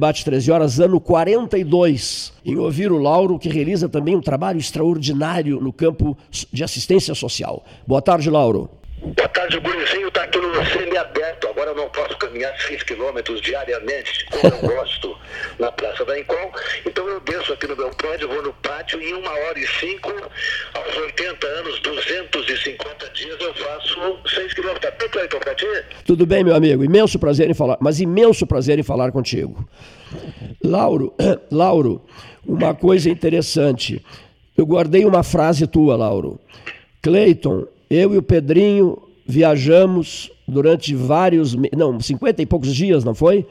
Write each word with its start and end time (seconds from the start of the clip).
Bate 0.00 0.24
13 0.24 0.50
horas, 0.50 0.80
ano 0.80 0.98
42, 0.98 2.32
em 2.42 2.56
ouvir 2.56 2.90
o 2.90 2.96
Lauro, 2.96 3.38
que 3.38 3.50
realiza 3.50 3.86
também 3.86 4.16
um 4.16 4.20
trabalho 4.22 4.58
extraordinário 4.58 5.60
no 5.60 5.74
campo 5.74 6.16
de 6.50 6.64
assistência 6.64 7.14
social. 7.14 7.62
Boa 7.86 8.00
tarde, 8.00 8.30
Lauro. 8.30 8.70
Boa 9.02 9.28
tarde, 9.28 9.58
o 9.58 9.60
Gurizinho 9.60 10.08
está 10.08 10.22
aqui 10.22 10.38
no 10.38 10.54
semi-aberto. 10.64 11.48
Agora 11.48 11.72
eu 11.72 11.76
não 11.76 11.90
posso 11.90 12.16
caminhar 12.40 12.58
6 12.58 12.82
quilômetros 12.84 13.40
diariamente, 13.42 14.24
como 14.30 14.54
eu 14.54 14.76
gosto, 14.76 15.16
na 15.58 15.70
Praça 15.70 16.04
da 16.04 16.18
Encol. 16.18 16.50
Então 16.86 17.06
eu 17.06 17.20
desço 17.20 17.52
aqui 17.52 17.66
no 17.66 17.76
meu 17.76 17.90
prédio, 17.90 18.28
vou 18.28 18.42
no 18.42 18.52
pátio 18.54 19.00
e 19.00 19.10
em 19.10 19.14
uma 19.14 19.30
hora 19.30 19.58
e 19.58 19.66
cinco, 19.66 20.10
aos 20.74 20.96
80 20.96 21.46
anos, 21.46 21.80
250 21.80 23.10
dias, 23.10 23.40
eu 23.40 23.54
faço 23.54 24.18
6 24.34 24.54
quilômetros. 24.54 24.90
Tá 24.90 24.96
bem, 24.98 25.08
Cleiton, 25.08 25.38
ti? 25.54 25.66
Tudo 26.06 26.26
bem, 26.26 26.42
meu 26.42 26.54
amigo. 26.54 26.82
Imenso 26.82 27.18
prazer 27.18 27.50
em 27.50 27.54
falar, 27.54 27.76
mas 27.80 28.00
imenso 28.00 28.46
prazer 28.46 28.78
em 28.78 28.82
falar 28.82 29.12
contigo. 29.12 29.68
Lauro, 30.64 31.14
Lauro, 31.52 32.02
uma 32.46 32.74
coisa 32.74 33.10
interessante. 33.10 34.04
Eu 34.56 34.66
guardei 34.66 35.04
uma 35.04 35.22
frase 35.22 35.66
tua, 35.66 35.96
Lauro. 35.96 36.40
Cleiton, 37.02 37.66
eu 37.90 38.14
e 38.14 38.18
o 38.18 38.22
Pedrinho 38.22 39.02
viajamos 39.26 40.30
durante 40.50 40.94
vários, 40.94 41.54
não, 41.76 42.00
cinquenta 42.00 42.42
e 42.42 42.46
poucos 42.46 42.74
dias, 42.74 43.04
não 43.04 43.14
foi? 43.14 43.46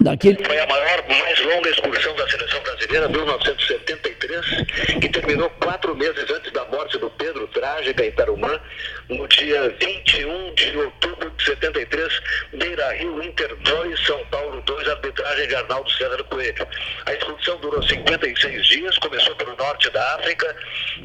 Naquele... 0.00 0.44
Foi 0.44 0.58
a 0.58 0.66
maior, 0.66 1.04
mais 1.08 1.40
longa 1.44 1.70
excursão 1.70 2.14
da 2.16 2.28
seleção 2.28 2.60
brasileira, 2.62 3.08
1973, 3.08 5.00
que 5.00 5.08
terminou 5.08 5.50
quatro 5.60 5.94
meses 5.96 6.28
antes 6.30 6.52
da 6.52 6.64
morte 6.66 6.98
do 6.98 7.08
Pedro 7.10 7.46
Trágica 7.48 8.04
em 8.04 8.10
Tarumã, 8.12 8.60
no 9.08 9.28
dia 9.28 9.68
21 9.80 10.54
de 10.54 10.76
outubro 10.78 11.30
de 11.30 11.44
73, 11.44 12.20
Beira 12.54 12.92
Rio, 12.94 13.22
Inter 13.22 13.54
2, 13.56 14.06
São 14.06 14.24
Paulo 14.26 14.60
2, 14.62 14.88
arbitragem 14.88 15.48
de 15.48 15.54
Arnaldo 15.54 15.90
César 15.92 16.24
Coelho. 16.24 16.66
A 17.06 17.12
excursão 17.12 17.56
durou 17.58 17.82
56 17.82 18.66
dias, 18.66 18.98
começou 18.98 19.34
pelo 19.36 19.56
norte 19.56 19.88
da 19.90 20.14
África, 20.16 20.56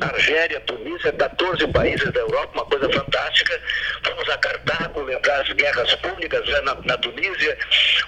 Argélia, 0.02 0.59
Tunísia, 0.62 1.12
14 1.12 1.67
países 1.67 2.12
da 2.12 2.22
Europa, 2.22 2.52
uma 2.53 2.66
coisa 2.66 2.90
fantástica. 2.90 3.62
Fomos 4.03 4.30
a 4.30 4.38
Cartago 4.38 5.02
lembrar 5.02 5.42
as 5.42 5.52
guerras 5.53 5.95
públicas 5.95 6.45
né, 6.47 6.62
na, 6.62 6.75
na 6.84 6.97
Tunísia, 6.97 7.58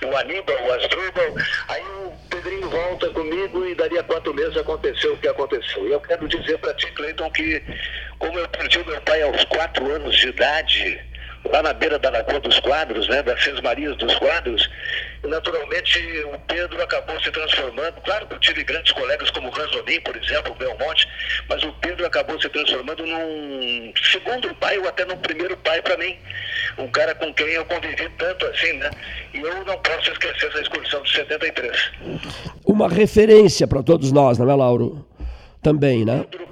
o 0.04 0.18
Aníbal, 0.18 0.56
o 0.64 0.74
Asdrubal. 0.74 1.36
Aí 1.68 1.82
o 1.82 2.14
Pedrinho 2.30 2.70
volta 2.70 3.10
comigo 3.10 3.66
e 3.66 3.76
daria 3.76 4.04
quatro 4.04 4.34
meses 4.34 4.58
aconteceu 4.58 5.14
o 5.14 5.18
que 5.18 5.28
aconteceu. 5.28 5.88
E 5.88 5.92
eu 5.92 6.02
quero 6.02 6.28
dizer 6.28 6.58
para 6.58 6.74
ti, 6.74 6.92
Cleiton, 6.94 7.30
que 7.32 7.62
como 8.20 8.40
eu 8.40 8.48
perdi 8.50 8.80
meu 8.86 9.02
pai 9.02 9.22
aos 9.22 9.44
quatro 9.46 9.83
anos 9.92 10.16
de 10.16 10.28
idade, 10.30 11.00
lá 11.52 11.62
na 11.62 11.74
beira 11.74 12.00
da 12.00 12.10
Lagoa 12.10 12.40
dos 12.40 12.60
Quadros, 12.60 13.08
né, 13.08 13.22
das 13.22 13.44
Seis 13.44 13.60
Marias 13.62 13.96
dos 13.98 14.16
Quadros, 14.16 14.70
naturalmente 15.24 16.00
o 16.34 16.40
Pedro 16.40 16.82
acabou 16.82 17.20
se 17.22 17.32
transformando. 17.32 18.02
Claro 18.02 18.28
que 18.28 18.34
eu 18.36 18.40
tive 18.40 18.64
grandes 18.64 18.92
colegas 18.94 19.30
como 19.32 19.50
o 19.50 19.52
Ranzolin, 19.52 20.00
por 20.02 20.16
exemplo, 20.16 20.52
o 20.52 20.56
Belmonte, 20.56 21.08
mas 21.50 21.64
o 21.64 21.72
Pedro 21.74 22.06
acabou 22.06 22.40
se 22.42 22.50
transformando 22.50 23.06
num 23.06 23.94
segundo 24.12 24.54
pai 24.56 24.78
ou 24.78 24.88
até 24.88 25.06
num 25.06 25.18
primeiro 25.18 25.58
pai 25.58 25.82
para 25.82 25.98
mim. 25.98 26.18
Um 26.78 26.88
cara 26.88 27.14
com 27.16 27.34
quem 27.34 27.48
eu 27.48 27.66
convivi 27.66 28.10
tanto 28.18 28.46
assim, 28.48 28.74
né? 28.74 28.90
E 29.34 29.40
eu 29.40 29.66
não 29.66 29.78
posso 29.80 30.12
esquecer 30.12 30.48
essa 30.48 30.62
excursão 30.62 31.02
de 31.04 31.12
73. 31.14 31.92
Uma 32.66 32.90
referência 32.90 33.68
para 33.68 33.84
todos 33.84 34.12
nós, 34.12 34.38
não 34.38 34.50
é, 34.50 34.56
Lauro? 34.56 35.06
também, 35.64 36.04
né? 36.04 36.26
Pedro 36.30 36.43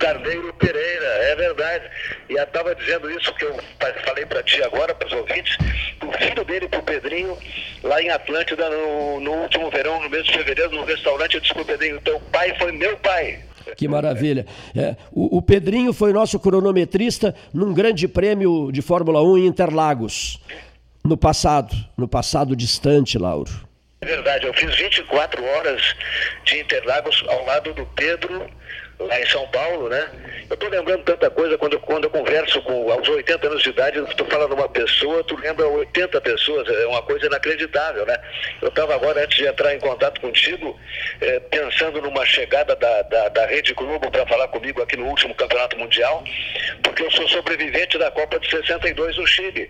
verdade. 1.72 1.90
E 2.30 2.34
eu 2.34 2.44
estava 2.44 2.76
dizendo 2.76 3.10
isso 3.12 3.34
que 3.36 3.46
eu 3.46 3.56
falei 4.06 4.26
para 4.26 4.44
ti 4.44 4.62
agora, 4.64 4.94
para 4.94 5.08
os 5.08 5.14
ouvintes, 5.14 5.58
o 6.04 6.12
filho 6.18 6.44
dele, 6.44 6.68
para 6.68 6.80
o 6.80 6.84
Pedrinho, 6.84 7.38
lá 7.84 8.02
em 8.02 8.10
Atlântida, 8.10 8.70
no, 8.70 9.20
no, 9.20 9.32
último 9.34 9.70
verão, 9.70 10.02
no 10.02 10.10
mês 10.10 10.26
de 10.26 10.34
fevereiro, 10.34 10.72
no 10.72 10.84
restaurante, 10.84 11.36
eu 11.36 11.42
disse 11.42 11.54
para 11.54 11.64
o 11.64 11.66
Pedrinho, 11.66 12.02
teu 12.02 12.20
pai 12.32 12.56
foi 12.58 12.72
meu 12.72 12.98
pai. 12.98 13.44
Que 13.78 13.88
maravilha. 13.88 14.46
É, 14.76 14.96
o, 15.12 15.38
o, 15.38 15.42
Pedrinho 15.42 15.94
foi 15.94 16.12
nosso 16.12 16.40
cronometrista 16.40 17.36
num 17.54 17.74
grande 17.74 18.08
prêmio 18.08 18.72
de 18.72 18.82
Fórmula 18.82 19.22
1 19.22 19.38
em 19.38 19.46
Interlagos, 19.46 20.42
no 21.04 21.16
passado, 21.16 21.76
no 21.96 22.08
passado 22.08 22.56
distante, 22.56 23.18
Lauro. 23.18 23.52
É 24.02 24.06
verdade, 24.06 24.48
eu 24.48 24.54
fiz 24.56 24.76
24 24.76 25.44
horas 25.44 25.96
de 26.44 26.60
Interlagos 26.60 27.24
ao 27.28 27.46
lado 27.46 27.72
do 27.74 27.86
Pedro 27.86 28.50
lá 29.08 29.20
em 29.20 29.26
São 29.28 29.48
Paulo, 29.48 29.90
né? 29.90 30.10
Eu 30.50 30.56
estou 30.56 30.70
lembrando 30.70 31.04
tanta 31.04 31.30
coisa 31.30 31.58
quando, 31.58 31.80
quando 31.80 32.04
eu 32.06 32.10
converso 32.10 32.62
com 32.64 32.92
aos 32.92 33.08
80 33.08 33.48
anos 33.48 33.64
de 33.64 33.70
idade, 33.70 34.04
tu 34.18 34.26
fala 34.26 34.48
numa 34.48 34.68
pessoa, 34.68 35.24
tu 35.24 35.38
lembra 35.38 35.66
80 35.66 36.20
pessoas, 36.20 36.68
é 36.68 36.86
uma 36.88 37.02
coisa 37.02 37.26
inacreditável, 37.28 38.06
né? 38.06 38.18
Eu 38.62 38.68
estava 38.68 38.96
agora, 38.96 39.24
antes 39.24 39.38
de 39.38 39.48
entrar 39.48 39.74
em 39.74 39.80
contato 39.80 40.20
contigo, 40.20 40.78
é, 41.22 41.40
pensando 41.40 42.02
numa 42.02 42.26
chegada 42.26 42.76
da, 42.76 43.02
da, 43.04 43.30
da 43.30 43.46
Rede 43.46 43.74
Globo 43.74 44.12
para 44.12 44.26
falar 44.26 44.48
comigo 44.50 44.82
aqui 44.82 44.98
no 44.98 45.08
último 45.08 45.34
Campeonato 45.36 45.78
Mundial, 45.78 46.24
porque 46.84 47.04
eu 47.04 47.12
sou 47.12 47.28
sobrevivente 47.30 47.98
da 47.98 48.12
Copa 48.12 48.40
de 48.40 48.50
62 48.50 49.18
no 49.18 49.28
Chile. 49.28 49.70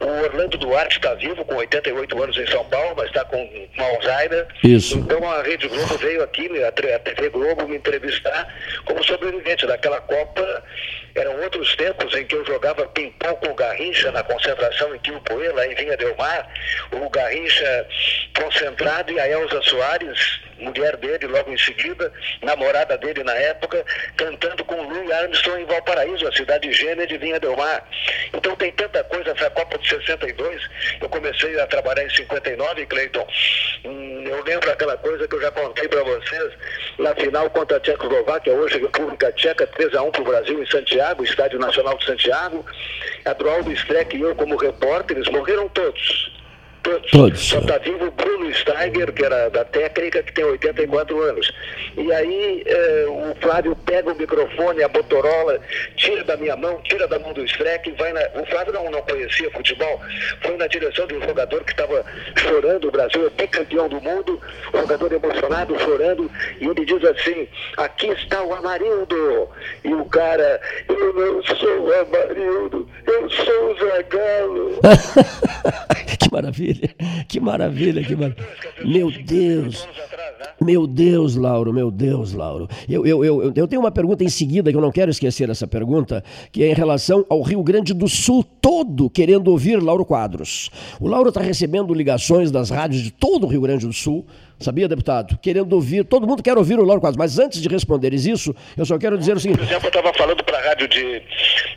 O 0.00 0.24
Orlando 0.24 0.56
Duarte 0.56 0.96
está 0.96 1.14
vivo, 1.14 1.44
com 1.44 1.56
88 1.56 2.22
anos 2.22 2.36
em 2.38 2.46
São 2.46 2.64
Paulo, 2.64 2.94
mas 2.96 3.06
está 3.06 3.24
com, 3.24 3.46
com 3.46 3.82
Alzheimer. 3.82 4.46
Isso. 4.64 4.98
Então 4.98 5.30
a 5.30 5.42
Rede 5.42 5.68
Globo 5.68 5.98
veio 5.98 6.22
aqui, 6.22 6.48
a 6.64 6.72
TV 6.72 7.28
Globo, 7.28 7.68
me 7.68 7.76
entrevistar 7.76 8.48
como 8.86 9.04
sobrevivente 9.04 9.66
daquela 9.66 10.00
Copa. 10.00 10.64
Eram 11.14 11.40
outros 11.42 11.74
tempos 11.76 12.14
em 12.14 12.24
que 12.26 12.34
eu 12.34 12.44
jogava 12.44 12.86
ping-pong 12.88 13.36
com 13.36 13.52
o 13.52 13.54
Garrincha 13.54 14.10
na 14.12 14.22
concentração 14.22 14.94
em 14.94 14.98
Quilpoela, 14.98 15.66
em 15.66 15.74
Vinha 15.74 15.96
Del 15.96 16.14
Mar. 16.16 16.48
O 16.92 17.08
Garrincha 17.10 17.86
concentrado 18.34 19.12
e 19.12 19.20
a 19.20 19.28
Elza 19.28 19.60
Soares 19.62 20.40
mulher 20.60 20.96
dele 20.96 21.26
logo 21.26 21.50
em 21.50 21.58
seguida, 21.58 22.12
namorada 22.42 22.96
dele 22.98 23.24
na 23.24 23.34
época, 23.34 23.84
cantando 24.16 24.64
com 24.64 24.82
Louis 24.82 25.10
Armstrong 25.10 25.62
em 25.62 25.66
Valparaíso, 25.66 26.26
a 26.28 26.32
cidade 26.32 26.72
gêmea 26.72 27.06
de 27.06 27.18
Vinha 27.18 27.40
Del 27.40 27.56
Mar. 27.56 27.86
Então 28.32 28.54
tem 28.56 28.70
tanta 28.72 29.02
coisa, 29.04 29.30
essa 29.30 29.50
Copa 29.50 29.78
de 29.78 29.88
62, 29.88 30.62
eu 31.00 31.08
comecei 31.08 31.58
a 31.60 31.66
trabalhar 31.66 32.04
em 32.04 32.10
59, 32.10 32.86
Cleiton. 32.86 33.26
Hum, 33.84 34.24
eu 34.26 34.44
lembro 34.44 34.70
aquela 34.70 34.96
coisa 34.98 35.26
que 35.26 35.34
eu 35.34 35.40
já 35.40 35.50
contei 35.50 35.88
para 35.88 36.02
vocês, 36.04 36.52
na 36.98 37.14
final 37.14 37.50
contra 37.50 37.78
a 37.78 37.80
Tchecoslováquia, 37.80 38.52
hoje 38.52 38.78
República 38.78 39.32
Tcheca, 39.32 39.66
3x1 39.66 40.10
para 40.10 40.20
o 40.20 40.24
Brasil 40.24 40.62
em 40.62 40.66
Santiago, 40.66 40.99
Estádio 41.24 41.58
Nacional 41.58 41.96
de 41.98 42.04
Santiago. 42.04 42.64
A 43.24 43.32
Droaldo 43.32 43.72
Streck 43.72 44.16
e 44.16 44.20
eu 44.20 44.34
como 44.34 44.56
repórter, 44.56 45.16
eles 45.16 45.30
morreram 45.30 45.68
todos. 45.68 46.39
Todos. 46.82 47.40
Só 47.40 47.58
está 47.58 47.78
vivo 47.78 48.06
o 48.06 48.10
Bruno 48.10 48.52
Steiger, 48.54 49.12
que 49.12 49.24
era 49.24 49.48
da 49.50 49.64
técnica, 49.64 50.22
que 50.22 50.32
tem 50.32 50.44
84 50.44 51.20
anos. 51.22 51.52
E 51.96 52.12
aí 52.12 52.62
eh, 52.66 53.06
o 53.08 53.34
Flávio 53.40 53.76
pega 53.84 54.12
o 54.12 54.16
microfone, 54.16 54.82
a 54.82 54.88
Motorola, 54.88 55.60
tira 55.96 56.24
da 56.24 56.36
minha 56.36 56.56
mão, 56.56 56.80
tira 56.82 57.06
da 57.06 57.18
mão 57.18 57.32
do 57.32 57.44
Streck, 57.44 57.90
vai 57.92 58.12
na... 58.12 58.20
O 58.34 58.46
Flávio 58.46 58.72
não, 58.72 58.90
não 58.90 59.02
conhecia 59.02 59.50
futebol, 59.50 60.00
foi 60.42 60.56
na 60.56 60.66
direção 60.66 61.06
de 61.06 61.14
um 61.14 61.22
jogador 61.22 61.62
que 61.64 61.72
estava 61.72 62.04
chorando, 62.36 62.88
o 62.88 62.90
Brasil 62.90 63.26
é 63.26 63.30
bicampeão 63.30 63.88
do 63.88 64.00
mundo, 64.00 64.40
o 64.72 64.78
jogador 64.78 65.12
emocionado, 65.12 65.78
chorando, 65.80 66.30
e 66.60 66.66
ele 66.66 66.84
diz 66.84 67.04
assim, 67.04 67.48
aqui 67.76 68.08
está 68.08 68.42
o 68.42 68.54
Amarildo. 68.54 69.48
E 69.84 69.92
o 69.92 70.04
cara, 70.06 70.60
eu 70.88 71.12
não 71.12 71.42
sou 71.42 71.80
o 71.80 71.94
Amarildo, 71.94 72.88
eu 73.06 73.30
sou 73.30 73.70
o 73.70 73.78
Zagalo. 73.78 74.80
que 76.18 76.32
maravilha 76.32 76.69
maravilha, 76.74 76.94
que 77.28 77.40
maravilha, 77.40 78.04
que 78.04 78.16
maravilha. 78.16 78.46
Meu 78.84 79.10
Deus, 79.10 79.86
meu 80.60 80.86
Deus, 80.86 81.36
Lauro, 81.36 81.72
meu 81.72 81.90
Deus, 81.90 82.32
Lauro. 82.34 82.68
Eu, 82.88 83.06
eu, 83.06 83.24
eu, 83.24 83.52
eu 83.54 83.66
tenho 83.66 83.80
uma 83.80 83.90
pergunta 83.90 84.22
em 84.22 84.28
seguida 84.28 84.70
que 84.70 84.76
eu 84.76 84.80
não 84.82 84.92
quero 84.92 85.10
esquecer 85.10 85.48
essa 85.48 85.66
pergunta, 85.66 86.22
que 86.52 86.62
é 86.62 86.70
em 86.70 86.74
relação 86.74 87.24
ao 87.28 87.40
Rio 87.42 87.62
Grande 87.62 87.94
do 87.94 88.08
Sul 88.08 88.44
todo 88.60 89.08
querendo 89.08 89.48
ouvir 89.48 89.82
Lauro 89.82 90.04
Quadros. 90.04 90.70
O 91.00 91.08
Lauro 91.08 91.30
está 91.30 91.40
recebendo 91.40 91.94
ligações 91.94 92.50
das 92.50 92.68
rádios 92.68 93.02
de 93.02 93.10
todo 93.10 93.44
o 93.44 93.48
Rio 93.48 93.62
Grande 93.62 93.86
do 93.86 93.92
Sul 93.92 94.26
Sabia, 94.60 94.86
deputado? 94.86 95.38
Querendo 95.40 95.72
ouvir, 95.72 96.04
todo 96.04 96.26
mundo 96.26 96.42
quer 96.42 96.58
ouvir 96.58 96.78
o 96.78 96.84
Lauro 96.84 97.00
Quadros, 97.00 97.16
mas 97.16 97.38
antes 97.38 97.62
de 97.62 97.68
responderes 97.68 98.26
isso, 98.26 98.54
eu 98.76 98.84
só 98.84 98.98
quero 98.98 99.16
dizer 99.16 99.34
o 99.34 99.40
seguinte. 99.40 99.56
Por 99.56 99.64
exemplo, 99.64 99.86
eu 99.86 99.88
estava 99.88 100.12
falando 100.12 100.44
para 100.44 100.58
a 100.58 100.60
rádio 100.60 100.86
de, 100.86 101.22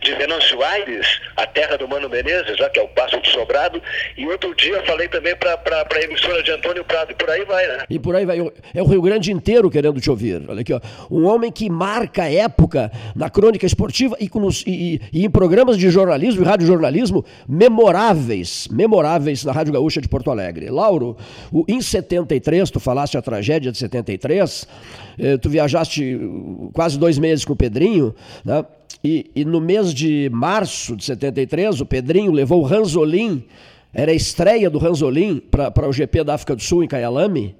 de 0.02 0.14
Venâncio 0.16 0.62
Aires, 0.62 1.08
a 1.38 1.48
terra 1.48 1.78
do 1.78 1.88
Mano 1.88 2.10
Menezes, 2.10 2.58
já 2.58 2.70
que 2.70 2.80
é 2.80 2.84
o 2.84 2.88
Passo 2.90 3.18
do 3.22 3.28
Sobrado, 3.28 3.82
e 4.18 4.26
outro 4.26 4.54
dia 4.56 4.84
falei 4.84 5.08
também 5.08 5.34
para 5.34 5.58
a 5.64 6.04
emissora 6.04 6.44
de 6.44 6.52
Antônio 6.52 6.84
Prado, 6.84 7.12
e 7.12 7.16
por 7.16 7.30
aí 7.30 7.46
vai, 7.46 7.66
né? 7.68 7.86
E 7.90 7.98
por 7.98 8.16
aí 8.18 8.26
vai. 8.26 8.52
É 8.74 8.82
o 8.82 8.86
Rio 8.86 9.02
Grande 9.02 9.32
inteiro 9.32 9.70
querendo 9.70 10.02
te 10.02 10.10
ouvir. 10.10 10.44
Olha 10.50 10.60
aqui, 10.60 10.74
ó. 10.74 10.82
Um 11.10 11.26
homem 11.26 11.54
que 11.54 11.70
marca 11.70 12.30
época 12.30 12.92
na 13.16 13.30
crônica 13.30 13.66
esportiva 13.66 14.18
e, 14.20 14.30
e, 14.68 15.02
e 15.14 15.26
em 15.26 15.30
programas 15.30 15.78
de 15.78 15.90
jornalismo 15.90 16.44
e 16.44 16.46
radiojornalismo 16.46 17.24
memoráveis, 17.48 18.68
memoráveis 18.70 19.46
na 19.46 19.54
Rádio 19.54 19.72
Gaúcha 19.72 20.02
de 20.02 20.10
Porto 20.10 20.30
Alegre. 20.30 20.70
Lauro, 20.70 21.16
o, 21.50 21.64
em 21.66 21.82
73, 21.82 22.73
tu 22.74 22.80
falaste 22.80 23.18
a 23.18 23.22
tragédia 23.22 23.72
de 23.72 23.78
73, 23.78 24.68
eh, 25.20 25.38
tu 25.38 25.50
viajaste 25.50 26.20
quase 26.74 26.98
dois 26.98 27.20
meses 27.20 27.46
com 27.46 27.54
o 27.54 27.56
Pedrinho, 27.56 28.14
né? 28.44 28.66
E, 29.04 29.30
e, 29.36 29.44
no 29.44 29.60
mês 29.60 29.94
de 29.94 30.30
março 30.32 30.96
de 30.96 31.04
73, 31.04 31.82
o 31.82 31.86
Pedrinho 31.86 32.32
levou 32.32 32.62
o 32.62 32.64
Ranzolin, 32.64 33.44
era 33.94 34.12
a 34.12 34.16
estreia 34.16 34.70
do 34.70 34.80
Ranzolin 34.80 35.42
para 35.52 35.88
o 35.88 35.92
GP 35.92 36.24
da 36.24 36.36
África 36.36 36.56
do 36.56 36.62
Sul 36.62 36.84
em 36.84 36.88
Kyalami, 36.88 37.54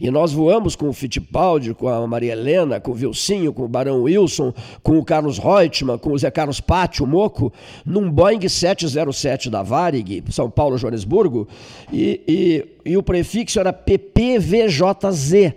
E 0.00 0.10
nós 0.10 0.32
voamos 0.32 0.74
com 0.74 0.88
o 0.88 0.92
Fittipaldi, 0.94 1.74
com 1.74 1.86
a 1.86 2.06
Maria 2.06 2.32
Helena, 2.32 2.80
com 2.80 2.92
o 2.92 2.94
Vilcinho, 2.94 3.52
com 3.52 3.64
o 3.64 3.68
Barão 3.68 4.02
Wilson, 4.02 4.54
com 4.82 4.98
o 4.98 5.04
Carlos 5.04 5.38
Reutemann, 5.38 5.98
com 5.98 6.12
o 6.12 6.18
Zé 6.18 6.30
Carlos 6.30 6.58
Pátio, 6.58 7.06
Moco, 7.06 7.52
num 7.84 8.10
Boeing 8.10 8.48
707 8.48 9.50
da 9.50 9.62
Varig, 9.62 10.24
São 10.30 10.50
Paulo, 10.50 10.78
Joanesburgo, 10.78 11.46
e, 11.92 12.20
e, 12.26 12.92
e 12.92 12.96
o 12.96 13.02
prefixo 13.02 13.60
era 13.60 13.74
PPVJZ. 13.74 15.52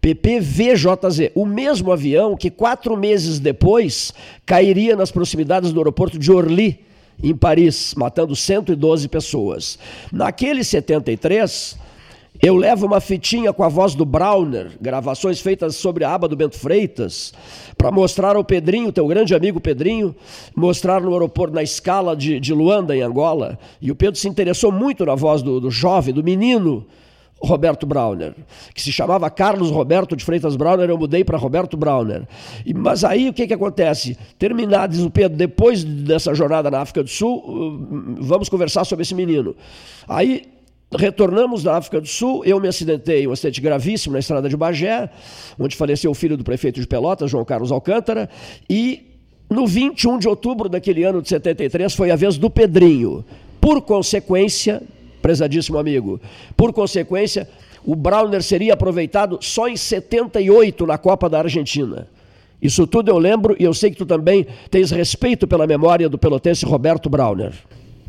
PPVJZ, 0.00 1.32
o 1.34 1.44
mesmo 1.44 1.90
avião 1.90 2.36
que 2.36 2.50
quatro 2.50 2.96
meses 2.96 3.40
depois 3.40 4.12
cairia 4.46 4.94
nas 4.94 5.10
proximidades 5.10 5.72
do 5.72 5.80
aeroporto 5.80 6.18
de 6.18 6.30
Orly, 6.30 6.78
em 7.22 7.34
Paris, 7.34 7.94
matando 7.96 8.36
112 8.36 9.08
pessoas. 9.08 9.78
Naquele 10.12 10.62
73, 10.62 11.78
eu 12.42 12.56
levo 12.56 12.86
uma 12.86 13.00
fitinha 13.00 13.52
com 13.52 13.62
a 13.62 13.68
voz 13.68 13.94
do 13.94 14.04
Browner, 14.04 14.72
gravações 14.80 15.40
feitas 15.40 15.76
sobre 15.76 16.04
a 16.04 16.12
aba 16.12 16.28
do 16.28 16.36
Bento 16.36 16.58
Freitas, 16.58 17.32
para 17.78 17.90
mostrar 17.90 18.36
ao 18.36 18.44
Pedrinho, 18.44 18.92
teu 18.92 19.06
grande 19.06 19.34
amigo 19.34 19.60
Pedrinho, 19.60 20.14
mostrar 20.54 21.00
no 21.00 21.12
aeroporto, 21.12 21.54
na 21.54 21.62
escala 21.62 22.16
de, 22.16 22.40
de 22.40 22.52
Luanda, 22.52 22.94
em 22.94 23.02
Angola. 23.02 23.58
E 23.80 23.90
o 23.90 23.94
Pedro 23.94 24.18
se 24.18 24.28
interessou 24.28 24.72
muito 24.72 25.06
na 25.06 25.14
voz 25.14 25.42
do, 25.42 25.60
do 25.60 25.70
jovem, 25.70 26.12
do 26.12 26.24
menino, 26.24 26.86
Roberto 27.40 27.86
Brauner, 27.86 28.34
que 28.74 28.80
se 28.80 28.90
chamava 28.90 29.28
Carlos 29.30 29.70
Roberto 29.70 30.16
de 30.16 30.24
Freitas 30.24 30.56
Brauner, 30.56 30.88
eu 30.88 30.98
mudei 30.98 31.22
para 31.22 31.36
Roberto 31.36 31.76
Brauner. 31.76 32.26
E, 32.64 32.72
mas 32.72 33.04
aí 33.04 33.28
o 33.28 33.32
que, 33.32 33.46
que 33.46 33.54
acontece? 33.54 34.16
Terminado, 34.38 34.94
diz 34.94 35.04
o 35.04 35.10
Pedro, 35.10 35.36
depois 35.36 35.84
dessa 35.84 36.34
jornada 36.34 36.70
na 36.70 36.80
África 36.80 37.02
do 37.02 37.10
Sul, 37.10 37.44
uh, 37.46 38.16
vamos 38.22 38.48
conversar 38.48 38.84
sobre 38.84 39.02
esse 39.02 39.14
menino. 39.14 39.54
Aí 40.08 40.53
retornamos 40.96 41.62
da 41.62 41.76
África 41.76 42.00
do 42.00 42.06
Sul, 42.06 42.44
eu 42.44 42.60
me 42.60 42.68
acidentei, 42.68 43.26
um 43.26 43.32
acidente 43.32 43.60
gravíssimo 43.60 44.12
na 44.12 44.18
estrada 44.18 44.48
de 44.48 44.56
Bagé, 44.56 45.10
onde 45.58 45.76
faleceu 45.76 46.10
o 46.10 46.14
filho 46.14 46.36
do 46.36 46.44
prefeito 46.44 46.80
de 46.80 46.86
Pelotas, 46.86 47.30
João 47.30 47.44
Carlos 47.44 47.72
Alcântara, 47.72 48.28
e 48.68 49.14
no 49.48 49.66
21 49.66 50.18
de 50.18 50.28
outubro 50.28 50.68
daquele 50.68 51.04
ano 51.04 51.20
de 51.20 51.28
73 51.28 51.94
foi 51.94 52.10
a 52.10 52.16
vez 52.16 52.36
do 52.36 52.48
Pedrinho. 52.48 53.24
Por 53.60 53.82
consequência, 53.82 54.82
prezadíssimo 55.22 55.78
amigo. 55.78 56.20
Por 56.56 56.72
consequência, 56.72 57.48
o 57.84 57.94
Browner 57.94 58.42
seria 58.42 58.74
aproveitado 58.74 59.38
só 59.40 59.68
em 59.68 59.76
78 59.76 60.86
na 60.86 60.98
Copa 60.98 61.28
da 61.28 61.38
Argentina. 61.38 62.08
Isso 62.60 62.86
tudo 62.86 63.10
eu 63.10 63.18
lembro 63.18 63.54
e 63.58 63.64
eu 63.64 63.74
sei 63.74 63.90
que 63.90 63.96
tu 63.96 64.06
também 64.06 64.46
tens 64.70 64.90
respeito 64.90 65.46
pela 65.46 65.66
memória 65.66 66.08
do 66.08 66.16
pelotense 66.16 66.64
Roberto 66.64 67.10
Browner. 67.10 67.52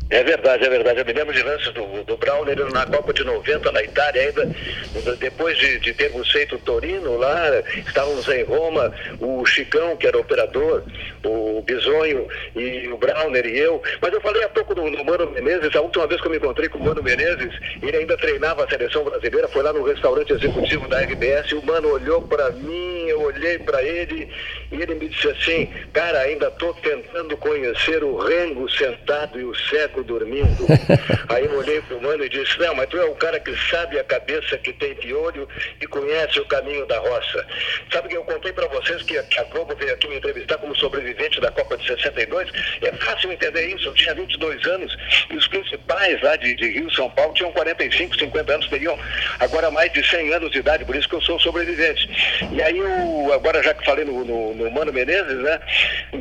É 0.08 0.22
verdade, 0.22 0.64
é 0.64 0.68
verdade. 0.68 1.00
Eu 1.00 1.04
me 1.04 1.12
lembro 1.12 1.34
de 1.34 1.42
lances 1.42 1.72
do, 1.72 2.04
do 2.04 2.16
Browner 2.16 2.56
na 2.72 2.86
Copa 2.86 3.12
de 3.12 3.24
90 3.24 3.72
na 3.72 3.82
Itália, 3.82 4.22
ainda 4.22 4.54
depois 5.18 5.58
de, 5.58 5.80
de 5.80 5.92
termos 5.94 6.30
feito 6.30 6.58
Torino 6.58 7.16
lá, 7.16 7.62
estávamos 7.76 8.28
em 8.28 8.44
Roma, 8.44 8.94
o 9.20 9.44
Chicão, 9.44 9.96
que 9.96 10.06
era 10.06 10.16
operador, 10.16 10.84
o 11.24 11.60
Bisonho 11.62 12.28
e 12.54 12.86
o 12.88 12.96
Browner 12.96 13.46
e 13.46 13.58
eu. 13.58 13.82
Mas 14.00 14.12
eu 14.12 14.20
falei 14.20 14.44
há 14.44 14.48
pouco 14.48 14.76
do, 14.76 14.88
do 14.88 15.04
Mano 15.04 15.30
Menezes, 15.32 15.74
a 15.74 15.80
última 15.80 16.06
vez 16.06 16.20
que 16.20 16.28
eu 16.28 16.30
me 16.30 16.36
encontrei 16.36 16.68
com 16.68 16.78
o 16.78 16.84
Mano 16.84 17.02
Menezes, 17.02 17.52
ele 17.82 17.96
ainda 17.96 18.16
treinava 18.16 18.64
a 18.64 18.68
seleção 18.68 19.02
brasileira, 19.02 19.48
foi 19.48 19.62
lá 19.64 19.72
no 19.72 19.82
restaurante 19.82 20.32
executivo 20.32 20.86
da 20.88 21.00
RBS, 21.00 21.50
o 21.52 21.66
Mano 21.66 21.88
olhou 21.88 22.22
para 22.22 22.50
mim, 22.50 23.08
eu 23.08 23.22
olhei 23.22 23.58
para 23.58 23.82
ele, 23.82 24.28
e 24.70 24.80
ele 24.80 24.94
me 24.94 25.08
disse 25.08 25.28
assim, 25.28 25.68
cara, 25.92 26.20
ainda 26.20 26.46
estou 26.46 26.72
tentando 26.74 27.36
conhecer 27.36 28.04
o 28.04 28.16
Rengo 28.16 28.70
sentado 28.70 29.40
e 29.40 29.44
o 29.44 29.54
cego 29.54 29.95
dormindo. 30.04 30.66
Aí 31.28 31.44
eu 31.44 31.58
olhei 31.58 31.80
pro 31.82 32.00
mano 32.00 32.24
e 32.24 32.28
disse, 32.28 32.58
não, 32.58 32.74
mas 32.74 32.88
tu 32.88 32.96
é 32.98 33.04
o 33.04 33.14
cara 33.14 33.38
que 33.40 33.54
sabe 33.70 33.98
a 33.98 34.04
cabeça 34.04 34.56
que 34.58 34.72
tem 34.72 34.94
de 34.94 35.12
olho 35.12 35.48
e 35.80 35.86
conhece 35.86 36.38
o 36.40 36.44
caminho 36.46 36.86
da 36.86 36.98
roça. 36.98 37.46
Sabe 37.92 38.08
que 38.08 38.16
eu 38.16 38.24
contei 38.24 38.52
para 38.52 38.66
vocês 38.68 39.02
que 39.02 39.18
a 39.18 39.44
Globo 39.44 39.74
veio 39.76 39.92
aqui 39.92 40.08
me 40.08 40.16
entrevistar 40.16 40.58
como 40.58 40.76
sobrevivente 40.76 41.40
da 41.40 41.50
Copa 41.50 41.76
de 41.76 41.86
62? 41.86 42.50
É 42.82 42.92
fácil 42.92 43.32
entender 43.32 43.66
isso, 43.74 43.88
eu 43.88 43.94
tinha 43.94 44.14
22 44.14 44.66
anos 44.66 44.96
e 45.30 45.36
os 45.36 45.48
principais 45.48 46.20
lá 46.22 46.36
de, 46.36 46.54
de 46.54 46.70
Rio 46.70 46.90
São 46.92 47.10
Paulo 47.10 47.34
tinham 47.34 47.52
45, 47.52 48.16
50 48.16 48.54
anos, 48.54 48.68
teriam 48.68 48.98
agora 49.38 49.70
mais 49.70 49.92
de 49.92 50.06
100 50.06 50.34
anos 50.34 50.50
de 50.50 50.58
idade, 50.58 50.84
por 50.84 50.94
isso 50.94 51.08
que 51.08 51.14
eu 51.14 51.22
sou 51.22 51.38
sobrevivente. 51.40 52.08
E 52.52 52.62
aí 52.62 52.78
eu, 52.78 53.32
agora 53.32 53.62
já 53.62 53.74
que 53.74 53.84
falei 53.84 54.04
no, 54.04 54.24
no, 54.24 54.54
no 54.54 54.70
Mano 54.70 54.92
Menezes, 54.92 55.38
né, 55.38 55.60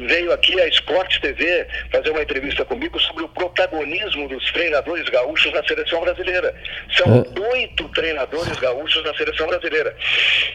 veio 0.07 0.31
aqui 0.31 0.59
a 0.59 0.67
Sport 0.67 1.19
TV 1.19 1.67
fazer 1.91 2.09
uma 2.11 2.21
entrevista 2.21 2.65
comigo 2.65 2.99
sobre 2.99 3.23
o 3.23 3.29
protagonismo 3.29 3.64
protagonismo 3.65 4.27
dos 4.27 4.51
treinadores 4.51 5.07
gaúchos 5.09 5.51
na 5.51 5.63
seleção 5.63 6.01
brasileira. 6.01 6.55
São 6.95 7.25
é. 7.25 7.49
oito 7.53 7.89
treinadores 7.89 8.57
gaúchos 8.59 9.03
na 9.03 9.13
seleção 9.15 9.47
brasileira. 9.47 9.95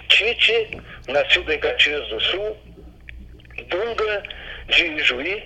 Tite, 0.08 0.80
nascido 1.08 1.52
em 1.52 1.58
Caxias 1.58 2.06
do 2.08 2.20
Sul, 2.20 2.56
Dunga 3.68 4.22
de 4.68 4.98
Juí, 5.02 5.42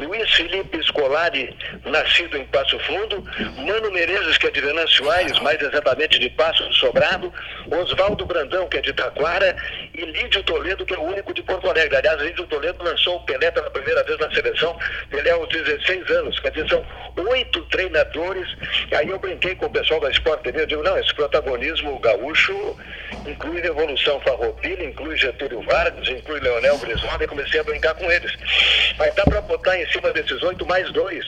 Luiz 0.00 0.32
Felipe 0.34 0.82
Scolari, 0.82 1.54
nascido 1.84 2.36
em 2.36 2.44
Passo 2.46 2.78
Fundo, 2.80 3.22
Mano 3.56 3.90
Menezes, 3.92 4.38
que 4.38 4.46
é 4.46 4.50
de 4.50 4.60
Venâncio 4.60 5.10
Aires, 5.10 5.38
mais 5.40 5.60
exatamente 5.60 6.18
de 6.18 6.30
Passo 6.30 6.64
do 6.64 6.74
Sobrado, 6.74 7.32
Oswaldo 7.70 8.24
Brandão, 8.24 8.68
que 8.68 8.78
é 8.78 8.80
de 8.80 8.92
Taquara, 8.92 9.54
e 9.94 10.04
Lídio 10.04 10.42
Toledo, 10.44 10.86
que 10.86 10.94
é 10.94 10.98
o 10.98 11.02
único 11.02 11.34
de 11.34 11.42
Porto 11.42 11.68
Alegre. 11.68 11.96
Aliás, 11.96 12.20
Lídio 12.22 12.46
Toledo 12.46 12.82
lançou 12.82 13.16
o 13.16 13.24
Pelé 13.24 13.50
pela 13.50 13.70
primeira 13.70 14.02
vez 14.04 14.18
na 14.18 14.30
seleção, 14.30 14.78
Pelé 15.10 15.30
aos 15.30 15.48
16 15.48 16.10
anos. 16.10 16.40
Quer 16.40 16.52
dizer, 16.52 16.68
são 16.68 16.84
oito 17.28 17.62
treinadores. 17.66 18.48
Aí 18.96 19.08
eu 19.08 19.18
brinquei 19.18 19.54
com 19.54 19.66
o 19.66 19.70
pessoal 19.70 20.00
da 20.00 20.10
Sport 20.10 20.42
TV, 20.42 20.62
eu 20.62 20.66
digo, 20.66 20.82
não, 20.82 20.98
esse 20.98 21.14
protagonismo 21.14 21.98
gaúcho 21.98 22.76
inclui 23.26 23.60
Revolução 23.60 24.20
Farroupilha, 24.20 24.84
inclui 24.84 25.16
Getúlio 25.16 25.62
Vargas, 25.62 26.08
inclui 26.08 26.40
Leonel 26.40 26.78
Brizola, 26.78 27.22
e 27.22 27.26
comecei 27.26 27.60
a 27.60 27.64
brincar 27.64 27.94
com 27.94 28.10
eles. 28.10 28.32
Mas 28.96 29.14
dá 29.14 29.24
para 29.24 29.40
botar 29.42 29.78
em 29.78 29.89
cima 29.92 30.12
desses 30.12 30.42
oito 30.42 30.66
mais 30.66 30.90
dois. 30.92 31.24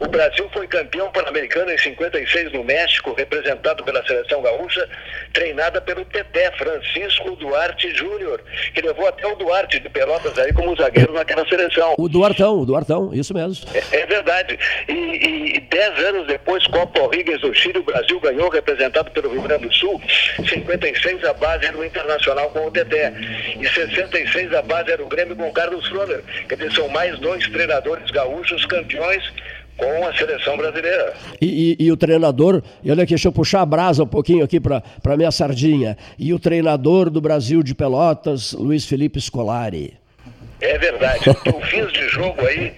O 0.00 0.08
Brasil 0.08 0.48
foi 0.52 0.66
campeão 0.66 1.10
pan-americano 1.10 1.70
em 1.70 1.78
56 1.78 2.52
no 2.52 2.64
México, 2.64 3.14
representado 3.14 3.82
pela 3.84 4.04
seleção 4.06 4.42
gaúcha, 4.42 4.88
treinada 5.32 5.80
pelo 5.80 6.04
Teté, 6.04 6.50
Francisco 6.52 7.36
Duarte 7.36 7.94
Júnior, 7.94 8.42
que 8.74 8.80
levou 8.80 9.06
até 9.08 9.26
o 9.26 9.34
Duarte 9.36 9.80
de 9.80 9.88
Pelotas 9.88 10.38
aí 10.38 10.52
como 10.52 10.76
zagueiro 10.76 11.12
naquela 11.12 11.46
seleção. 11.48 11.94
O 11.98 12.08
Duartão, 12.08 12.60
o 12.60 12.66
Duartão, 12.66 13.10
isso 13.12 13.32
mesmo. 13.32 13.66
É, 13.74 14.00
é 14.00 14.06
verdade. 14.06 14.58
E, 14.88 15.56
e, 15.56 15.60
dez 15.60 15.98
anos 16.04 16.26
depois, 16.26 16.66
Copa 16.66 17.00
Rodrigues 17.00 17.40
do 17.40 17.54
Chile, 17.54 17.78
o 17.78 17.84
Brasil 17.84 18.20
ganhou, 18.20 18.48
representado 18.50 19.10
pelo 19.10 19.32
Rio 19.32 19.42
Grande 19.42 19.66
do 19.66 19.74
Sul. 19.74 20.00
56 20.48 21.24
a 21.24 21.32
base 21.32 21.66
era 21.66 21.76
o 21.76 21.84
Internacional 21.84 22.50
com 22.50 22.66
o 22.66 22.70
Teté. 22.70 23.12
E 23.58 23.66
66 23.66 24.52
a 24.52 24.62
base 24.62 24.90
era 24.92 25.02
o 25.02 25.08
Grêmio 25.08 25.36
com 25.36 25.48
o 25.48 25.52
Carlos 25.52 25.86
Froner. 25.88 26.22
Quer 26.48 26.56
dizer, 26.56 26.72
são 26.72 26.88
mais 26.88 27.18
dois 27.18 27.46
treinadores 27.48 27.85
jogadores 27.86 28.10
gaúchos 28.10 28.64
campeões 28.66 29.22
com 29.76 30.06
a 30.06 30.14
seleção 30.16 30.56
brasileira. 30.56 31.14
E, 31.40 31.76
e, 31.78 31.84
e, 31.84 31.92
o 31.92 31.96
treinador, 31.96 32.62
e 32.82 32.90
olha 32.90 33.04
aqui, 33.04 33.10
deixa 33.10 33.28
eu 33.28 33.32
puxar 33.32 33.60
a 33.60 33.66
brasa 33.66 34.02
um 34.02 34.06
pouquinho 34.06 34.44
aqui 34.44 34.58
para 34.58 35.16
minha 35.16 35.30
sardinha. 35.30 35.96
E 36.18 36.32
o 36.32 36.38
treinador 36.38 37.10
do 37.10 37.20
Brasil 37.20 37.62
de 37.62 37.74
Pelotas, 37.74 38.52
Luiz 38.52 38.86
Felipe 38.86 39.20
Scolari. 39.20 39.94
É 40.60 40.78
verdade. 40.78 41.24
Então, 41.46 41.60
fins 41.60 41.92
de 41.92 42.08
jogo 42.08 42.44
aí 42.44 42.74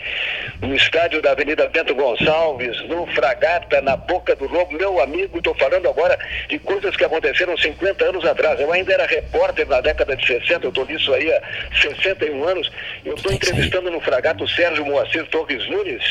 no 0.60 0.74
estádio 0.74 1.22
da 1.22 1.30
Avenida 1.32 1.68
Bento 1.68 1.94
Gonçalves, 1.94 2.86
no 2.88 3.06
Fragata, 3.06 3.80
na 3.80 3.96
Boca 3.96 4.34
do 4.34 4.46
Lobo. 4.46 4.76
Meu 4.76 5.00
amigo, 5.00 5.38
estou 5.38 5.54
falando 5.54 5.88
agora 5.88 6.18
de 6.48 6.58
coisas 6.58 6.94
que 6.96 7.04
aconteceram 7.04 7.56
50 7.56 8.04
anos 8.04 8.24
atrás. 8.24 8.60
Eu 8.60 8.72
ainda 8.72 8.92
era 8.92 9.06
repórter 9.06 9.66
na 9.66 9.80
década 9.80 10.16
de 10.16 10.26
60, 10.26 10.66
eu 10.66 10.68
estou 10.68 10.84
nisso 10.86 11.12
aí 11.14 11.32
há 11.32 11.42
61 11.80 12.44
anos. 12.44 12.70
Eu 13.04 13.14
estou 13.14 13.32
entrevistando 13.32 13.90
no 13.90 14.00
Fragata 14.00 14.42
o 14.42 14.48
Sérgio 14.48 14.84
Moacir 14.84 15.26
Torres 15.28 15.68
Nunes. 15.70 16.02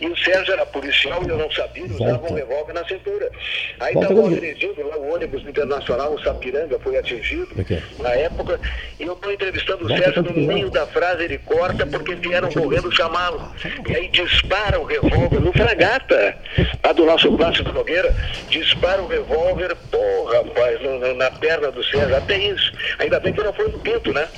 E 0.00 0.06
o 0.06 0.16
Sérgio 0.16 0.54
era 0.54 0.64
policial 0.64 1.22
e 1.26 1.28
eu 1.28 1.36
não 1.36 1.50
sabia, 1.50 1.84
usava 1.84 2.32
um 2.32 2.34
revólver 2.34 2.72
na 2.72 2.86
cintura. 2.86 3.30
Aí 3.80 3.94
estava 3.94 4.26
agredindo 4.26 4.88
lá 4.88 4.96
o 4.96 5.14
ônibus 5.14 5.42
internacional, 5.42 6.14
o 6.14 6.22
Sapiranga, 6.22 6.78
foi 6.78 6.96
atingido 6.96 7.48
na 7.98 8.10
época. 8.10 8.60
E 8.98 9.04
eu 9.04 9.14
estou 9.14 9.32
entrevistando 9.32 9.84
o 9.84 9.88
Sérgio 9.88 10.22
no 10.22 10.32
meio 10.32 10.70
da 10.70 10.86
frase, 10.92 11.24
ele 11.24 11.38
corta 11.38 11.86
porque 11.86 12.14
vieram 12.14 12.50
correndo 12.50 12.94
chamá-lo. 12.94 13.52
E 13.88 13.96
aí 13.96 14.08
dispara 14.08 14.78
o 14.78 14.84
revólver 14.84 15.40
no 15.40 15.52
fragata, 15.52 16.36
lá 16.84 16.92
do 16.92 17.04
nosso 17.04 17.36
Plácido 17.36 17.72
Nogueira, 17.72 18.14
dispara 18.48 19.02
o 19.02 19.06
revólver, 19.06 19.74
porra, 19.90 20.38
rapaz, 20.38 20.80
no, 20.82 20.98
no, 20.98 21.14
na 21.14 21.30
perna 21.30 21.70
do 21.70 21.82
César, 21.84 22.18
até 22.18 22.38
isso. 22.38 22.72
Ainda 22.98 23.18
bem 23.18 23.32
que 23.32 23.42
não 23.42 23.52
foi 23.52 23.68
no 23.68 23.78
pinto, 23.78 24.12
né? 24.12 24.28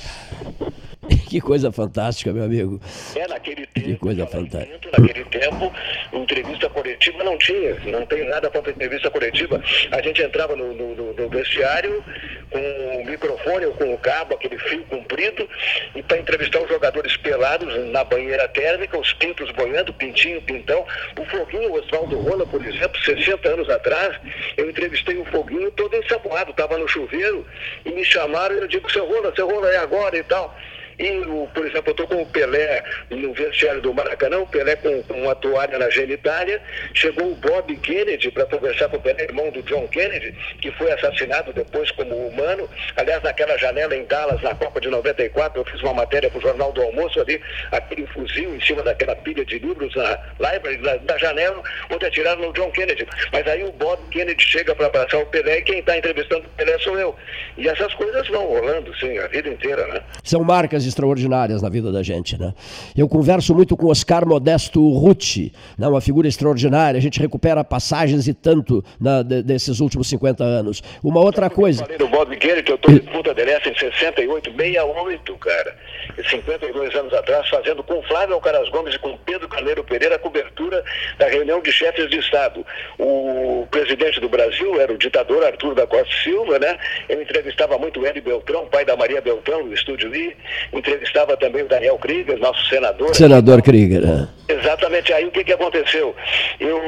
Que 1.34 1.40
coisa 1.40 1.72
fantástica, 1.72 2.32
meu 2.32 2.44
amigo. 2.44 2.80
É, 3.16 3.26
naquele 3.26 3.66
tempo. 3.66 3.86
Que 3.88 3.96
coisa 3.96 4.24
fantástica. 4.24 4.88
Naquele 4.96 5.24
tempo, 5.24 5.72
entrevista 6.12 6.70
coletiva 6.70 7.24
não 7.24 7.36
tinha. 7.36 7.74
Não 7.86 8.06
tem 8.06 8.24
nada 8.28 8.48
contra 8.48 8.70
entrevista 8.70 9.10
coletiva. 9.10 9.60
A 9.90 10.00
gente 10.00 10.22
entrava 10.22 10.54
no, 10.54 10.72
no, 10.72 11.12
no 11.12 11.28
vestiário 11.28 12.04
com 12.50 13.00
o 13.00 13.04
microfone 13.04 13.66
ou 13.66 13.72
com 13.72 13.92
o 13.92 13.98
cabo, 13.98 14.34
aquele 14.34 14.56
fio 14.58 14.84
comprido, 14.84 15.48
e 15.96 16.04
para 16.04 16.18
entrevistar 16.18 16.62
os 16.62 16.68
jogadores 16.68 17.16
pelados 17.16 17.90
na 17.90 18.04
banheira 18.04 18.46
térmica, 18.46 18.96
os 18.96 19.12
pintos 19.14 19.50
boiando, 19.50 19.92
pintinho, 19.92 20.40
pintão. 20.42 20.86
O 21.18 21.24
Foguinho, 21.24 21.72
o 21.72 21.80
Oswaldo 21.80 22.16
Rola, 22.20 22.46
por 22.46 22.64
exemplo, 22.64 22.96
60 23.02 23.48
anos 23.48 23.68
atrás, 23.68 24.16
eu 24.56 24.70
entrevistei 24.70 25.16
o 25.16 25.24
Foguinho 25.24 25.72
todo 25.72 25.96
ensaboado, 25.96 26.52
estava 26.52 26.78
no 26.78 26.86
chuveiro, 26.86 27.44
e 27.84 27.90
me 27.90 28.04
chamaram 28.04 28.54
e 28.54 28.60
eu 28.60 28.68
digo, 28.68 28.88
seu 28.92 29.04
Rola, 29.04 29.34
seu 29.34 29.50
Rola, 29.50 29.68
é 29.70 29.78
agora 29.78 30.16
e 30.16 30.22
tal. 30.22 30.56
E, 30.98 31.10
por 31.54 31.66
exemplo, 31.66 31.88
eu 31.88 31.90
estou 31.92 32.06
com 32.06 32.22
o 32.22 32.26
Pelé 32.26 32.82
no 33.10 33.32
vestiário 33.32 33.80
do 33.80 33.92
Maracanã, 33.92 34.38
o 34.38 34.46
Pelé 34.46 34.76
com, 34.76 35.02
com 35.02 35.22
uma 35.22 35.34
toalha 35.34 35.78
na 35.78 35.90
genitália. 35.90 36.60
Chegou 36.92 37.32
o 37.32 37.34
Bob 37.34 37.76
Kennedy 37.78 38.30
para 38.30 38.46
conversar 38.46 38.88
com 38.88 38.96
o 38.96 39.00
Pelé, 39.00 39.24
irmão 39.24 39.50
do 39.50 39.62
John 39.62 39.86
Kennedy, 39.88 40.32
que 40.60 40.70
foi 40.72 40.92
assassinado 40.92 41.52
depois 41.52 41.90
como 41.92 42.14
humano. 42.14 42.68
Aliás, 42.96 43.22
naquela 43.22 43.56
janela 43.58 43.96
em 43.96 44.04
Dallas, 44.04 44.40
na 44.42 44.54
Copa 44.54 44.80
de 44.80 44.88
94, 44.88 45.60
eu 45.60 45.64
fiz 45.64 45.80
uma 45.82 45.94
matéria 45.94 46.30
para 46.30 46.38
o 46.38 46.42
Jornal 46.42 46.72
do 46.72 46.82
Almoço 46.82 47.20
ali, 47.20 47.40
aquele 47.72 48.06
fuzil 48.08 48.54
em 48.54 48.60
cima 48.60 48.82
daquela 48.82 49.16
pilha 49.16 49.44
de 49.44 49.58
livros 49.58 49.94
na 49.94 50.18
library, 50.40 50.76
da, 50.78 50.96
da 50.96 51.18
janela, 51.18 51.62
onde 51.90 52.06
atiraram 52.06 52.40
no 52.42 52.52
John 52.52 52.70
Kennedy. 52.70 53.06
Mas 53.32 53.46
aí 53.46 53.64
o 53.64 53.72
Bob 53.72 54.00
Kennedy 54.10 54.42
chega 54.42 54.74
para 54.74 54.86
abraçar 54.86 55.20
o 55.20 55.26
Pelé 55.26 55.58
e 55.58 55.62
quem 55.62 55.78
está 55.80 55.96
entrevistando 55.96 56.46
o 56.46 56.50
Pelé 56.50 56.78
sou 56.78 56.98
eu. 56.98 57.16
E 57.56 57.68
essas 57.68 57.92
coisas 57.94 58.26
vão 58.28 58.46
rolando, 58.46 58.94
sim, 58.98 59.18
a 59.18 59.26
vida 59.28 59.48
inteira, 59.48 59.86
né? 59.86 60.00
São 60.22 60.42
marcas 60.42 60.83
extraordinárias 60.86 61.62
na 61.62 61.68
vida 61.68 61.90
da 61.90 62.02
gente. 62.02 62.38
Né? 62.38 62.52
Eu 62.96 63.08
converso 63.08 63.54
muito 63.54 63.76
com 63.76 63.86
Oscar 63.86 64.26
Modesto 64.26 64.86
Ruti, 64.90 65.52
né? 65.78 65.88
uma 65.88 66.00
figura 66.00 66.28
extraordinária. 66.28 66.98
A 66.98 67.02
gente 67.02 67.20
recupera 67.20 67.64
passagens 67.64 68.28
e 68.28 68.34
tanto 68.34 68.84
né, 69.00 69.22
desses 69.42 69.80
últimos 69.80 70.08
50 70.08 70.44
anos. 70.44 70.82
Uma 71.02 71.20
outra 71.20 71.48
coisa. 71.50 71.82
Eu 71.82 71.86
falei 71.86 71.98
do 71.98 72.08
Bob 72.08 72.36
Guerre, 72.36 72.62
que 72.62 72.72
eu 72.72 72.76
estou 72.76 73.34
del 73.34 73.48
Este 73.48 73.70
em 73.70 73.74
68, 73.74 74.50
68, 74.50 75.34
cara. 75.38 75.76
52 76.22 76.94
anos 76.94 77.12
atrás, 77.12 77.48
fazendo 77.48 77.82
com 77.82 78.02
Flávio 78.02 78.34
Alcaraz 78.34 78.68
Gomes 78.68 78.94
e 78.94 78.98
com 78.98 79.16
Pedro 79.18 79.48
Carneiro 79.48 79.82
Pereira 79.84 80.16
a 80.16 80.18
cobertura 80.18 80.84
da 81.18 81.26
reunião 81.26 81.60
de 81.60 81.72
chefes 81.72 82.08
de 82.08 82.18
Estado. 82.18 82.64
O 82.98 83.66
presidente 83.70 84.20
do 84.20 84.28
Brasil 84.28 84.80
era 84.80 84.92
o 84.92 84.98
ditador 84.98 85.44
Arthur 85.44 85.74
da 85.74 85.86
Costa 85.86 86.14
Silva, 86.22 86.58
né? 86.58 86.78
Eu 87.08 87.20
entrevistava 87.20 87.78
muito 87.78 88.00
o 88.00 88.06
Hélio 88.06 88.22
Beltrão, 88.22 88.66
pai 88.66 88.84
da 88.84 88.96
Maria 88.96 89.20
Beltrão, 89.20 89.64
no 89.64 89.74
estúdio 89.74 90.14
I 90.14 90.36
entrevistava 90.72 91.36
também 91.36 91.62
o 91.62 91.68
Daniel 91.68 91.98
Krieger, 91.98 92.38
nosso 92.38 92.68
senador. 92.68 93.14
Senador 93.14 93.62
Krieger, 93.62 94.00
né? 94.00 94.28
Exatamente. 94.48 95.12
Aí 95.12 95.24
o 95.24 95.30
que, 95.30 95.44
que 95.44 95.52
aconteceu? 95.52 96.14
Eu, 96.60 96.78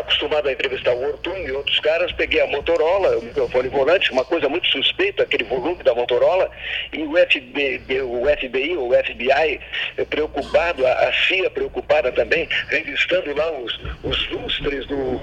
acostumado 0.00 0.48
a 0.48 0.52
entrevistar 0.52 0.92
o 0.92 1.08
Ortum 1.08 1.36
e 1.36 1.52
outros 1.52 1.80
caras, 1.80 2.12
peguei 2.12 2.40
a 2.40 2.46
Motorola, 2.46 3.18
o 3.18 3.22
microfone 3.22 3.68
volante, 3.68 4.12
uma 4.12 4.24
coisa 4.24 4.48
muito 4.48 4.66
suspeita, 4.68 5.22
aquele 5.22 5.44
volume 5.44 5.82
da 5.82 5.94
Motorola, 5.94 6.50
e 6.92 7.02
o 7.02 7.12
FBI, 7.16 8.02
o 8.02 8.28
FBI 8.36 8.76
ou 8.76 8.92
FBI 8.92 9.60
preocupado, 10.08 10.86
a, 10.86 11.12
CIA 11.12 11.50
preocupada 11.50 12.12
também, 12.12 12.48
revistando 12.68 13.34
lá 13.34 13.50
os, 13.52 13.78
os 14.02 14.30
lustres 14.30 14.86
do, 14.86 15.20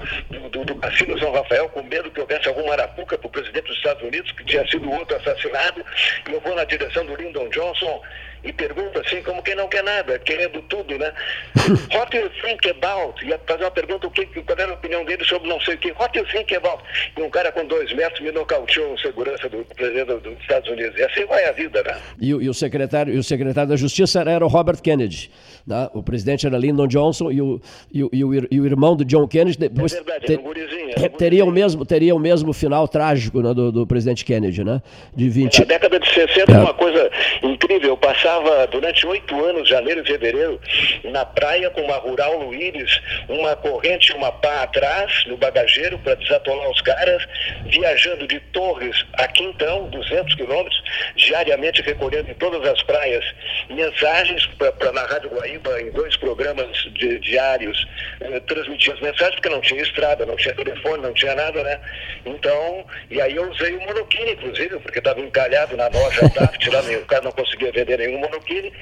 do, 0.50 0.64
do, 0.64 1.18
São 1.18 1.32
Rafael, 1.32 1.68
com 1.68 1.82
medo 1.82 2.10
que 2.10 2.20
houvesse 2.20 2.48
alguma 2.48 2.72
arapuca 2.72 3.16
para 3.16 3.26
o 3.26 3.30
presidente 3.30 3.66
dos 3.66 3.76
Estados 3.76 4.02
Unidos, 4.02 4.32
que 4.32 4.44
tinha 4.44 4.66
sido 4.68 4.90
outro 4.90 5.16
assassinado, 5.16 5.84
eu 6.30 6.40
vou 6.40 6.54
na 6.54 6.64
direção 6.64 7.04
do 7.06 7.14
Lyndon 7.16 7.48
Johnson 7.48 8.02
e 8.44 8.52
pergunta 8.52 9.00
assim, 9.00 9.22
como 9.22 9.42
quem 9.42 9.54
não 9.54 9.68
quer 9.68 9.82
nada, 9.82 10.18
querendo 10.18 10.60
tudo, 10.62 10.98
né? 10.98 11.12
What 11.94 12.10
do 12.10 12.18
you 12.18 12.30
think 12.42 12.68
about? 12.68 13.24
Ia 13.24 13.40
fazer 13.46 13.64
uma 13.64 13.70
pergunta, 13.70 14.06
o 14.06 14.10
que, 14.10 14.26
qual 14.26 14.58
era 14.58 14.70
a 14.70 14.74
opinião 14.74 15.04
dele 15.04 15.24
sobre 15.24 15.48
não 15.48 15.60
sei 15.60 15.74
o 15.74 15.78
que. 15.78 15.92
What 15.92 16.12
do 16.12 16.18
you 16.18 16.32
think 16.32 16.54
about? 16.54 16.82
E 17.16 17.22
um 17.22 17.30
cara 17.30 17.50
com 17.52 17.64
dois 17.66 17.92
metros 17.94 18.20
me 18.20 18.30
nocauteou 18.30 18.98
segurança 18.98 19.48
do 19.48 19.64
presidente 19.64 20.06
dos 20.06 20.38
Estados 20.40 20.68
Unidos. 20.70 20.98
E 20.98 21.04
assim 21.04 21.24
vai 21.26 21.44
a 21.46 21.52
vida, 21.52 21.82
né? 21.82 21.96
E, 22.20 22.28
e, 22.28 22.48
o, 22.48 22.54
secretário, 22.54 23.14
e 23.14 23.18
o 23.18 23.24
secretário 23.24 23.70
da 23.70 23.76
Justiça 23.76 24.20
era 24.20 24.44
o 24.44 24.48
Robert 24.48 24.80
Kennedy. 24.82 25.30
Né? 25.66 25.88
O 25.94 26.02
presidente 26.02 26.46
era 26.46 26.58
Lyndon 26.58 26.86
Johnson 26.86 27.30
e 27.30 27.40
o, 27.40 27.60
e 27.92 28.04
o, 28.04 28.10
e 28.12 28.24
o, 28.24 28.48
e 28.50 28.60
o 28.60 28.66
irmão 28.66 28.94
do 28.94 29.04
John 29.04 29.26
Kennedy 29.26 29.58
depois 29.58 29.92
é 29.92 29.96
verdade, 29.96 30.26
ter, 30.26 30.38
um 30.38 30.42
gurizinho, 30.42 30.90
um 30.98 31.08
teria, 31.16 31.44
o 31.44 31.50
mesmo, 31.50 31.86
teria 31.86 32.14
o 32.14 32.18
mesmo 32.18 32.52
final 32.52 32.86
trágico 32.86 33.40
né, 33.40 33.54
do, 33.54 33.72
do 33.72 33.86
presidente 33.86 34.24
Kennedy, 34.24 34.62
né? 34.62 34.82
De 35.14 35.28
20... 35.28 35.60
Na 35.60 35.64
década 35.64 35.98
de 35.98 36.12
60 36.12 36.52
é 36.52 36.58
uma 36.58 36.74
coisa 36.74 37.10
incrível. 37.42 37.96
Passar 37.96 38.33
passava 38.34 38.66
durante 38.66 39.06
oito 39.06 39.44
anos, 39.44 39.68
janeiro 39.68 40.02
e 40.02 40.06
fevereiro, 40.06 40.60
na 41.04 41.24
praia 41.24 41.70
com 41.70 41.82
uma 41.82 41.96
Rural 41.96 42.38
Luíris, 42.38 43.00
uma 43.28 43.54
corrente 43.56 44.12
uma 44.12 44.32
pá 44.32 44.62
atrás, 44.62 45.24
no 45.26 45.36
bagageiro, 45.36 45.98
para 45.98 46.14
desatolar 46.14 46.68
os 46.70 46.80
caras, 46.80 47.24
viajando 47.66 48.26
de 48.26 48.40
Torres 48.52 49.04
a 49.14 49.28
Quintão, 49.28 49.88
200 49.88 50.34
quilômetros, 50.34 50.82
diariamente 51.16 51.82
recolhendo 51.82 52.30
em 52.30 52.34
todas 52.34 52.66
as 52.68 52.82
praias 52.82 53.24
mensagens 53.70 54.46
para 54.58 54.92
na 54.92 55.04
Rádio 55.06 55.30
Guaíba, 55.30 55.80
em 55.80 55.90
dois 55.90 56.16
programas 56.16 56.76
de, 56.92 57.18
diários, 57.20 57.86
eh, 58.20 58.40
transmitir 58.40 58.92
as 58.92 59.00
mensagens, 59.00 59.34
porque 59.36 59.48
não 59.48 59.60
tinha 59.60 59.82
estrada, 59.82 60.26
não 60.26 60.36
tinha 60.36 60.54
telefone, 60.54 61.02
não 61.02 61.12
tinha 61.12 61.34
nada, 61.34 61.62
né? 61.62 61.80
Então, 62.24 62.84
e 63.10 63.20
aí 63.20 63.36
eu 63.36 63.50
usei 63.50 63.76
o 63.76 63.80
monoquine, 63.80 64.32
inclusive, 64.32 64.78
porque 64.80 64.98
estava 64.98 65.20
encalhado 65.20 65.76
na 65.76 65.88
loja 65.88 66.28
Taft, 66.30 66.66
lá 66.68 66.80
o 66.80 67.06
cara 67.06 67.22
não 67.22 67.32
conseguia 67.32 67.72
vender 67.72 67.98
nenhum 67.98 68.23
monoquine. 68.24 68.72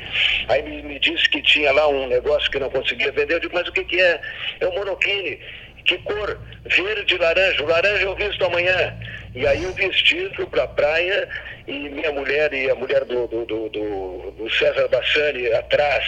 Aí 0.48 0.62
me, 0.62 0.98
disse 0.98 1.28
que 1.28 1.42
tinha 1.42 1.72
lá 1.72 1.88
um 1.88 2.06
negócio 2.08 2.50
que 2.50 2.58
não 2.58 2.70
conseguia 2.70 3.12
vender. 3.12 3.34
Eu 3.34 3.40
digo, 3.40 3.54
mas 3.54 3.68
o 3.68 3.72
que, 3.72 3.84
que 3.84 4.00
é? 4.00 4.20
É 4.60 4.66
o 4.66 4.74
monoquine. 4.74 5.38
Que 5.84 5.98
cor? 5.98 6.40
Verde 6.64 7.14
e 7.14 7.18
laranja. 7.18 7.62
O 7.62 7.66
laranja 7.66 8.04
eu 8.04 8.14
visto 8.14 8.44
amanhã. 8.44 8.94
E 9.34 9.46
aí 9.46 9.64
eu 9.64 9.72
vesti, 9.72 10.30
fui 10.36 10.44
para 10.44 10.64
a 10.64 10.68
praia 10.68 11.28
e 11.66 11.88
minha 11.88 12.12
mulher 12.12 12.52
e 12.52 12.70
a 12.70 12.74
mulher 12.74 13.04
do, 13.04 13.26
do, 13.26 13.44
do, 13.46 13.68
do 13.68 14.50
César 14.50 14.88
Bassani 14.88 15.50
atrás, 15.52 16.04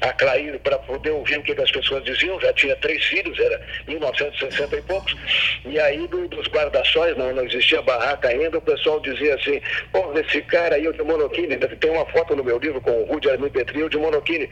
a 0.00 0.12
Clair, 0.12 0.58
para 0.60 0.78
poder 0.78 1.10
ouvir 1.10 1.38
o 1.38 1.42
que 1.42 1.60
as 1.60 1.70
pessoas 1.70 2.04
diziam, 2.04 2.40
já 2.40 2.52
tinha 2.52 2.76
três 2.76 3.02
filhos, 3.04 3.38
era 3.38 3.60
1960 3.86 4.76
e 4.76 4.82
poucos, 4.82 5.16
e 5.64 5.80
aí 5.80 6.06
do, 6.06 6.28
dos 6.28 6.46
guarda-sóis, 6.48 7.16
não, 7.16 7.34
não 7.34 7.44
existia 7.44 7.82
barraca 7.82 8.28
ainda, 8.28 8.58
o 8.58 8.62
pessoal 8.62 9.00
dizia 9.00 9.34
assim, 9.34 9.60
pô, 9.92 10.12
esse 10.18 10.42
cara 10.42 10.76
aí, 10.76 10.86
o 10.86 10.92
de 10.92 11.02
Monoquine, 11.02 11.56
tem 11.56 11.90
uma 11.90 12.06
foto 12.06 12.36
no 12.36 12.44
meu 12.44 12.58
livro 12.58 12.80
com 12.80 12.90
o 12.90 13.04
Rudy 13.06 13.30
Armin 13.30 13.50
Petri, 13.50 13.82
o 13.82 13.88
de 13.88 13.96
Monoquine, 13.96 14.48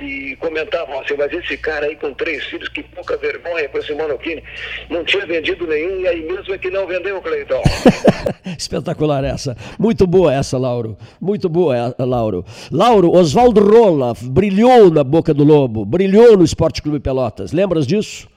e 0.00 0.36
comentavam 0.36 1.00
assim, 1.00 1.14
mas 1.16 1.32
esse 1.32 1.56
cara 1.58 1.86
aí 1.86 1.96
com 1.96 2.12
três 2.14 2.42
filhos, 2.44 2.68
que 2.70 2.82
pouca 2.82 3.16
vergonha 3.18 3.68
com 3.68 3.78
esse 3.78 3.92
Monoquine, 3.92 4.42
não 4.88 5.04
tinha 5.04 5.26
vendido 5.26 5.66
nenhum, 5.66 6.00
e 6.00 6.08
aí 6.08 6.22
mesmo 6.22 6.54
é 6.54 6.58
que 6.58 6.70
não 6.70 6.86
vendeu, 6.86 7.20
Cleiton. 7.20 7.67
Espetacular 8.56 9.24
essa. 9.24 9.56
Muito 9.78 10.06
boa 10.06 10.32
essa, 10.32 10.58
Lauro. 10.58 10.96
Muito 11.20 11.48
boa, 11.48 11.94
Lauro. 11.98 12.44
Lauro, 12.70 13.10
Oswaldo 13.14 13.60
Rola 13.60 14.14
brilhou 14.22 14.90
na 14.90 15.04
boca 15.04 15.32
do 15.32 15.44
Lobo, 15.44 15.84
brilhou 15.84 16.36
no 16.36 16.44
Esporte 16.44 16.82
Clube 16.82 17.00
Pelotas. 17.00 17.52
Lembras 17.52 17.86
disso? 17.86 18.28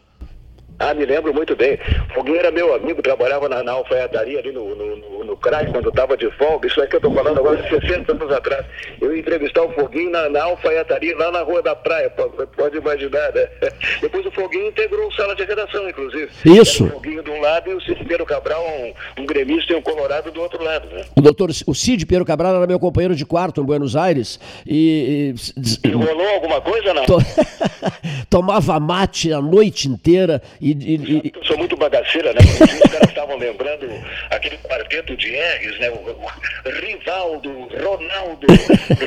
Ah, 0.82 0.94
me 0.94 1.06
lembro 1.06 1.34
muito 1.34 1.56
bem. 1.56 1.78
Foguinho 2.14 2.38
era 2.38 2.52
meu 2.52 2.74
amigo, 2.74 3.02
trabalhava 3.02 3.48
na, 3.48 3.62
na 3.64 3.74
alfaiataria 3.74 4.40
ali 4.40 4.52
no, 4.52 4.76
no, 4.76 4.96
no, 4.96 5.24
no 5.24 5.38
CRAI, 5.38 5.68
quando 5.72 5.90
estava 5.90 6.18
de 6.18 6.30
folga. 6.32 6.68
Isso 6.68 6.82
é 6.82 6.88
que 6.88 6.96
eu 6.96 6.98
estou 6.98 7.14
falando 7.14 7.40
agora 7.40 7.58
de 7.58 7.70
60 7.70 8.12
anos 8.12 8.32
atrás. 8.32 8.66
Eu 9.00 9.14
ia 9.14 9.20
entrevistar 9.20 9.64
o 9.64 9.72
Foguinho 9.74 10.10
na, 10.10 10.30
na 10.30 10.44
alfaiataria, 10.44 11.16
lá 11.18 11.32
na 11.32 11.42
Rua 11.42 11.62
da 11.62 11.76
Praia, 11.76 12.10
pode, 12.10 12.78
imaginar, 12.78 13.32
né? 13.34 13.48
Depois 14.02 14.26
o 14.26 14.32
Foguinho 14.32 14.68
integrou 14.68 15.08
o 15.08 15.14
sala 15.14 15.36
de 15.36 15.44
redação, 15.44 15.88
inclusive. 15.88 16.30
Isso. 16.46 16.86
o 16.86 16.90
Foguinho 16.90 17.24
de 17.24 17.30
um 17.30 17.40
lado 17.42 17.70
e 17.70 17.74
o 17.76 17.82
Cid 17.82 18.04
Pedro 18.06 18.26
Cabral, 18.26 18.64
um, 18.66 19.22
um 19.22 19.26
gremista 19.26 19.74
e 19.74 19.76
um 19.76 19.82
colorado 19.82 20.32
do 20.32 20.42
outro 20.42 20.64
lado, 20.64 20.88
né? 20.90 21.06
O 21.16 21.22
doutor, 21.22 21.52
o 21.68 21.76
Cid 21.76 22.06
Pedro 22.06 22.26
Cabral 22.26 22.56
era 22.56 22.68
meu 22.68 22.80
companheiro 22.80 23.16
de 23.16 23.26
quarto 23.26 23.62
em 23.62 23.66
Buenos 23.66 23.96
Aires 23.96 24.40
e... 24.66 25.36
E, 25.84 25.88
e 25.88 25.92
rolou 25.92 26.28
alguma 26.30 26.62
coisa, 26.62 26.94
não? 26.94 27.06
Tomava 28.30 28.80
mate 28.80 29.32
a 29.32 29.42
noite 29.42 29.88
inteira 29.88 30.42
e 30.60 30.71
e, 30.80 30.96
e, 30.96 31.32
Eu 31.36 31.44
sou 31.46 31.58
muito 31.58 31.76
bagaceira, 31.76 32.34
né? 32.34 32.40
Os 32.42 32.92
caras 32.92 33.10
estavam 33.10 33.38
lembrando 33.38 33.88
aquele 34.30 34.58
quarteto 34.58 35.16
de 35.16 35.30
R's, 35.36 35.80
né? 35.80 35.90
O, 35.90 35.96
o 35.96 36.72
Rivaldo, 36.82 37.68
Ronaldo, 37.84 38.48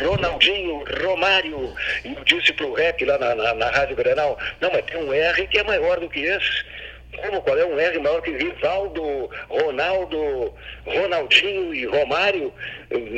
Ronaldinho, 0.05 0.85
Romário. 1.03 1.75
E 2.05 2.15
eu 2.15 2.25
disse 2.25 2.53
pro 2.53 2.75
rap 2.75 3.05
lá 3.05 3.19
na, 3.19 3.35
na, 3.35 3.55
na 3.55 3.71
Rádio 3.71 3.97
Grenal, 3.97 4.39
não, 4.61 4.71
mas 4.71 4.85
tem 4.85 5.03
um 5.03 5.13
R 5.13 5.47
que 5.47 5.59
é 5.59 5.65
maior 5.65 6.01
do 6.01 6.09
que 6.09 6.21
esse. 6.21 6.65
Como? 7.23 7.43
Qual 7.43 7.59
é 7.59 7.65
um 7.65 7.79
R 7.79 7.99
maior 7.99 8.21
que 8.23 8.31
Rivaldo, 8.31 9.31
Ronaldo, 9.49 10.53
Ronaldinho 10.87 11.75
e 11.75 11.87
Romário? 11.87 12.53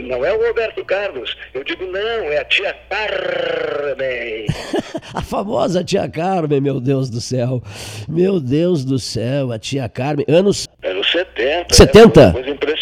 Não 0.04 0.24
é 0.24 0.32
o 0.32 0.46
Roberto 0.46 0.84
Carlos. 0.84 1.36
Eu 1.52 1.62
digo, 1.64 1.84
não, 1.86 2.00
é 2.00 2.38
a 2.38 2.44
tia 2.44 2.74
Carmen. 2.88 4.46
a 5.12 5.22
famosa 5.22 5.84
tia 5.84 6.08
Carmen, 6.08 6.60
meu 6.60 6.80
Deus 6.80 7.10
do 7.10 7.20
céu. 7.20 7.62
Meu 8.08 8.40
Deus 8.40 8.84
do 8.84 8.98
céu, 8.98 9.52
a 9.52 9.58
tia 9.58 9.88
Carmen. 9.88 10.24
Anos. 10.28 10.68
Anos 10.82 11.10
70. 11.10 11.74
70? 11.74 12.34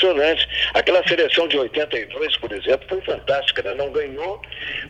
Impressionante. 0.04 0.46
Aquela 0.75 1.06
seleção 1.08 1.49
de 1.49 1.56
82, 1.56 2.37
por 2.37 2.52
exemplo, 2.52 2.87
foi 2.88 3.00
fantástica, 3.00 3.62
né? 3.62 3.75
não 3.75 3.90
ganhou, 3.90 4.40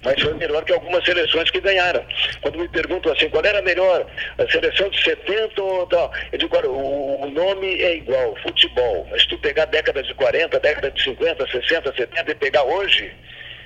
mas 0.03 0.21
foi 0.21 0.35
melhor 0.35 0.65
que 0.65 0.73
algumas 0.73 1.05
seleções 1.05 1.51
que 1.51 1.61
ganharam. 1.61 2.05
Quando 2.41 2.59
me 2.59 2.69
perguntam 2.69 3.13
assim, 3.13 3.29
qual 3.29 3.45
era 3.45 3.63
melhor, 3.63 4.07
a 4.39 4.51
seleção 4.51 4.89
de 4.89 5.03
70 5.03 5.63
ou 5.63 5.87
tal, 5.87 6.13
eu 6.33 6.39
digo, 6.39 6.57
olha, 6.57 6.69
o, 6.69 7.31
nome 7.31 7.81
é 7.81 7.97
igual, 7.97 8.35
futebol, 8.43 9.07
mas 9.11 9.25
tu 9.27 9.39
pegar 9.39 9.67
década 9.67 10.03
de 10.03 10.13
40, 10.15 10.59
década 10.59 10.91
de 10.91 11.03
50, 11.03 11.47
60, 11.47 11.95
70 11.95 12.31
e 12.31 12.35
pegar 12.35 12.65
hoje, 12.65 13.13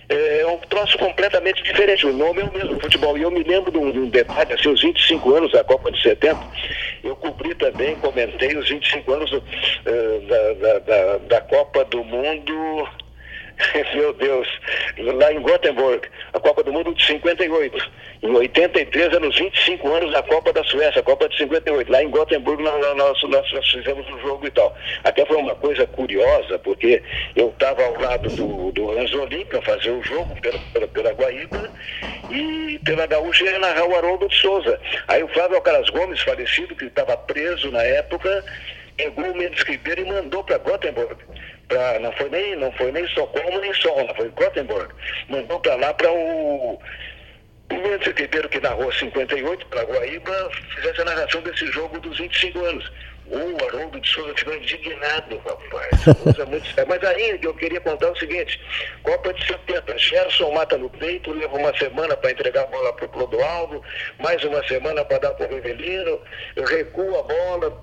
é 0.09 0.47
um 0.47 0.59
troço 0.69 0.97
completamente 0.99 1.63
diferente. 1.63 2.07
O 2.07 2.13
nome 2.13 2.41
é 2.41 2.45
o 2.45 2.53
mesmo, 2.53 2.81
futebol. 2.81 3.17
E 3.17 3.23
eu 3.23 3.31
me 3.31 3.43
lembro 3.43 3.71
de 3.71 3.79
um, 3.79 3.91
de 3.91 3.99
um 3.99 4.09
detalhe, 4.09 4.53
assim, 4.53 4.69
os 4.69 4.81
25 4.81 5.35
anos 5.35 5.53
da 5.53 5.63
Copa 5.63 5.91
de 5.93 6.03
70, 6.03 6.41
eu 7.05 7.15
cobri 7.17 7.55
também, 7.55 7.97
comentei 7.97 8.57
os 8.57 8.69
25 8.69 9.13
anos 9.13 9.33
uh, 9.33 9.43
da, 10.27 10.53
da, 10.55 10.79
da, 10.79 11.19
da 11.19 11.41
Copa 11.43 11.85
do 11.85 12.03
Mundo 12.05 12.89
Meu 13.95 14.13
Deus, 14.13 14.49
lá 14.99 15.33
em 15.33 15.41
Gothenburg, 15.41 16.07
a 16.33 16.41
Copa 16.41 16.63
do 16.63 16.73
Mundo 16.73 16.95
de 16.95 17.05
58. 17.05 17.91
Em 18.23 18.31
83, 18.31 19.15
anos 19.15 19.39
25 19.39 19.95
anos 19.95 20.13
da 20.13 20.23
Copa 20.23 20.53
da 20.53 20.63
Suécia, 20.65 21.01
a 21.01 21.05
Copa 21.05 21.29
de 21.29 21.37
58. 21.39 21.91
Lá 21.91 22.03
em 22.03 22.11
Gothenburg 22.11 22.63
nós, 22.63 22.97
nós, 22.97 23.23
nós 23.53 23.71
fizemos 23.71 24.09
o 24.09 24.15
um 24.15 24.21
jogo 24.21 24.47
e 24.47 24.51
tal. 24.51 24.77
Até 25.05 25.25
foi 25.27 25.37
uma 25.37 25.55
coisa 25.55 25.87
curiosa, 25.87 26.59
porque 26.59 27.03
eu 27.37 27.49
estava 27.49 27.85
ao 27.85 28.01
lado 28.01 28.29
do, 28.31 28.73
do 28.73 28.95
Ranzolin 28.95 29.45
para 29.47 29.63
fazer 29.63 29.91
o 29.91 30.03
jogo 30.03 30.41
pela, 30.41 30.59
pela, 30.73 30.89
pela 30.89 31.13
Guaíba 31.13 31.71
e 32.31 32.81
pela 32.85 33.07
Gaúcha 33.07 33.45
ia 33.45 33.59
narrar 33.59 33.87
o 33.87 33.97
Haroldo 33.97 34.29
de 34.29 34.37
Souza. 34.37 34.81
Aí 35.09 35.23
o 35.23 35.29
Flávio 35.29 35.57
Alcaraz 35.57 35.89
Gomes, 35.91 36.21
falecido, 36.21 36.75
que 36.77 36.87
estava 36.87 37.17
preso 37.17 37.71
na 37.71 37.83
época, 37.83 38.45
pegou 38.97 39.25
o 39.25 39.37
Mendes 39.37 39.63
Ribeiro 39.63 40.01
e 40.03 40.05
mandou 40.05 40.45
para 40.45 40.59
Gothenburg 40.59 41.17
pra, 41.69 41.99
não 42.01 42.13
foi 42.13 42.29
nem 42.31 42.57
não 42.57 42.73
foi 42.73 42.91
nem 42.93 43.07
Socorro 43.09 43.61
nem 43.61 43.73
Solna, 43.75 44.15
foi 44.15 44.29
Gothenburg. 44.31 44.93
Mandou 45.29 45.61
para 45.61 45.77
lá 45.77 45.95
para 45.95 46.11
o 46.11 46.79
o 47.71 47.75
Mendes 47.75 48.15
Ribeiro, 48.15 48.49
que 48.49 48.61
narrou 48.61 48.91
58 48.91 49.67
para 49.67 49.85
Guaíba, 49.85 50.51
fizesse 50.75 51.03
a 51.03 51.05
narração 51.05 51.43
desse 51.43 51.67
jogo 51.67 52.01
dos 52.01 52.19
25 52.19 52.65
anos. 52.65 52.91
O 53.31 53.63
Haroldo 53.63 54.01
de 54.01 54.09
Souza 54.09 54.33
ficou 54.35 54.55
indignado, 54.55 55.37
rapaz. 55.37 56.17
Coisa 56.23 56.47
muito 56.47 56.67
Mas 56.87 57.05
aí 57.05 57.39
eu 57.43 57.53
queria 57.53 57.79
contar 57.79 58.11
o 58.11 58.19
seguinte: 58.19 58.59
Copa 59.03 59.35
de 59.35 59.47
70, 59.47 59.99
Gerson 59.99 60.51
mata 60.53 60.79
no 60.79 60.89
peito, 60.89 61.33
leva 61.33 61.55
uma 61.55 61.77
semana 61.77 62.17
para 62.17 62.31
entregar 62.31 62.63
a 62.63 62.67
bola 62.69 62.91
para 62.95 63.05
o 63.05 63.09
Clodoaldo, 63.11 63.83
mais 64.19 64.43
uma 64.45 64.67
semana 64.67 65.05
para 65.05 65.19
dar 65.19 65.35
para 65.35 65.47
o 65.47 65.55
Rivelino, 65.57 66.19
recua 66.71 67.21
a 67.21 67.23
bola, 67.25 67.83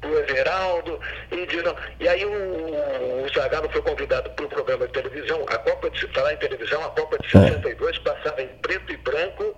do 0.00 0.18
Everaldo, 0.18 1.00
e, 1.30 1.46
de, 1.46 1.62
e 2.00 2.08
aí 2.08 2.24
o, 2.24 3.24
o 3.24 3.28
Zagallo 3.34 3.68
foi 3.70 3.82
convidado 3.82 4.30
para 4.30 4.44
o 4.44 4.48
programa 4.48 4.86
de 4.86 4.92
televisão, 4.92 5.44
a 5.48 5.58
Copa 5.58 5.90
de 5.90 6.06
falar 6.08 6.32
em 6.32 6.36
televisão, 6.38 6.82
a 6.84 6.90
Copa 6.90 7.18
de 7.18 7.30
62 7.30 7.96
é. 7.96 8.00
passava 8.00 8.42
em 8.42 8.48
preto 8.48 8.92
e 8.92 8.96
branco, 8.98 9.56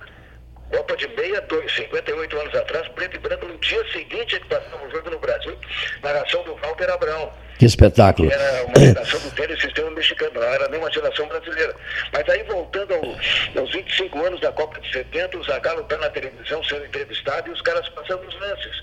Copa 0.70 0.96
de 0.96 1.04
62, 1.04 1.74
58 1.74 2.38
anos 2.38 2.54
atrás, 2.54 2.88
preto 2.88 3.16
e 3.16 3.18
branco, 3.18 3.46
no 3.46 3.58
dia 3.58 3.84
seguinte 3.92 4.40
que 4.40 4.46
passava 4.46 4.84
o 4.84 4.90
jogo 4.90 5.10
no 5.10 5.18
Brasil, 5.18 5.56
narração 6.02 6.42
do 6.44 6.54
Walter 6.56 6.90
Abrão. 6.90 7.32
Que 7.58 7.66
espetáculo. 7.66 8.28
Que 8.28 8.34
era 8.34 8.64
uma 8.64 8.78
geração 8.78 9.20
do 9.20 9.30
tênis 9.32 9.60
sistema 9.60 9.90
mexicano, 9.90 10.32
não 10.34 10.42
era 10.42 10.66
nem 10.68 10.80
uma 10.80 10.90
geração 10.90 11.28
brasileira. 11.28 11.76
Mas 12.12 12.28
aí, 12.28 12.42
voltando 12.44 12.94
ao, 12.94 13.60
aos 13.60 13.70
25 13.70 14.24
anos 14.24 14.40
da 14.40 14.50
Copa 14.50 14.80
de 14.80 14.90
70, 14.90 15.38
o 15.38 15.44
Zagallo 15.44 15.82
está 15.82 15.96
na 15.98 16.10
televisão 16.10 16.64
sendo 16.64 16.86
entrevistado 16.86 17.48
e 17.48 17.52
os 17.52 17.60
caras 17.60 17.88
passando 17.90 18.26
os 18.26 18.40
lances 18.40 18.82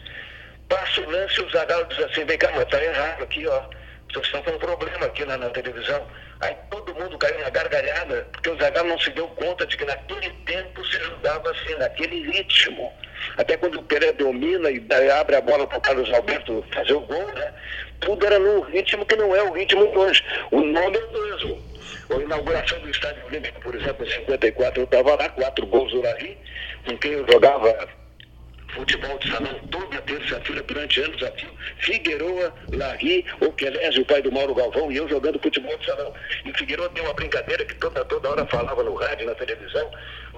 passa 0.69 1.01
o 1.01 1.09
lance 1.09 1.41
e 1.41 1.43
o 1.43 1.49
Zagallo 1.49 1.85
diz 1.87 1.99
assim, 1.99 2.23
vem 2.23 2.37
cá, 2.37 2.51
mas 2.55 2.65
tá 2.65 2.81
errado 2.81 3.23
aqui, 3.23 3.45
ó. 3.47 3.61
Vocês 4.11 4.25
estão 4.25 4.41
com 4.41 4.51
um 4.51 4.59
problema 4.59 5.05
aqui 5.05 5.25
na, 5.25 5.37
televisão. 5.49 6.07
Aí 6.41 6.55
todo 6.71 6.95
mundo 6.95 7.17
caiu 7.17 7.39
na 7.41 7.49
gargalhada, 7.49 8.27
porque 8.31 8.49
o 8.49 8.57
Zagallo 8.57 8.89
não 8.89 8.99
se 8.99 9.11
deu 9.11 9.27
conta 9.27 9.65
de 9.67 9.77
que 9.77 9.85
naquele 9.85 10.29
tempo 10.45 10.85
se 10.85 10.99
jogava 11.03 11.51
assim, 11.51 11.75
naquele 11.75 12.31
ritmo. 12.31 12.91
Até 13.37 13.57
quando 13.57 13.79
o 13.79 13.83
Pelé 13.83 14.13
domina 14.13 14.71
e 14.71 14.81
abre 15.11 15.35
a 15.35 15.41
bola 15.41 15.67
para 15.67 15.77
o 15.77 15.81
Carlos 15.81 16.11
Alberto 16.13 16.65
fazer 16.73 16.93
o 16.93 17.01
gol, 17.01 17.27
né? 17.33 17.53
Tudo 17.99 18.25
era 18.25 18.39
num 18.39 18.61
ritmo 18.61 19.05
que 19.05 19.15
não 19.15 19.35
é 19.35 19.43
o 19.43 19.51
ritmo 19.51 19.91
de 19.91 19.97
hoje. 19.97 20.23
O 20.51 20.61
nome 20.61 20.97
é 20.97 21.03
o 21.03 21.11
mesmo. 21.11 21.69
A 22.09 22.15
inauguração 22.15 22.79
do 22.79 22.89
Estádio 22.89 23.23
Olímpico, 23.27 23.61
por 23.61 23.75
exemplo, 23.75 24.05
em 24.05 24.09
54, 24.09 24.81
eu 24.81 24.85
estava 24.85 25.15
lá, 25.15 25.29
quatro 25.29 25.65
gols 25.67 25.91
do 25.91 26.01
Larry, 26.01 26.37
com 26.85 26.97
quem 26.97 27.11
eu 27.11 27.27
jogava 27.31 27.87
futebol 28.73 29.17
de 29.19 29.31
salão 29.31 29.59
toda 29.71 30.01
terça-feira 30.01 30.61
durante 30.63 31.01
anos 31.01 31.23
aqui. 31.23 31.47
Figueroa, 31.79 32.53
Larry, 32.73 33.25
o 33.41 33.51
Quelésio, 33.53 34.01
o 34.01 34.05
pai 34.05 34.21
do 34.21 34.31
Mauro 34.31 34.53
Galvão, 34.53 34.91
e 34.91 34.97
eu 34.97 35.07
jogando 35.07 35.39
futebol 35.39 35.77
de 35.77 35.85
salão. 35.85 36.13
E 36.45 36.51
o 36.51 36.57
Figueroa 36.57 36.89
tem 36.89 37.03
uma 37.03 37.13
brincadeira 37.13 37.65
que 37.65 37.75
toda, 37.75 38.03
toda 38.05 38.29
hora 38.29 38.45
falava 38.45 38.83
no 38.83 38.93
rádio, 38.95 39.25
na 39.25 39.35
televisão. 39.35 39.89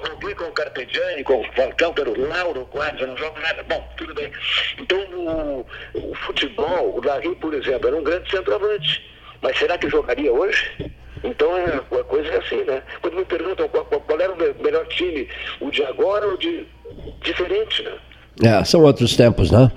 Joguei 0.07 0.33
com 0.35 0.45
o 0.45 0.51
Carpegiani, 0.51 1.23
com 1.23 1.41
o 1.41 1.53
Falcão, 1.53 1.93
pelo 1.93 2.27
Lauro 2.27 2.65
Quadros, 2.67 3.07
não 3.07 3.17
jogo 3.17 3.39
nada. 3.39 3.63
Bom, 3.63 3.87
tudo 3.97 4.13
bem. 4.13 4.31
Então, 4.79 4.99
o, 4.99 5.65
o 5.93 6.15
futebol, 6.15 6.95
o 6.95 7.05
Larry, 7.05 7.35
por 7.35 7.53
exemplo, 7.53 7.87
era 7.87 7.97
um 7.97 8.03
grande 8.03 8.29
centroavante. 8.31 9.09
Mas 9.41 9.57
será 9.57 9.77
que 9.77 9.89
jogaria 9.89 10.31
hoje? 10.31 10.91
Então 11.23 11.55
é, 11.55 11.65
a 11.65 12.03
coisa 12.03 12.29
é 12.29 12.37
assim, 12.37 12.63
né? 12.63 12.81
Quando 13.01 13.17
me 13.17 13.25
perguntam 13.25 13.67
qual, 13.69 13.85
qual 13.85 14.19
era 14.19 14.33
o 14.33 14.63
melhor 14.63 14.87
time, 14.87 15.27
o 15.59 15.69
de 15.69 15.83
agora 15.83 16.27
ou 16.27 16.37
de 16.37 16.65
diferente, 17.21 17.83
né? 17.83 17.97
É, 18.41 18.63
são 18.63 18.81
outros 18.81 19.15
tempos, 19.15 19.51
né? 19.51 19.71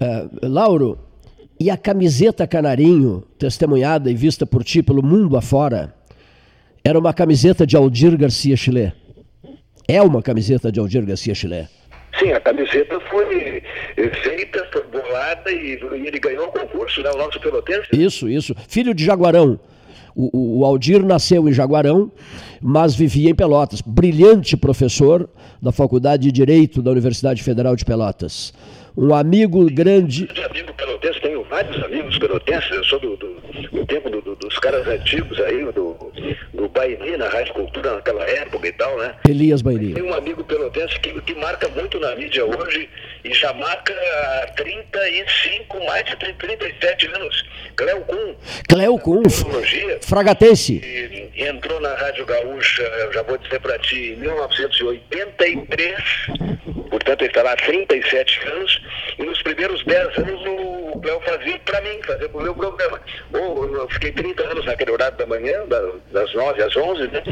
É, 0.00 0.26
Lauro, 0.42 0.98
e 1.58 1.70
a 1.70 1.76
camiseta 1.76 2.46
Canarinho, 2.46 3.22
testemunhada 3.38 4.10
e 4.10 4.14
vista 4.14 4.44
por 4.44 4.64
ti 4.64 4.82
pelo 4.82 5.02
mundo 5.02 5.36
afora, 5.36 5.94
era 6.84 6.98
uma 6.98 7.14
camiseta 7.14 7.66
de 7.66 7.76
Aldir 7.76 8.16
Garcia 8.16 8.56
Chile? 8.56 8.92
É 9.86 10.02
uma 10.02 10.22
camiseta 10.22 10.72
de 10.72 10.80
Aldir 10.80 11.04
Garcia 11.04 11.34
Chile? 11.34 11.68
Sim, 12.18 12.32
a 12.32 12.40
camiseta 12.40 13.00
foi 13.10 13.62
feita, 14.22 14.68
foi 14.72 14.84
bolada 14.84 15.50
e, 15.50 15.78
e 15.80 16.06
ele 16.06 16.18
ganhou 16.18 16.46
o 16.46 16.52
concurso, 16.52 17.02
né? 17.02 17.10
O 17.10 17.18
nosso 17.18 17.40
pelotense. 17.40 17.88
Isso, 17.92 18.28
isso. 18.28 18.54
Filho 18.68 18.94
de 18.94 19.04
Jaguarão. 19.04 19.58
O, 20.14 20.60
o, 20.60 20.64
Aldir 20.64 21.04
nasceu 21.04 21.48
em 21.48 21.52
Jaguarão, 21.52 22.10
mas 22.60 22.94
vivia 22.94 23.30
em 23.30 23.34
Pelotas. 23.34 23.80
Brilhante 23.80 24.56
professor 24.56 25.28
da 25.60 25.72
Faculdade 25.72 26.24
de 26.24 26.32
Direito 26.32 26.80
da 26.80 26.90
Universidade 26.90 27.42
Federal 27.42 27.74
de 27.74 27.84
Pelotas. 27.84 28.52
Um 28.96 29.12
amigo 29.12 29.64
grande. 29.72 30.28
Eu 30.36 30.46
amigo 30.46 30.72
pelotense, 30.74 31.20
tenho 31.20 31.42
vários 31.44 31.82
amigos 31.82 32.16
pelotenses, 32.16 32.70
eu 32.70 32.84
sou 32.84 33.00
do, 33.00 33.16
do, 33.16 33.34
do 33.72 33.86
tempo 33.86 34.08
do, 34.08 34.36
dos 34.36 34.58
caras 34.60 34.86
antigos 34.86 35.40
aí, 35.40 35.64
do, 35.72 35.96
do 36.54 36.68
Baini, 36.68 37.16
na 37.16 37.28
Rádio 37.28 37.54
Cultura 37.54 37.96
naquela 37.96 38.22
época 38.22 38.68
e 38.68 38.72
tal, 38.72 38.96
né? 38.98 39.16
Elias 39.28 39.62
Baini. 39.62 39.94
Tem 39.94 40.02
um 40.04 40.14
amigo 40.14 40.44
pelotense 40.44 41.00
que, 41.00 41.20
que 41.22 41.34
marca 41.34 41.68
muito 41.70 41.98
na 41.98 42.14
mídia 42.14 42.44
hoje 42.44 42.88
e 43.24 43.32
já 43.32 43.52
marca 43.54 43.92
há 43.92 44.46
35, 44.54 45.84
mais 45.84 46.04
de 46.04 46.16
37 46.16 47.06
anos. 47.08 47.44
Cleo 47.74 48.02
Kuhn. 48.02 48.34
Cleo 48.68 48.98
Kuhn. 48.98 49.22
Fragatense. 50.02 51.30
Entrou 51.34 51.80
na 51.80 51.94
Rádio 51.94 52.26
Gaúcha, 52.26 52.82
eu 52.82 53.12
já 53.12 53.22
vou 53.22 53.38
dizer 53.38 53.58
para 53.60 53.78
ti, 53.78 54.12
em 54.12 54.16
1983, 54.16 55.94
portanto 56.90 57.22
ele 57.22 57.30
está 57.30 57.42
lá 57.42 57.52
há 57.52 57.56
37 57.56 58.46
anos, 58.46 58.82
e 59.18 59.22
nos 59.24 59.42
primeiros 59.42 59.84
10 59.84 60.18
anos 60.18 60.40
o 60.46 61.00
Cleo 61.00 61.20
fazia 61.22 61.58
para 61.60 61.80
mim, 61.80 62.00
fazia 62.04 62.28
para 62.28 62.38
o 62.38 62.42
meu 62.42 62.54
programa. 62.54 63.00
Ou 63.32 63.74
eu 63.74 63.88
fiquei 63.88 64.12
30 64.12 64.42
anos 64.44 64.64
naquele 64.66 64.90
horário 64.92 65.16
da 65.16 65.26
manhã, 65.26 65.64
das 66.12 66.32
9 66.34 66.62
às 66.62 66.76
11, 66.76 67.08
né? 67.08 67.22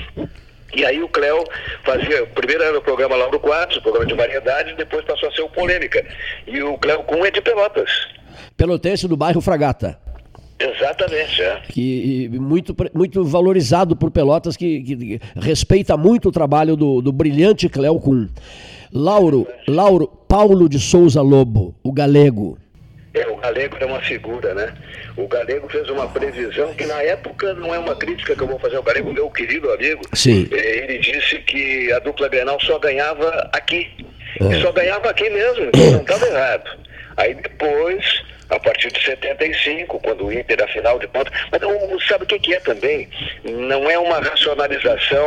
E 0.75 0.85
aí 0.85 1.03
o 1.03 1.09
Cléo 1.09 1.45
fazia, 1.85 2.27
primeiro 2.27 2.63
era 2.63 2.79
o 2.79 2.83
programa 2.83 3.17
Lauro 3.17 3.39
Quadros, 3.39 3.77
o 3.77 3.83
programa 3.83 4.07
de 4.07 4.15
variedade, 4.15 4.75
depois 4.75 5.05
passou 5.05 5.29
a 5.29 5.33
ser 5.33 5.43
o 5.43 5.49
Polêmica. 5.49 6.05
E 6.47 6.63
o 6.63 6.79
Cléo 6.79 7.03
Kuhn 7.05 7.25
é 7.27 7.31
de 7.31 7.41
Pelotas. 7.41 7.91
Pelotense 8.57 9.07
do 9.07 9.17
bairro 9.17 9.41
Fragata. 9.41 9.99
Exatamente, 10.59 11.43
é. 11.43 11.61
Que, 11.69 12.31
muito, 12.35 12.75
muito 12.95 13.25
valorizado 13.25 13.97
por 13.97 14.11
Pelotas, 14.11 14.57
que, 14.57 14.83
que 14.83 15.21
respeita 15.37 15.97
muito 15.97 16.29
o 16.29 16.33
trabalho 16.33 16.77
do, 16.77 17.03
do 17.03 17.13
brilhante 17.13 17.69
Cléo 17.69 17.99
Kuhn. 17.99 18.29
Lauro, 18.93 19.47
Lauro, 19.67 20.07
Paulo 20.07 20.69
de 20.69 20.79
Souza 20.79 21.21
Lobo, 21.21 21.75
o 21.83 21.93
galego. 21.93 22.59
É, 23.15 23.27
o 23.27 23.37
Galego 23.37 23.77
é 23.79 23.85
uma 23.85 24.01
figura, 24.01 24.55
né? 24.55 24.73
O 25.17 25.29
Galego 25.29 25.69
fez 25.69 25.89
uma 25.91 26.09
previsão 26.09 26.73
que 26.75 26.87
na 26.87 27.03
época 27.03 27.53
não 27.55 27.75
é 27.75 27.79
uma 27.79 27.95
crítica 27.95 28.35
que 28.35 28.43
eu 28.43 28.47
vou 28.47 28.59
fazer 28.59 28.77
ao 28.77 28.83
Galego, 28.83 29.13
meu 29.13 29.31
querido 29.31 29.71
amigo. 29.71 30.03
Sim. 30.15 30.49
É, 30.51 30.79
ele 30.79 30.99
disse 30.99 31.39
que 31.41 31.93
a 31.93 31.99
dupla 31.99 32.29
Grenal 32.29 32.59
só 32.61 32.79
ganhava 32.79 33.51
aqui. 33.53 33.91
É. 34.41 34.57
E 34.57 34.63
só 34.63 34.73
ganhava 34.73 35.11
aqui 35.11 35.29
mesmo, 35.29 35.67
então 35.67 35.91
não 35.93 36.01
estava 36.01 36.27
errado. 36.27 36.71
Aí 37.17 37.35
depois 37.35 38.23
a 38.53 38.61
partir 38.61 38.93
de 38.93 39.03
75, 39.03 39.99
quando 40.01 40.27
o 40.27 40.33
Inter, 40.33 40.63
afinal 40.63 40.99
de 40.99 41.07
contas. 41.09 41.33
Mas 41.51 41.63
sabe 42.07 42.25
o 42.25 42.27
que, 42.27 42.39
que 42.39 42.55
é 42.55 42.61
também? 42.61 43.09
Não 43.45 43.91
é 43.91 43.99
uma 43.99 44.21
racionalização, 44.21 45.27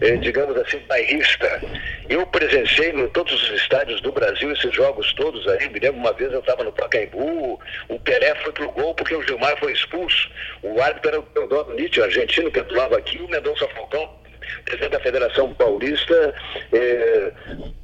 eh, 0.00 0.16
digamos 0.16 0.56
assim, 0.56 0.78
bairrista. 0.88 1.62
Eu 2.08 2.26
presenciei 2.26 2.90
em 2.90 3.08
todos 3.08 3.32
os 3.32 3.60
estádios 3.60 4.00
do 4.00 4.10
Brasil 4.10 4.52
esses 4.52 4.74
jogos 4.74 5.12
todos 5.14 5.46
aí. 5.48 5.68
Me 5.68 5.78
lembro 5.78 6.00
uma 6.00 6.12
vez 6.12 6.32
eu 6.32 6.40
estava 6.40 6.64
no 6.64 6.72
Pacaembu, 6.72 7.60
o 7.88 8.00
Pelé 8.00 8.34
foi 8.42 8.52
pro 8.52 8.70
gol 8.72 8.94
porque 8.94 9.14
o 9.14 9.22
Gilmar 9.22 9.56
foi 9.58 9.72
expulso. 9.72 10.28
O 10.62 10.80
árbitro 10.80 11.10
era 11.10 11.20
o 11.20 11.22
Teodoro 11.22 11.74
Nietzsche, 11.74 12.02
argentino, 12.02 12.50
que 12.50 12.60
atuava 12.60 12.98
aqui, 12.98 13.18
o 13.18 13.28
Mendonça 13.28 13.68
Falcão 13.68 14.25
presidente 14.64 14.92
da 14.92 15.00
Federação 15.00 15.54
Paulista, 15.54 16.34
é, 16.72 17.32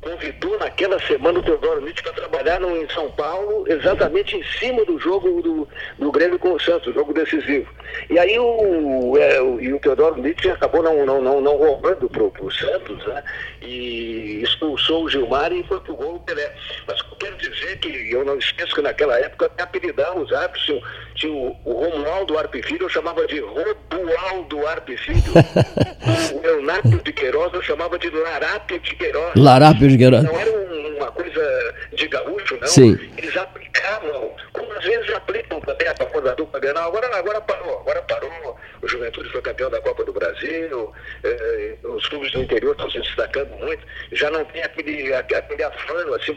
convidou 0.00 0.58
naquela 0.58 0.98
semana 1.00 1.38
o 1.38 1.42
Teodoro 1.42 1.80
Nietzsche 1.80 2.02
para 2.02 2.12
trabalhar 2.12 2.60
no, 2.60 2.76
em 2.76 2.88
São 2.90 3.10
Paulo, 3.12 3.64
exatamente 3.68 4.36
em 4.36 4.42
cima 4.58 4.84
do 4.84 4.98
jogo 4.98 5.42
do, 5.42 5.68
do 5.98 6.12
Grêmio 6.12 6.38
com 6.38 6.52
o 6.52 6.60
Santos, 6.60 6.94
jogo 6.94 7.12
decisivo. 7.12 7.68
E 8.10 8.18
aí 8.18 8.38
o, 8.38 9.16
é, 9.16 9.40
o, 9.40 9.60
e 9.60 9.72
o 9.72 9.80
Teodoro 9.80 10.20
Nietzsche 10.20 10.50
acabou 10.50 10.82
não, 10.82 11.06
não, 11.06 11.22
não, 11.22 11.40
não 11.40 11.56
roubando 11.56 12.08
para 12.08 12.22
o 12.22 12.50
Santos, 12.50 13.06
né? 13.06 13.22
E 13.60 14.42
expulsou 14.42 15.04
o 15.04 15.08
Gilmar 15.08 15.52
e 15.52 15.62
foi 15.64 15.80
pro 15.80 15.94
gol 15.94 16.16
o 16.16 16.20
Pelé. 16.20 16.52
Mas 16.86 17.00
quero 17.22 17.36
dizer 17.36 17.78
que 17.78 18.10
eu 18.10 18.24
não 18.24 18.36
esqueço 18.36 18.74
que 18.74 18.82
naquela 18.82 19.18
época 19.18 19.50
apelidavam 19.58 20.22
os 20.22 20.32
árbitros, 20.32 20.64
tinha, 20.64 20.82
tinha 21.14 21.32
o, 21.32 21.56
o 21.64 21.72
Romualdo 21.72 22.36
Arpifilho, 22.36 22.84
eu 22.84 22.88
chamava 22.88 23.26
de 23.26 23.40
Robualdo 23.40 24.66
Arpifilho. 24.66 25.22
Leonardo 26.52 27.02
de 27.02 27.12
Queiroz 27.12 27.52
eu 27.54 27.62
chamava 27.62 27.98
de 27.98 28.10
Larápio 28.10 28.78
de 28.80 28.94
Queiroz. 28.94 29.32
Larápio 29.36 29.88
de 29.88 29.96
Queiroz. 29.96 30.22
Não 30.22 30.38
era 30.38 30.50
uma 30.50 31.10
coisa 31.12 31.74
de 31.92 32.08
gaúcho, 32.08 32.58
não. 32.60 32.68
Sim. 32.68 32.98
Eles 33.16 33.36
aplicavam, 33.36 34.34
como 34.52 34.72
às 34.72 34.84
vezes 34.84 35.12
aplicam 35.14 35.60
também 35.60 35.88
a 35.88 35.92
da 35.92 36.34
dupla 36.34 36.60
Grenal. 36.60 36.88
Agora, 36.88 37.16
agora 37.16 37.40
parou, 37.40 37.80
agora 37.80 38.02
parou. 38.02 38.56
O 38.82 38.88
Juventude 38.88 39.28
foi 39.30 39.40
campeão 39.40 39.70
da 39.70 39.80
Copa 39.80 40.04
do 40.04 40.12
Brasil, 40.12 40.92
eh, 41.22 41.76
os 41.84 42.08
clubes 42.08 42.32
do 42.32 42.42
interior 42.42 42.72
estão 42.72 42.90
se 42.90 43.00
destacando 43.00 43.50
muito, 43.58 43.80
já 44.10 44.28
não 44.28 44.44
tem 44.46 44.60
aquele, 44.62 45.14
aquele 45.14 45.62
afano, 45.62 46.14
assim, 46.14 46.34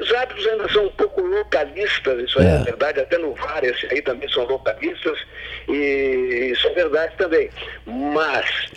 os 0.00 0.14
hábitos 0.14 0.46
ainda 0.46 0.68
são 0.68 0.86
um 0.86 0.90
pouco 0.90 1.20
localistas, 1.20 2.22
isso 2.22 2.40
é. 2.40 2.60
é 2.60 2.62
verdade, 2.62 3.00
até 3.00 3.18
no 3.18 3.34
VAR 3.34 3.64
esse 3.64 3.84
aí 3.86 4.00
também 4.00 4.28
são 4.28 4.44
localistas, 4.44 5.18
e 5.68 6.52
isso 6.52 6.68
é 6.68 6.70
verdade 6.70 7.14
também. 7.16 7.50
Mas 7.84 8.70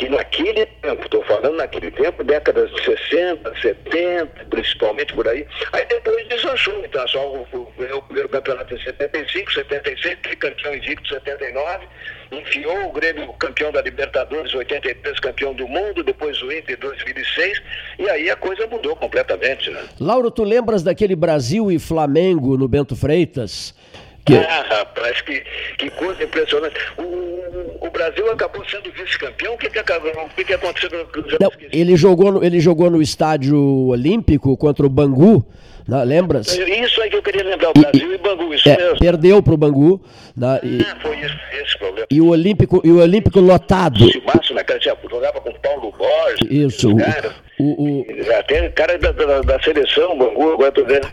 que 0.00 0.08
naquele 0.08 0.64
tempo, 0.64 1.04
estou 1.04 1.22
falando 1.24 1.56
naquele 1.56 1.90
tempo, 1.90 2.24
décadas 2.24 2.70
de 2.70 2.84
60, 2.84 3.54
70, 3.60 4.46
principalmente 4.48 5.12
por 5.12 5.28
aí, 5.28 5.46
aí 5.72 5.84
depois 5.84 6.26
deslanchou, 6.26 6.82
então 6.82 7.06
só 7.06 7.34
o 7.34 8.02
primeiro 8.04 8.28
campeonato 8.30 8.74
em 8.74 8.82
75, 8.82 9.52
76, 9.52 10.18
tricampeão 10.22 10.74
invicto 10.74 11.06
79, 11.06 11.86
enfiou 12.32 12.88
o 12.88 12.92
Grêmio 12.92 13.30
campeão 13.34 13.70
da 13.70 13.82
Libertadores, 13.82 14.54
83 14.54 15.20
campeão 15.20 15.52
do 15.52 15.68
mundo, 15.68 16.02
depois 16.02 16.40
o 16.40 16.50
Inter 16.50 16.78
2006, 16.78 17.62
e 17.98 18.08
aí 18.08 18.30
a 18.30 18.36
coisa 18.36 18.66
mudou 18.68 18.96
completamente. 18.96 19.68
Né? 19.68 19.84
Lauro, 20.00 20.30
tu 20.30 20.44
lembras 20.44 20.82
daquele 20.82 21.14
Brasil 21.14 21.70
e 21.70 21.78
Flamengo 21.78 22.56
no 22.56 22.66
Bento 22.66 22.96
Freitas? 22.96 23.74
Que... 24.24 24.36
Ah, 24.36 24.64
rapaz, 24.68 25.20
que, 25.22 25.42
que 25.78 25.90
coisa 25.90 26.22
impressionante. 26.22 26.74
O, 26.98 27.86
o 27.86 27.90
Brasil 27.90 28.30
acabou 28.30 28.64
sendo 28.68 28.90
vice-campeão. 28.92 29.54
O 29.54 29.58
que, 29.58 29.70
que, 29.70 29.78
acabou, 29.78 30.10
o 30.10 30.28
que, 30.30 30.44
que 30.44 30.54
aconteceu? 30.54 30.90
Não, 31.40 31.50
ele, 31.72 31.96
jogou 31.96 32.32
no, 32.32 32.44
ele 32.44 32.60
jogou 32.60 32.90
no 32.90 33.00
estádio 33.00 33.58
olímpico 33.88 34.56
contra 34.56 34.84
o 34.84 34.88
Bangu. 34.88 35.44
Não, 35.88 36.04
lembra? 36.04 36.40
Isso 36.40 37.00
aí 37.00 37.10
que 37.10 37.16
eu 37.16 37.22
queria 37.22 37.42
lembrar, 37.42 37.70
o 37.70 37.72
Brasil 37.72 38.12
e, 38.12 38.14
e 38.14 38.18
Bangu, 38.18 38.54
isso 38.54 38.68
é, 38.68 38.76
mesmo. 38.76 38.98
Perdeu 38.98 39.42
para 39.42 39.54
o 39.54 39.56
Bangu. 39.56 40.00
Né, 40.40 40.58
e, 40.62 40.80
ah, 40.80 40.96
foi 41.02 41.18
isso, 41.20 41.36
esse 41.62 41.78
problema. 41.78 42.06
E 42.10 42.18
o 42.18 42.28
Olímpico, 42.28 42.80
e 42.82 42.90
o 42.90 42.98
Olímpico 42.98 43.40
lotado. 43.40 44.00
Márcio, 44.24 44.54
naquela 44.54 44.80
jogava 44.80 45.38
com 45.38 45.52
Paulo 45.60 45.92
Borges. 45.92 46.50
Isso. 46.50 46.88
O, 47.58 48.00
o, 48.00 48.06
Até 48.38 48.70
cara 48.70 48.96
da, 48.96 49.12
da, 49.12 49.42
da 49.42 49.62
seleção, 49.62 50.16
Bangu, 50.16 50.54
agora 50.54 50.72
tô 50.72 50.82
vendo. 50.82 51.06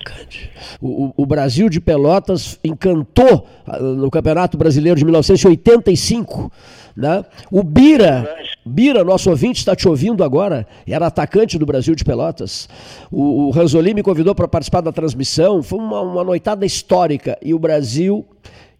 O, 0.81 1.13
o, 1.17 1.25
Brasil 1.25 1.67
de 1.67 1.81
Pelotas 1.81 2.57
encantou 2.63 3.45
ah, 3.67 3.77
no 3.79 4.09
Campeonato 4.09 4.57
Brasileiro 4.57 4.97
de 4.97 5.03
1985. 5.03 6.49
Né? 6.95 7.25
O 7.51 7.63
Bira, 7.63 8.33
Bira, 8.65 9.03
nosso 9.03 9.29
ouvinte, 9.29 9.59
está 9.59 9.75
te 9.75 9.89
ouvindo 9.89 10.23
agora, 10.23 10.65
era 10.87 11.07
atacante 11.07 11.57
do 11.57 11.65
Brasil 11.65 11.93
de 11.95 12.05
Pelotas. 12.05 12.69
O, 13.11 13.47
o 13.47 13.49
Ranzolini 13.49 13.95
me 13.95 14.03
convidou 14.03 14.33
para 14.33 14.47
participar 14.47 14.79
da 14.79 14.93
transmissão, 14.93 15.61
foi 15.61 15.79
uma, 15.79 15.99
uma 15.99 16.23
noitada 16.23 16.65
histórica. 16.65 17.37
E 17.41 17.53
o 17.53 17.59
Brasil 17.59 18.25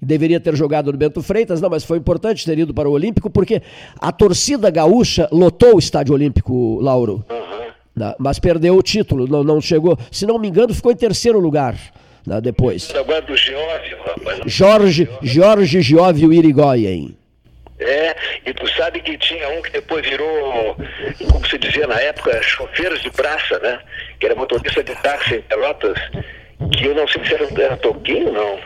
deveria 0.01 0.39
ter 0.39 0.55
jogado 0.55 0.91
no 0.91 0.97
Bento 0.97 1.21
Freitas, 1.21 1.60
não, 1.60 1.69
mas 1.69 1.83
foi 1.83 1.97
importante 1.97 2.45
ter 2.45 2.57
ido 2.57 2.73
para 2.73 2.88
o 2.88 2.91
Olímpico, 2.91 3.29
porque 3.29 3.62
a 3.99 4.12
torcida 4.12 4.69
gaúcha 4.69 5.27
lotou 5.31 5.75
o 5.75 5.79
Estádio 5.79 6.13
Olímpico, 6.13 6.79
Lauro. 6.81 7.25
Uhum. 7.29 8.13
Mas 8.19 8.38
perdeu 8.38 8.75
o 8.75 8.83
título, 8.83 9.27
não, 9.27 9.43
não 9.43 9.60
chegou. 9.60 9.97
Se 10.12 10.25
não 10.25 10.38
me 10.38 10.47
engano, 10.47 10.73
ficou 10.73 10.91
em 10.91 10.95
terceiro 10.95 11.39
lugar. 11.39 11.75
Né, 12.25 12.41
depois. 12.41 12.93
Agora 12.93 13.21
do 13.21 13.36
Gióvio, 13.38 13.97
rapaz. 14.05 14.41
Jorge, 14.45 15.10
Jorge 15.21 15.81
Gióvio 15.81 16.33
Irigoyen. 16.33 17.17
É, 17.79 18.15
e 18.45 18.53
tu 18.53 18.67
sabe 18.75 18.99
que 18.99 19.17
tinha 19.17 19.47
um 19.49 19.62
que 19.62 19.71
depois 19.71 20.05
virou, 20.05 20.75
como 21.31 21.47
se 21.47 21.57
dizia 21.57 21.88
na 21.88 21.99
época, 22.01 22.41
chofeiros 22.41 23.01
de 23.01 23.10
praça, 23.12 23.57
né? 23.60 23.79
Que 24.19 24.25
era 24.25 24.36
motorista 24.36 24.83
de 24.83 24.93
táxi 24.95 25.36
em 25.36 25.41
Pelotas, 25.43 25.97
que 26.73 26.86
eu 26.86 26.95
não 26.95 27.07
sei 27.07 27.23
se 27.23 27.33
era, 27.33 27.63
era 27.63 27.77
Toquinho, 27.77 28.33
não 28.33 28.60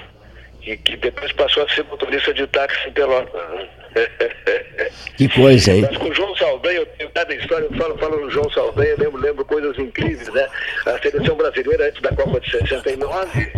e 0.63 0.77
que 0.77 0.97
depois 0.97 1.31
passou 1.33 1.63
a 1.63 1.69
ser 1.69 1.83
motorista 1.85 2.33
de 2.33 2.45
táxi 2.47 2.89
em 2.89 2.91
Pelotas. 2.91 3.41
Né? 3.49 3.67
Que 5.17 5.29
coisa, 5.29 5.71
hein? 5.71 5.81
Mas 5.87 5.97
com 5.97 6.09
o 6.09 6.13
João 6.15 6.35
Saldanha, 6.35 6.79
eu 6.79 6.85
tenho 6.85 7.09
cada 7.11 7.35
história, 7.35 7.65
eu 7.65 7.77
falo, 7.77 7.97
falo 7.97 8.21
no 8.21 8.31
João 8.31 8.49
Saldanha, 8.49 8.95
lembro, 8.97 9.21
lembro 9.21 9.45
coisas 9.45 9.77
incríveis, 9.77 10.27
né? 10.33 10.47
A 10.85 10.97
seleção 10.99 11.35
brasileira 11.35 11.87
antes 11.87 12.01
da 12.01 12.09
Copa 12.09 12.39
de 12.39 12.49
69, 12.49 13.53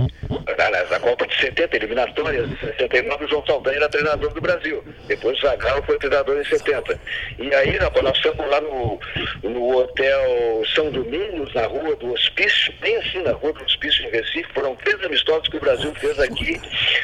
da 0.90 1.00
Copa 1.00 1.26
de 1.28 1.36
70, 1.40 1.76
eliminatórias 1.76 2.50
de 2.50 2.58
69, 2.60 3.26
o 3.26 3.28
João 3.28 3.46
Saldanha 3.46 3.78
era 3.78 3.90
treinador 3.90 4.34
do 4.34 4.42
Brasil. 4.42 4.84
Depois 5.08 5.38
o 5.38 5.42
Zagallo 5.42 5.84
foi 5.84 5.98
treinador 5.98 6.40
em 6.40 6.46
70. 6.46 7.00
E 7.40 7.54
aí, 7.54 7.78
rapaz, 7.78 8.04
nós 8.04 8.16
estamos 8.18 8.50
lá 8.50 8.62
no, 8.62 9.00
no 9.44 9.78
Hotel 9.78 10.64
São 10.74 10.92
Domingos, 10.92 11.54
na 11.54 11.66
rua 11.66 11.96
do 11.96 12.14
Hospício, 12.14 12.74
bem 12.80 12.96
assim 12.98 13.22
na 13.24 13.32
rua 13.32 13.54
do 13.54 13.64
Hospício 13.64 14.06
em 14.06 14.12
Recife, 14.12 14.54
foram 14.54 14.76
três 14.78 15.04
amistosos 15.04 15.48
que 15.48 15.58
o 15.58 15.62
Brasil 15.62 15.94
fez 15.96 16.20
aqui 16.20 16.62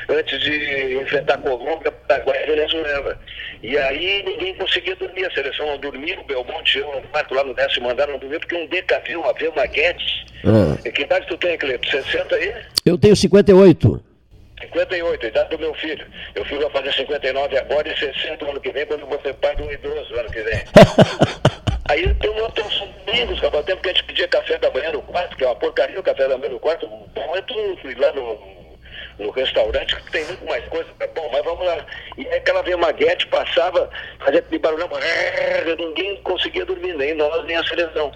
antes 0.10 0.40
de 0.42 1.00
enfrentar 1.02 1.38
Colômbia, 1.40 1.92
Paraguai 1.92 2.44
e 2.44 2.48
Venezuela. 2.48 3.20
E 3.62 3.78
aí 3.78 4.24
ninguém 4.24 4.56
conseguia 4.56 4.96
dormir, 4.96 5.26
a 5.26 5.32
seleção 5.32 5.66
não 5.66 5.78
dormia, 5.78 6.20
o 6.20 6.24
Belmonte, 6.24 6.78
eu 6.78 6.96
no 6.96 7.02
quarto 7.10 7.34
lá 7.34 7.44
no 7.44 7.54
décimo 7.54 7.90
andar 7.90 8.08
não 8.08 8.18
dormia, 8.18 8.40
porque 8.40 8.56
um 8.56 9.26
AV, 9.26 9.48
uma 9.50 9.66
Guedes. 9.66 10.26
Ah. 10.46 10.90
Que 10.90 11.02
idade 11.02 11.28
tu 11.28 11.38
tem, 11.38 11.58
Cleto? 11.58 11.90
60 11.90 12.36
aí? 12.36 12.54
Eu 12.90 12.98
tenho 12.98 13.16
58. 13.16 14.04
58, 14.62 15.26
idade 15.28 15.50
do 15.50 15.60
meu 15.60 15.74
filho. 15.76 16.06
Meu 16.36 16.44
filho 16.46 16.62
vai 16.62 16.72
fazer 16.72 16.94
59 16.94 17.58
agora 17.58 17.88
e 17.88 17.98
60 17.98 18.50
ano 18.50 18.60
que 18.60 18.72
vem, 18.72 18.86
quando 18.88 19.02
eu 19.02 19.08
vou 19.08 19.22
ser 19.22 19.34
pai 19.36 19.56
de 19.56 19.62
um 19.62 19.72
idoso 19.72 20.16
ano 20.16 20.30
que 20.32 20.42
vem. 20.42 20.64
Aí 21.90 22.04
eu 22.04 22.36
não 22.36 22.50
tenho 22.52 22.70
domingos, 23.06 23.40
rapaz, 23.40 23.66
tempo 23.66 23.82
que 23.82 23.90
a 23.90 23.94
gente 23.94 24.04
pedia 24.06 24.28
café 24.28 24.58
da 24.58 24.72
manhã 24.72 24.92
no 24.92 25.02
quarto, 25.02 25.36
que 25.36 25.44
é 25.44 25.48
uma 25.48 25.56
porcaria 25.56 26.00
o 26.00 26.04
café 26.04 26.28
da 26.28 26.38
manhã 26.38 26.52
no 26.52 26.60
quarto. 26.60 26.88
Bom, 26.88 27.36
é 27.36 27.42
tudo 27.42 27.78
fui 27.82 27.96
lá 27.96 28.12
no 28.14 28.59
no 29.20 29.30
restaurante, 29.32 29.96
que 29.96 30.12
tem 30.12 30.26
muito 30.26 30.46
mais 30.46 30.66
coisa. 30.66 30.90
Tá 30.98 31.08
bom, 31.14 31.30
mas 31.32 31.44
vamos 31.44 31.66
lá. 31.66 31.86
E 32.18 32.28
aí 32.28 32.38
aquela 32.38 32.64
Maguete 32.78 33.28
passava, 33.28 33.90
fazia 34.20 34.40
aquele 34.40 34.60
barulhão, 34.60 34.90
ninguém 35.78 36.16
conseguia 36.24 36.66
dormir, 36.66 36.94
nem 36.96 37.14
nós, 37.14 37.46
nem 37.46 37.58
a 37.58 37.64
seleção. 37.64 38.12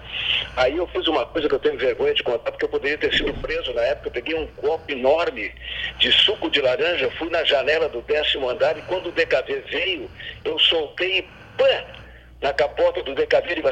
Aí 0.56 0.76
eu 0.76 0.86
fiz 0.88 1.06
uma 1.06 1.26
coisa 1.26 1.48
que 1.48 1.54
eu 1.54 1.58
tenho 1.58 1.78
vergonha 1.78 2.14
de 2.14 2.22
contar, 2.22 2.50
porque 2.50 2.64
eu 2.64 2.68
poderia 2.68 2.98
ter 2.98 3.12
sido 3.14 3.32
preso 3.34 3.72
na 3.74 3.82
época. 3.82 4.08
Eu 4.08 4.12
peguei 4.12 4.34
um 4.34 4.46
copo 4.46 4.90
enorme 4.90 5.52
de 5.98 6.10
suco 6.10 6.50
de 6.50 6.60
laranja, 6.60 7.10
fui 7.18 7.28
na 7.30 7.44
janela 7.44 7.88
do 7.88 8.00
décimo 8.02 8.48
andar 8.48 8.76
e 8.78 8.82
quando 8.82 9.08
o 9.08 9.12
DKV 9.12 9.64
veio, 9.70 10.10
eu 10.44 10.58
soltei 10.58 11.18
e 11.18 11.22
pã! 11.56 12.03
Na 12.44 12.52
capota 12.52 13.02
do 13.02 13.14
DKV, 13.14 13.52
ele 13.52 13.62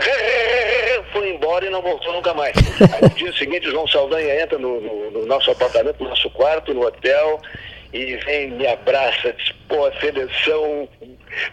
foi 1.12 1.28
embora 1.28 1.66
e 1.66 1.68
não 1.68 1.82
voltou 1.82 2.10
nunca 2.10 2.32
mais. 2.32 2.56
Aí 2.94 3.02
no 3.02 3.10
dia 3.10 3.30
seguinte, 3.34 3.70
João 3.70 3.86
Saldanha 3.86 4.42
entra 4.42 4.58
no, 4.58 4.80
no, 4.80 5.10
no 5.10 5.26
nosso 5.26 5.50
apartamento, 5.50 6.02
no 6.02 6.08
nosso 6.08 6.30
quarto, 6.30 6.72
no 6.72 6.86
hotel, 6.86 7.38
e 7.92 8.16
vem, 8.16 8.52
me 8.52 8.66
abraça, 8.66 9.34
diz, 9.34 9.52
pô, 9.68 9.84
a 9.84 9.92
seleção 10.00 10.88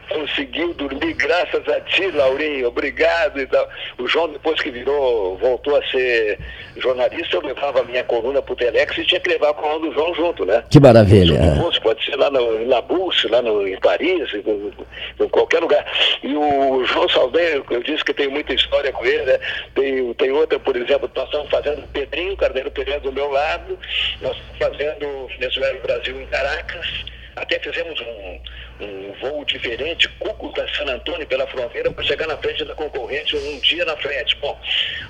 conseguiu 0.09 0.73
dormir 0.73 1.13
graças 1.13 1.67
a 1.67 1.79
ti, 1.81 2.09
Laurinho, 2.11 2.67
obrigado 2.67 3.39
e 3.39 3.47
tal. 3.47 3.67
O 3.97 4.07
João, 4.07 4.29
depois 4.29 4.61
que 4.61 4.71
virou, 4.71 5.37
voltou 5.37 5.75
a 5.75 5.85
ser 5.87 6.39
jornalista, 6.77 7.37
eu 7.37 7.41
levava 7.41 7.81
a 7.81 7.83
minha 7.83 8.03
coluna 8.03 8.41
pro 8.41 8.55
Telex 8.55 8.97
e 8.97 9.05
tinha 9.05 9.19
que 9.19 9.29
levar 9.29 9.49
a 9.49 9.53
coluna 9.53 9.87
do 9.87 9.93
João 9.93 10.13
junto, 10.15 10.45
né? 10.45 10.63
Que 10.69 10.79
maravilha. 10.79 11.55
Fosse, 11.61 11.79
pode 11.81 12.03
ser 12.03 12.15
lá 12.15 12.29
no, 12.29 12.65
na 12.65 12.83
lá 13.29 13.41
no, 13.41 13.67
em 13.67 13.79
Paris, 13.79 14.33
em, 14.33 15.23
em, 15.23 15.29
qualquer 15.29 15.59
lugar. 15.59 15.85
E 16.23 16.35
o 16.35 16.83
João 16.85 17.07
Saldanha, 17.09 17.61
eu 17.69 17.83
disse 17.83 18.03
que 18.03 18.13
tenho 18.13 18.31
muita 18.31 18.53
história 18.53 18.91
com 18.91 19.05
ele, 19.05 19.23
né? 19.23 19.39
Tem, 19.75 20.13
tem 20.13 20.31
outra, 20.31 20.59
por 20.59 20.75
exemplo, 20.75 21.09
nós 21.15 21.25
estamos 21.25 21.49
fazendo 21.49 21.87
Pedrinho, 21.89 22.37
Carneiro 22.37 22.71
Pereira 22.71 22.99
do 22.99 23.11
meu 23.11 23.29
lado, 23.29 23.77
nós 24.21 24.35
estamos 24.37 24.77
fazendo 24.77 25.27
Venezuela 25.27 25.79
Brasil 25.83 26.21
em 26.21 26.25
Caracas, 26.27 27.05
até 27.35 27.59
fizemos 27.59 27.99
um, 28.01 28.39
um 28.81 29.13
voo 29.21 29.45
diferente, 29.45 30.07
Cúcuta, 30.19 30.65
San 30.75 30.85
Antônio, 30.85 31.27
pela 31.27 31.47
fronteira, 31.47 31.91
para 31.91 32.03
chegar 32.03 32.27
na 32.27 32.37
frente 32.37 32.65
da 32.65 32.75
concorrente 32.75 33.35
um 33.35 33.59
dia 33.59 33.85
na 33.85 33.95
frente. 33.97 34.35
Bom, 34.37 34.59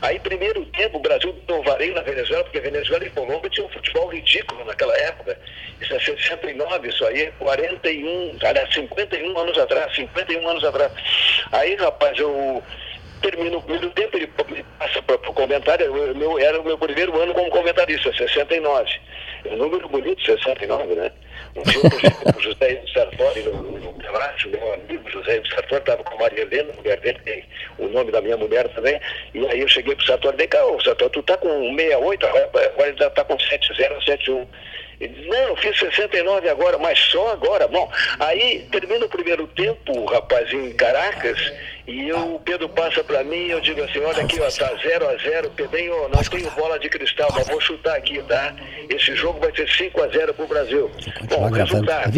aí 0.01 0.19
primeiro 0.19 0.65
tempo 0.65 0.97
o 0.97 1.01
Brasil 1.01 1.35
deu 1.47 1.61
vareio 1.63 1.93
na 1.93 2.01
Venezuela, 2.01 2.43
porque 2.43 2.59
Venezuela 2.59 3.05
e 3.05 3.09
Colômbia 3.09 3.49
tinham 3.49 3.67
um 3.67 3.71
futebol 3.71 4.07
ridículo 4.07 4.65
naquela 4.65 4.95
época. 4.97 5.37
Isso 5.81 5.93
é 5.93 5.99
69, 5.99 6.89
isso 6.89 7.05
aí, 7.05 7.31
41, 7.39 8.37
aliás, 8.41 8.73
51 8.73 9.37
anos 9.37 9.57
atrás, 9.57 9.95
51 9.95 10.47
anos 10.47 10.63
atrás. 10.63 10.91
Aí, 11.51 11.75
rapaz, 11.75 12.17
eu 12.17 12.63
termino 13.19 13.57
o 13.57 13.61
primeiro 13.61 13.89
tempo, 13.91 14.17
ele 14.17 14.27
passa 14.77 15.01
para 15.01 15.15
o 15.15 15.33
comentário, 15.33 15.85
eu, 15.85 16.15
meu, 16.15 16.39
era 16.39 16.59
o 16.59 16.63
meu 16.63 16.77
primeiro 16.77 17.19
ano 17.21 17.33
como 17.33 17.49
comentarista, 17.49 18.11
69. 18.11 18.89
É 19.45 19.49
um 19.49 19.57
número 19.57 19.87
bonito, 19.87 20.21
69, 20.23 20.95
né? 20.95 21.11
Um 21.55 21.63
dia 21.63 21.79
o 22.35 22.39
José 22.41 22.83
Sartori 22.93 23.41
no, 23.43 23.53
no 23.63 23.79
meu 24.47 24.73
amigo 24.73 25.09
José 25.09 25.41
Sartori 25.49 25.81
estava 25.81 26.03
com 26.03 26.15
a 26.15 26.19
Maria 26.19 26.41
Helena, 26.41 26.73
mulher 26.73 26.99
dele, 26.99 27.19
tem 27.23 27.45
o 27.77 27.87
nome 27.87 28.11
da 28.11 28.21
minha 28.21 28.37
mulher 28.37 28.67
também, 28.69 28.99
e 29.33 29.45
aí 29.47 29.59
eu 29.61 29.67
cheguei 29.67 29.95
para 29.95 30.03
o 30.03 30.07
Sartori, 30.07 30.37
vem 30.37 30.47
cá, 30.47 30.65
ô 30.65 30.81
Sartori, 30.81 31.11
tu 31.11 31.23
tá 31.23 31.37
com 31.37 31.75
68, 31.75 32.25
agora, 32.25 32.49
ele 32.79 33.03
está 33.03 33.23
com 33.23 33.39
70, 33.39 33.73
71. 34.05 34.47
Ele 34.99 35.13
disse, 35.13 35.29
não, 35.29 35.37
eu 35.37 35.55
fiz 35.55 35.79
69 35.79 36.49
agora, 36.49 36.77
mas 36.77 36.99
só 36.99 37.31
agora. 37.31 37.67
Bom, 37.67 37.89
aí 38.19 38.67
termina 38.71 39.05
o 39.05 39.09
primeiro 39.09 39.47
tempo, 39.47 40.05
rapaz, 40.05 40.51
em 40.51 40.73
Caracas, 40.73 41.53
e 41.87 42.09
eu, 42.09 42.35
o 42.35 42.39
Pedro 42.39 42.67
passa 42.69 43.03
para 43.03 43.23
mim 43.23 43.47
e 43.47 43.51
eu 43.51 43.61
digo 43.61 43.81
assim, 43.81 43.99
olha 43.99 44.23
aqui, 44.23 44.39
ó, 44.41 44.49
tá 44.51 44.71
0 44.81 45.09
a 45.09 45.15
0 45.15 45.49
Pedrinho, 45.51 46.09
não 46.09 46.21
tenho 46.23 46.51
bola 46.51 46.77
de 46.77 46.89
cristal, 46.89 47.29
mas 47.33 47.47
vou 47.47 47.61
chutar 47.61 47.95
aqui, 47.95 48.21
tá? 48.23 48.53
Esse 48.89 49.15
jogo 49.15 49.39
vai 49.39 49.55
ser 49.55 49.69
5 49.69 50.01
a 50.03 50.07
0 50.09 50.33
pro 50.33 50.47
Brasil. 50.47 50.91
Bom, 51.29 51.47
o 51.47 51.51
resultado 51.51 52.11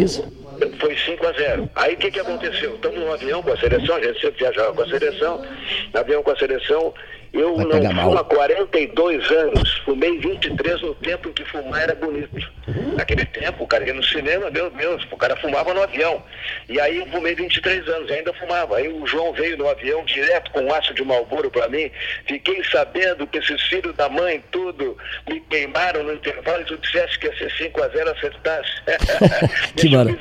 foi 0.82 0.96
5 0.96 1.26
a 1.26 1.32
0 1.32 1.70
Aí 1.76 1.94
o 1.94 1.96
que, 1.96 2.10
que 2.10 2.20
aconteceu? 2.20 2.74
Estamos 2.74 2.98
no 2.98 3.12
avião 3.12 3.42
com 3.42 3.52
a 3.52 3.56
seleção, 3.56 3.96
a 3.96 4.02
gente 4.02 4.20
sempre 4.20 4.38
viajava 4.40 4.74
com 4.74 4.82
a 4.82 4.88
seleção, 4.88 5.46
avião 5.94 6.22
com 6.22 6.30
a 6.32 6.36
seleção, 6.36 6.92
eu 7.32 7.56
Vai 7.56 7.80
não 7.80 7.94
fumo 7.94 8.18
há 8.18 8.24
42 8.24 9.30
anos, 9.30 9.78
fumei 9.86 10.18
23 10.18 10.82
no 10.82 10.94
tempo 10.96 11.30
em 11.30 11.32
que 11.32 11.44
fumar 11.46 11.82
era 11.82 11.94
bonito. 11.94 12.52
Naquele 12.94 13.24
tempo, 13.24 13.64
o 13.64 13.66
cara 13.66 13.86
ia 13.86 13.94
no 13.94 14.04
cinema, 14.04 14.50
meu 14.50 14.70
Deus, 14.70 15.06
o 15.10 15.16
cara 15.16 15.34
fumava 15.36 15.72
no 15.72 15.82
avião. 15.82 16.22
E 16.68 16.78
aí 16.78 16.98
eu 16.98 17.06
fumei 17.06 17.34
23 17.34 17.88
anos, 17.88 18.10
ainda 18.10 18.34
fumava. 18.34 18.76
Aí 18.76 18.86
o 18.86 19.06
João 19.06 19.32
veio 19.32 19.56
no 19.56 19.66
avião 19.66 20.04
direto 20.04 20.50
com 20.50 20.60
um 20.60 20.74
aço 20.74 20.92
de 20.92 21.02
Malboro 21.02 21.50
para 21.50 21.68
mim. 21.68 21.90
Fiquei 22.26 22.62
sabendo 22.64 23.26
que 23.26 23.38
esses 23.38 23.62
filhos 23.62 23.96
da 23.96 24.10
mãe, 24.10 24.44
tudo, 24.50 24.98
me 25.26 25.40
queimaram 25.40 26.02
no 26.02 26.12
intervalo 26.12 26.60
e 26.62 26.66
tu 26.66 26.76
disseste 26.76 27.18
que 27.18 27.28
ia 27.28 27.38
ser 27.38 27.50
5 27.50 27.82
a 27.82 27.88
0 27.88 28.10
acertasse. 28.10 28.70
que, 29.74 29.88
mara... 29.88 30.12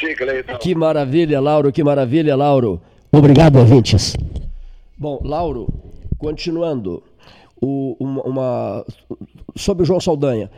ti, 0.00 0.14
que 0.60 0.74
maravilha, 0.74 1.40
Lauro, 1.40 1.70
que 1.70 1.84
maravilha, 1.84 2.34
Lauro. 2.34 2.80
Obrigado, 3.12 3.58
ouvintes. 3.58 4.16
Bom, 4.96 5.20
Lauro, 5.22 5.68
Continuando, 6.20 7.02
o, 7.58 7.96
uma, 7.98 8.22
uma, 8.22 8.86
sobre 9.56 9.82
o 9.82 9.86
João 9.86 10.00
Saldanha. 10.00 10.50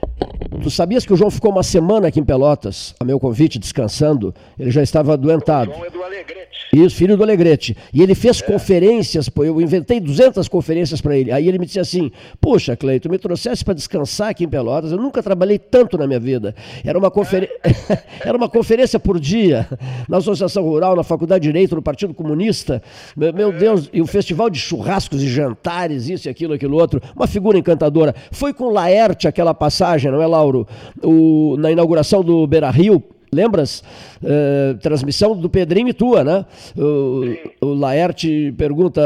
Tu 0.62 0.70
sabias 0.70 1.04
que 1.04 1.12
o 1.12 1.16
João 1.16 1.30
ficou 1.30 1.50
uma 1.50 1.62
semana 1.62 2.08
aqui 2.08 2.20
em 2.20 2.24
Pelotas, 2.24 2.94
a 3.00 3.04
meu 3.04 3.18
convite, 3.18 3.58
descansando? 3.58 4.34
Ele 4.58 4.70
já 4.70 4.82
estava 4.82 5.14
adoentado. 5.14 5.70
O 5.70 5.74
João 5.74 5.86
é 5.86 5.90
do 5.90 6.02
Alegrete. 6.02 6.42
Isso, 6.72 6.96
filho 6.96 7.16
do 7.16 7.22
Alegrete. 7.22 7.76
E 7.92 8.02
ele 8.02 8.14
fez 8.14 8.40
é. 8.40 8.46
conferências, 8.46 9.28
pô, 9.28 9.44
eu 9.44 9.60
inventei 9.60 10.00
200 10.00 10.48
conferências 10.48 11.00
para 11.00 11.16
ele. 11.16 11.30
Aí 11.30 11.48
ele 11.48 11.58
me 11.58 11.66
disse 11.66 11.80
assim: 11.80 12.10
Puxa, 12.40 12.76
Cleito, 12.76 13.10
me 13.10 13.18
trouxesse 13.18 13.64
para 13.64 13.74
descansar 13.74 14.30
aqui 14.30 14.44
em 14.44 14.48
Pelotas. 14.48 14.90
Eu 14.90 14.98
nunca 14.98 15.22
trabalhei 15.22 15.58
tanto 15.58 15.98
na 15.98 16.06
minha 16.06 16.20
vida. 16.20 16.54
Era 16.84 16.98
uma, 16.98 17.10
conferen... 17.10 17.48
Era 18.24 18.36
uma 18.36 18.48
conferência 18.48 18.98
por 18.98 19.20
dia, 19.20 19.68
na 20.08 20.18
Associação 20.18 20.62
Rural, 20.62 20.96
na 20.96 21.02
Faculdade 21.02 21.42
de 21.42 21.48
Direito, 21.48 21.74
no 21.74 21.82
Partido 21.82 22.14
Comunista. 22.14 22.82
Meu, 23.16 23.50
é. 23.50 23.52
Deus, 23.52 23.90
e 23.92 24.00
o 24.00 24.06
festival 24.06 24.48
de 24.48 24.58
churrascos 24.58 25.22
e 25.22 25.28
jantares, 25.28 26.08
isso 26.08 26.28
e 26.28 26.30
aquilo, 26.30 26.54
aquilo 26.54 26.76
outro. 26.76 27.02
Uma 27.14 27.26
figura 27.26 27.58
encantadora. 27.58 28.14
Foi 28.30 28.54
com 28.54 28.70
Laerte 28.82 29.28
aquela 29.28 29.54
passagem, 29.54 30.10
não 30.10 30.20
é, 30.20 30.26
Lauro? 30.26 30.66
O, 31.02 31.56
na 31.58 31.70
inauguração 31.70 32.22
do 32.22 32.46
Beira 32.46 32.70
Rio 32.70 33.02
Lembras? 33.34 33.82
Uh, 34.22 34.76
transmissão 34.82 35.34
do 35.34 35.48
Pedrinho 35.48 35.88
e 35.88 35.94
tua, 35.94 36.22
né? 36.22 36.44
O, 36.76 37.66
o 37.66 37.72
Laerte 37.72 38.52
pergunta. 38.58 39.00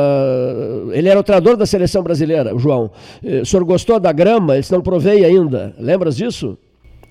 Ele 0.92 1.08
era 1.08 1.20
o 1.20 1.22
treinador 1.22 1.56
da 1.56 1.64
seleção 1.64 2.02
brasileira, 2.02 2.52
o 2.52 2.58
João. 2.58 2.90
Uh, 3.22 3.42
o 3.42 3.46
senhor 3.46 3.64
gostou 3.64 4.00
da 4.00 4.10
grama? 4.10 4.56
Ele 4.56 4.66
não 4.72 4.80
provei 4.80 5.24
ainda. 5.24 5.72
Lembras 5.78 6.16
disso? 6.16 6.58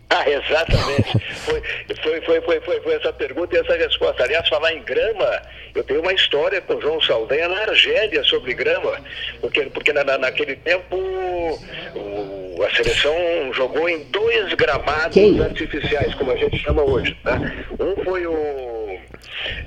Ah, 0.10 0.30
exatamente. 0.30 1.20
foi, 1.46 1.62
foi, 2.02 2.22
foi, 2.22 2.42
foi, 2.42 2.62
foi, 2.62 2.82
foi 2.82 2.94
essa 2.94 3.12
pergunta 3.12 3.56
e 3.56 3.60
essa 3.60 3.76
resposta. 3.76 4.24
Aliás, 4.24 4.48
falar 4.48 4.74
em 4.74 4.84
grama, 4.84 5.42
eu 5.74 5.84
tenho 5.84 6.02
uma 6.02 6.14
história 6.14 6.62
com 6.62 6.76
o 6.76 6.82
João 6.82 7.02
Saldanha 7.02 7.48
na 7.48 7.62
Argélia 7.62 8.24
sobre 8.24 8.54
grama, 8.54 9.00
porque, 9.42 9.64
porque 9.64 9.92
na, 9.92 10.04
naquele 10.18 10.56
tempo 10.58 10.96
o, 10.96 12.64
a 12.64 12.76
seleção 12.76 13.14
jogou 13.54 13.90
em 13.90 14.04
dois 14.06 14.54
gramados 14.54 15.42
artificiais, 15.42 16.14
como 16.16 16.32
a 16.32 16.36
gente 16.36 16.60
chama 16.60 16.84
hoje. 16.84 17.18
Tá? 17.24 17.40
Um 17.80 18.04
foi 18.04 18.28
o, 18.28 19.00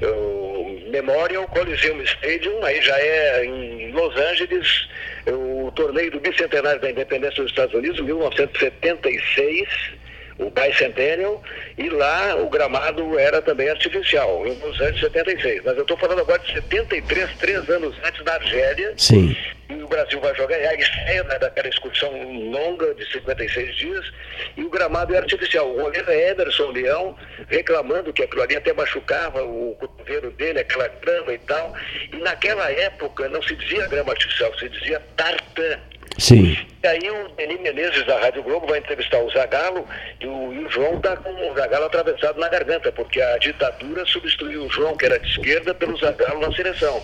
o 0.03 0.81
Memorial 0.89 1.47
Coliseum 1.49 2.01
Stadium, 2.03 2.65
aí 2.65 2.81
já 2.81 2.99
é 2.99 3.45
em 3.45 3.91
Los 3.91 4.17
Angeles, 4.17 4.89
o 5.27 5.71
torneio 5.73 6.13
do 6.13 6.21
bicentenário 6.21 6.81
da 6.81 6.91
independência 6.91 7.43
dos 7.43 7.51
Estados 7.51 7.75
Unidos, 7.75 8.01
1976 8.01 9.99
o 10.39 10.51
Bicentennial, 10.51 11.43
e 11.77 11.89
lá 11.89 12.37
o 12.37 12.49
gramado 12.49 13.19
era 13.19 13.43
também 13.43 13.69
artificial, 13.69 14.45
nos 14.45 14.81
anos 14.81 15.01
76. 15.01 15.63
Mas 15.65 15.77
eu 15.77 15.83
estou 15.83 15.97
falando 15.97 16.21
agora 16.21 16.39
de 16.39 16.53
73, 16.55 17.31
três 17.39 17.69
anos 17.69 17.97
antes 18.05 18.25
da 18.25 18.35
Argélia. 18.35 18.95
Sim. 18.97 19.37
E 19.69 19.75
o 19.83 19.89
Brasil 19.89 20.19
vai 20.21 20.35
jogar, 20.35 20.57
é 20.57 20.69
a 20.69 20.75
estreia 20.75 21.25
né, 21.25 21.39
daquela 21.39 21.69
excursão 21.69 22.11
longa 22.51 22.95
de 22.95 23.11
56 23.13 23.77
dias, 23.77 24.13
e 24.57 24.65
o 24.65 24.71
gramado 24.71 25.15
é 25.15 25.19
artificial. 25.19 25.71
O 25.71 25.83
goleiro 25.83 26.11
é 26.11 26.31
Ederson 26.31 26.71
Leão, 26.71 27.15
reclamando 27.49 28.13
que 28.13 28.23
aquilo 28.23 28.43
ali 28.43 28.57
até 28.57 28.73
machucava 28.73 29.43
o 29.43 29.77
cotovelo 29.79 30.31
dele, 30.31 30.61
aquela 30.61 30.89
grama 30.89 31.33
e 31.35 31.39
tal. 31.39 31.75
E 32.13 32.17
naquela 32.17 32.71
época 32.71 33.29
não 33.29 33.43
se 33.43 33.55
dizia 33.57 33.89
grama 33.89 34.13
artificial, 34.13 34.57
se 34.59 34.69
dizia 34.71 35.03
tartan. 35.17 35.79
Sim. 36.19 36.59
E 36.83 36.87
aí 36.87 37.11
o 37.11 37.29
Denis 37.37 37.61
Menezes 37.61 38.05
da 38.05 38.19
Rádio 38.19 38.43
Globo 38.43 38.67
vai 38.67 38.81
entrevistar 38.81 39.23
o 39.23 39.31
Zagalo 39.31 39.87
e 40.21 40.27
o, 40.27 40.53
e 40.53 40.65
o 40.65 40.71
João 40.71 40.97
está 40.97 41.17
com 41.17 41.31
o 41.31 41.55
Zagalo 41.55 41.85
atravessado 41.87 42.41
na 42.41 42.49
garganta, 42.49 42.91
porque 42.91 43.21
a 43.21 43.39
ditadura 43.39 44.05
substituiu 44.05 44.65
o 44.65 44.71
João, 44.71 44.97
que 44.97 45.07
era 45.07 45.19
de 45.21 45.29
esquerda, 45.29 45.73
pelo 45.75 45.97
Zagalo 45.97 46.41
na 46.41 46.53
seleção. 46.53 47.01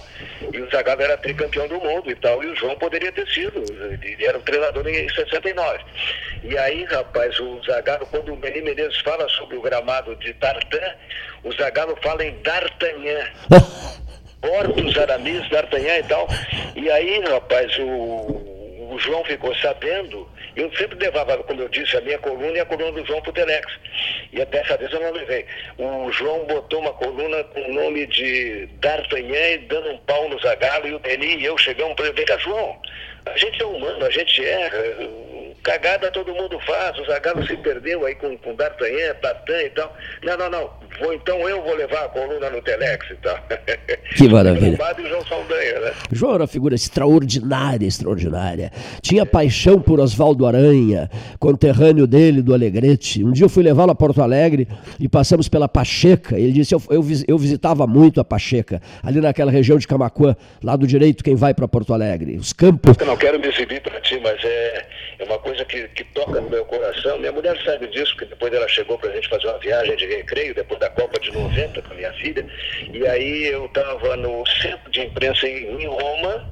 E 0.52 0.60
o 0.60 0.68
Zagalo 0.68 1.02
era 1.02 1.16
tricampeão 1.16 1.68
do 1.68 1.78
mundo 1.78 2.10
e 2.10 2.16
tal, 2.16 2.42
e 2.42 2.48
o 2.48 2.56
João 2.56 2.76
poderia 2.76 3.12
ter 3.12 3.26
sido, 3.28 3.62
ele 4.02 4.26
era 4.26 4.36
o 4.36 4.42
treinador 4.42 4.86
em 4.88 5.08
69. 5.08 5.84
E 6.42 6.58
aí, 6.58 6.84
rapaz, 6.84 7.38
o 7.38 7.62
Zagalo, 7.64 8.06
quando 8.06 8.32
o 8.32 8.36
Denis 8.36 8.64
Menezes 8.64 8.98
fala 8.98 9.28
sobre 9.28 9.56
o 9.56 9.62
gramado 9.62 10.16
de 10.16 10.34
Tartan, 10.34 10.94
o 11.44 11.52
Zagalo 11.52 11.96
fala 12.02 12.24
em 12.24 12.36
D'Artagnan. 12.42 13.28
Portos, 14.40 14.98
Aramis, 14.98 15.48
D'Artagnan 15.48 15.98
e 15.98 16.02
tal. 16.02 16.28
E 16.76 16.90
aí, 16.90 17.20
rapaz, 17.20 17.76
o 17.78 18.53
o 18.90 18.98
João 18.98 19.24
ficou 19.24 19.54
sabendo, 19.56 20.28
eu 20.56 20.70
sempre 20.76 20.98
levava, 20.98 21.36
como 21.38 21.62
eu 21.62 21.68
disse, 21.68 21.96
a 21.96 22.00
minha 22.00 22.18
coluna 22.18 22.56
e 22.56 22.60
a 22.60 22.64
coluna 22.64 22.92
do 22.92 23.06
João 23.06 23.20
para 23.22 23.30
o 23.30 23.34
Telex. 23.34 23.72
E 24.32 24.44
dessa 24.44 24.76
vez 24.76 24.92
eu 24.92 25.00
não 25.00 25.12
levei. 25.12 25.46
O 25.78 26.10
João 26.12 26.44
botou 26.46 26.80
uma 26.80 26.92
coluna 26.92 27.44
com 27.44 27.60
o 27.60 27.72
nome 27.72 28.06
de 28.06 28.66
D'Artagnan 28.80 29.58
dando 29.68 29.90
um 29.90 29.98
pau 29.98 30.28
no 30.28 30.38
Zagalo 30.40 30.86
e 30.86 30.94
o 30.94 30.98
Denis 30.98 31.40
e 31.40 31.44
eu 31.44 31.56
chegamos 31.58 31.94
para 31.94 32.06
ele, 32.06 32.14
vem 32.14 32.24
cá, 32.24 32.36
João, 32.38 32.80
a 33.26 33.36
gente 33.36 33.62
é 33.62 33.66
humano, 33.66 34.04
a 34.04 34.10
gente 34.10 34.44
erra. 34.44 34.78
Cagada 35.64 36.10
todo 36.10 36.34
mundo 36.34 36.60
faz, 36.60 36.96
o 36.98 37.04
Zagallo 37.06 37.44
se 37.46 37.56
perdeu 37.56 38.04
aí 38.04 38.14
com, 38.14 38.36
com 38.38 38.54
D'Artagnan, 38.54 39.14
Tatan 39.20 39.62
e 39.62 39.70
tal. 39.70 39.96
Não, 40.22 40.36
não, 40.36 40.50
não, 40.50 40.70
vou, 41.00 41.12
então 41.14 41.48
eu 41.48 41.62
vou 41.62 41.74
levar 41.74 42.04
a 42.04 42.08
coluna 42.08 42.50
no 42.50 42.62
Telex 42.62 43.10
e 43.10 43.16
tal. 43.16 43.38
Que 44.14 44.28
maravilha. 44.28 44.78
e 44.98 45.08
João 45.08 45.26
Saldanha, 45.26 45.80
né? 45.80 45.92
João 46.12 46.34
era 46.34 46.42
uma 46.42 46.46
figura 46.46 46.74
extraordinária, 46.74 47.84
extraordinária. 47.84 48.70
Tinha 49.00 49.26
paixão 49.26 49.80
por 49.80 49.98
Oswaldo 49.98 50.46
Aranha, 50.46 51.10
conterrâneo 51.40 52.06
dele, 52.06 52.40
do 52.40 52.54
Alegrete. 52.54 53.24
Um 53.24 53.32
dia 53.32 53.46
eu 53.46 53.48
fui 53.48 53.64
levá-lo 53.64 53.90
a 53.90 53.94
Porto 53.94 54.22
Alegre 54.22 54.68
e 55.00 55.08
passamos 55.08 55.48
pela 55.48 55.68
Pacheca. 55.68 56.38
Ele 56.38 56.52
disse, 56.52 56.74
eu, 56.74 56.82
eu, 56.90 57.04
eu 57.26 57.38
visitava 57.38 57.86
muito 57.88 58.20
a 58.20 58.24
Pacheca, 58.24 58.80
ali 59.02 59.20
naquela 59.20 59.50
região 59.50 59.78
de 59.78 59.88
Camacuã, 59.88 60.36
lá 60.62 60.76
do 60.76 60.86
direito, 60.86 61.24
quem 61.24 61.34
vai 61.34 61.52
para 61.52 61.66
Porto 61.66 61.92
Alegre. 61.92 62.36
Os 62.36 62.52
campos... 62.52 62.96
Eu 63.00 63.06
não 63.06 63.16
quero 63.16 63.40
me 63.40 63.48
exibir 63.48 63.80
para 63.80 64.00
ti, 64.00 64.20
mas 64.22 64.38
é, 64.44 64.86
é 65.18 65.24
uma 65.24 65.38
coisa 65.38 65.53
que, 65.64 65.88
que 65.88 66.04
toca 66.04 66.40
no 66.40 66.48
meu 66.48 66.64
coração. 66.64 67.18
Minha 67.18 67.32
mulher 67.32 67.56
sabe 67.64 67.86
disso, 67.88 68.12
porque 68.12 68.26
depois 68.26 68.52
ela 68.52 68.66
chegou 68.68 68.98
para 68.98 69.10
a 69.10 69.14
gente 69.14 69.28
fazer 69.28 69.46
uma 69.46 69.58
viagem 69.58 69.96
de 69.96 70.06
recreio, 70.06 70.54
depois 70.54 70.80
da 70.80 70.88
Copa 70.90 71.20
de 71.20 71.30
90 71.32 71.82
com 71.82 71.92
a 71.92 71.96
minha 71.96 72.12
filha. 72.14 72.46
E 72.92 73.06
aí 73.06 73.46
eu 73.46 73.66
estava 73.66 74.16
no 74.16 74.46
centro 74.46 74.90
de 74.90 75.02
imprensa 75.02 75.46
em, 75.46 75.82
em 75.82 75.86
Roma, 75.86 76.48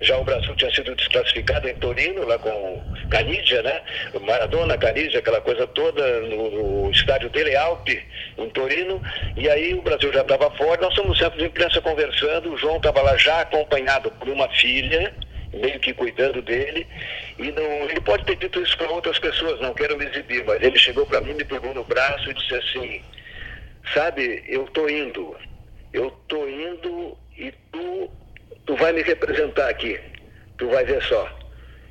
já 0.00 0.18
o 0.18 0.24
Brasil 0.24 0.54
tinha 0.56 0.70
sido 0.74 0.94
desclassificado 0.94 1.68
em 1.68 1.74
Torino, 1.76 2.26
lá 2.26 2.38
com 2.38 2.82
Canidia, 3.10 3.62
né? 3.62 3.80
Maradona, 4.20 4.76
Canidia, 4.76 5.20
aquela 5.20 5.40
coisa 5.40 5.66
toda, 5.66 6.20
no, 6.20 6.50
no 6.84 6.90
estádio 6.90 7.30
dele, 7.30 7.56
Alpe, 7.56 8.04
em 8.36 8.48
Torino. 8.50 9.00
E 9.36 9.48
aí 9.48 9.72
o 9.74 9.82
Brasil 9.82 10.12
já 10.12 10.20
estava 10.20 10.50
fora, 10.50 10.80
nós 10.82 10.90
estamos 10.90 11.10
no 11.10 11.16
centro 11.16 11.38
de 11.38 11.46
imprensa 11.46 11.80
conversando, 11.80 12.52
o 12.52 12.58
João 12.58 12.76
estava 12.76 13.00
lá 13.00 13.16
já 13.16 13.40
acompanhado 13.40 14.10
por 14.12 14.28
uma 14.28 14.48
filha, 14.50 15.14
meio 15.56 15.78
que 15.80 15.92
cuidando 15.92 16.42
dele. 16.42 16.86
E 17.38 17.50
não, 17.52 17.90
ele 17.90 18.00
pode 18.00 18.24
ter 18.24 18.36
dito 18.36 18.60
isso 18.60 18.76
para 18.76 18.90
outras 18.90 19.18
pessoas, 19.18 19.60
não 19.60 19.74
quero 19.74 19.96
me 19.96 20.06
exibir, 20.06 20.44
mas 20.44 20.62
ele 20.62 20.78
chegou 20.78 21.06
para 21.06 21.20
mim, 21.20 21.34
me 21.34 21.44
pegou 21.44 21.74
no 21.74 21.84
braço 21.84 22.30
e 22.30 22.34
disse 22.34 22.54
assim, 22.54 23.02
sabe, 23.92 24.44
eu 24.48 24.64
estou 24.64 24.88
indo, 24.88 25.36
eu 25.92 26.08
estou 26.08 26.48
indo 26.48 27.16
e 27.36 27.52
tu 27.72 28.10
tu 28.66 28.76
vai 28.76 28.92
me 28.92 29.02
representar 29.02 29.68
aqui, 29.68 29.98
tu 30.58 30.68
vai 30.68 30.84
ver 30.84 31.02
só. 31.04 31.30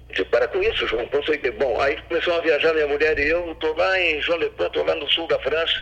Disse, 0.10 0.26
para 0.26 0.48
com 0.48 0.62
isso, 0.62 0.88
João, 0.88 1.08
consegui. 1.08 1.50
Bom, 1.52 1.80
aí 1.82 1.98
começou 2.08 2.36
a 2.36 2.42
viajar 2.42 2.74
minha 2.74 2.88
mulher 2.88 3.18
e 3.18 3.30
eu, 3.30 3.52
estou 3.52 3.76
lá 3.76 4.00
em 4.00 4.22
João 4.22 4.38
Lepin, 4.38 4.64
estou 4.64 4.86
lá 4.86 4.96
no 4.96 5.10
sul 5.10 5.28
da 5.28 5.40
França, 5.40 5.74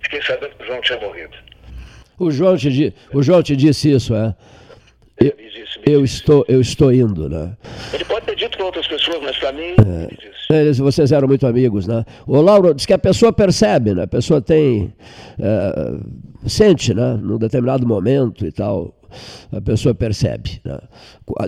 fiquei 0.00 0.22
sabendo 0.22 0.54
que 0.56 0.62
o 0.62 0.66
João 0.66 0.80
tinha 0.80 0.98
morrido. 0.98 1.36
O 2.18 2.30
João 2.30 2.56
te, 2.56 2.94
o 3.12 3.22
João 3.22 3.42
te 3.42 3.54
disse 3.54 3.92
isso, 3.92 4.14
é? 4.14 4.34
Eu, 5.20 5.36
eu, 5.84 6.04
estou, 6.04 6.44
eu 6.48 6.60
estou 6.60 6.92
indo, 6.92 7.28
né? 7.28 7.56
Ele 7.92 8.04
pode 8.04 8.26
ter 8.26 8.36
dito 8.36 8.56
para 8.56 8.66
outras 8.66 8.86
pessoas, 8.86 9.18
mas 9.22 9.36
para 9.36 9.52
mim. 9.52 9.74
É, 10.50 10.60
eles, 10.60 10.78
vocês 10.78 11.12
eram 11.12 11.28
muito 11.28 11.46
amigos, 11.46 11.86
né? 11.86 12.04
O 12.26 12.40
Lauro 12.40 12.74
diz 12.74 12.86
que 12.86 12.92
a 12.92 12.98
pessoa 12.98 13.32
percebe, 13.32 13.94
né? 13.94 14.04
A 14.04 14.08
pessoa 14.08 14.40
tem. 14.40 14.92
É, 15.38 16.48
sente, 16.48 16.94
né? 16.94 17.18
Num 17.20 17.38
determinado 17.38 17.86
momento 17.86 18.46
e 18.46 18.52
tal 18.52 18.96
a 19.52 19.60
pessoa 19.60 19.94
percebe. 19.94 20.60
Né? 20.64 20.78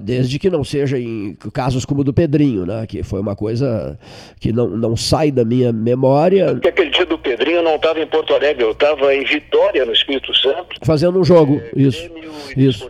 Desde 0.03 0.38
que 0.38 0.51
não 0.51 0.64
seja 0.64 0.99
em 0.99 1.35
casos 1.53 1.85
como 1.85 2.01
o 2.01 2.05
do 2.05 2.12
Pedrinho, 2.12 2.67
né? 2.67 2.87
que 2.87 3.03
foi 3.03 3.21
uma 3.21 3.37
coisa 3.37 3.99
que 4.41 4.53
não, 4.53 4.69
não 4.69 4.97
sai 4.97 5.31
da 5.31 5.45
minha 5.45 5.73
memória. 5.73 6.53
Porque 6.53 6.69
aquele 6.69 6.91
dia 6.91 7.07
do 7.07 7.19
Pedrinho 7.19 7.59
eu 7.59 7.62
não 7.62 7.77
estava 7.77 8.01
em 8.01 8.07
Porto 8.07 8.35
Alegre, 8.35 8.64
eu 8.64 8.73
estava 8.73 9.14
em 9.14 9.25
Vitória, 9.25 9.85
no 9.85 9.93
Espírito 9.93 10.35
Santo. 10.35 10.77
Fazendo 10.83 11.19
um 11.19 11.25
jogo, 11.25 11.61
é, 11.61 11.71
isso. 11.77 12.11
isso. 12.57 12.88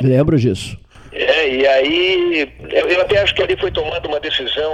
Lembro 0.00 0.38
disso. 0.38 0.76
É, 1.18 1.48
e 1.48 1.66
aí 1.66 2.48
eu, 2.70 2.88
eu, 2.88 3.00
até 3.00 3.18
acho 3.22 3.34
que 3.34 3.42
ali 3.42 3.56
foi 3.56 3.70
tomada 3.70 4.06
uma 4.06 4.20
decisão 4.20 4.70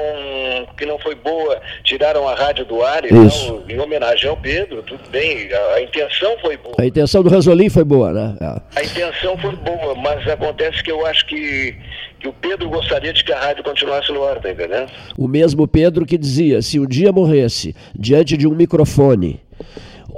que 0.76 0.84
não 0.84 0.98
foi 0.98 1.14
boa. 1.14 1.60
Tiraram 1.84 2.28
a 2.28 2.34
rádio 2.34 2.64
do 2.64 2.82
ar 2.82 3.04
então, 3.04 3.62
em 3.68 3.78
homenagem 3.78 4.28
ao 4.28 4.36
Pedro, 4.36 4.82
tudo 4.82 5.08
bem, 5.10 5.52
a, 5.52 5.74
a, 5.74 5.82
intenção 5.82 6.36
foi 6.40 6.56
boa. 6.56 6.74
A 6.78 6.84
intenção 6.84 7.22
do 7.22 7.30
Ranzolin 7.30 7.68
foi 7.68 7.84
boa, 7.84 8.12
né? 8.12 8.36
É. 8.40 8.80
A 8.80 8.84
intenção 8.84 9.38
foi 9.38 9.54
boa, 9.54 9.94
mas 9.94 10.26
acontece 10.26 10.82
que 10.82 10.90
eu 10.90 11.06
acho 11.06 11.24
que, 11.26 11.76
que 12.18 12.28
o 12.28 12.32
Pedro 12.32 12.68
gostaria 12.68 13.12
de 13.12 13.22
que 13.22 13.32
a 13.32 13.38
rádio 13.38 13.62
continuasse 13.62 14.10
no 14.10 14.24
ar, 14.24 14.40
tá 14.40 14.50
entendendo? 14.50 14.90
O 15.16 15.28
mesmo 15.28 15.68
Pedro 15.68 16.04
que 16.04 16.18
dizia, 16.18 16.60
se 16.60 16.80
um 16.80 16.86
dia 16.86 17.12
morresse 17.12 17.72
diante 17.94 18.36
de 18.36 18.48
um 18.48 18.54
microfone 18.54 19.40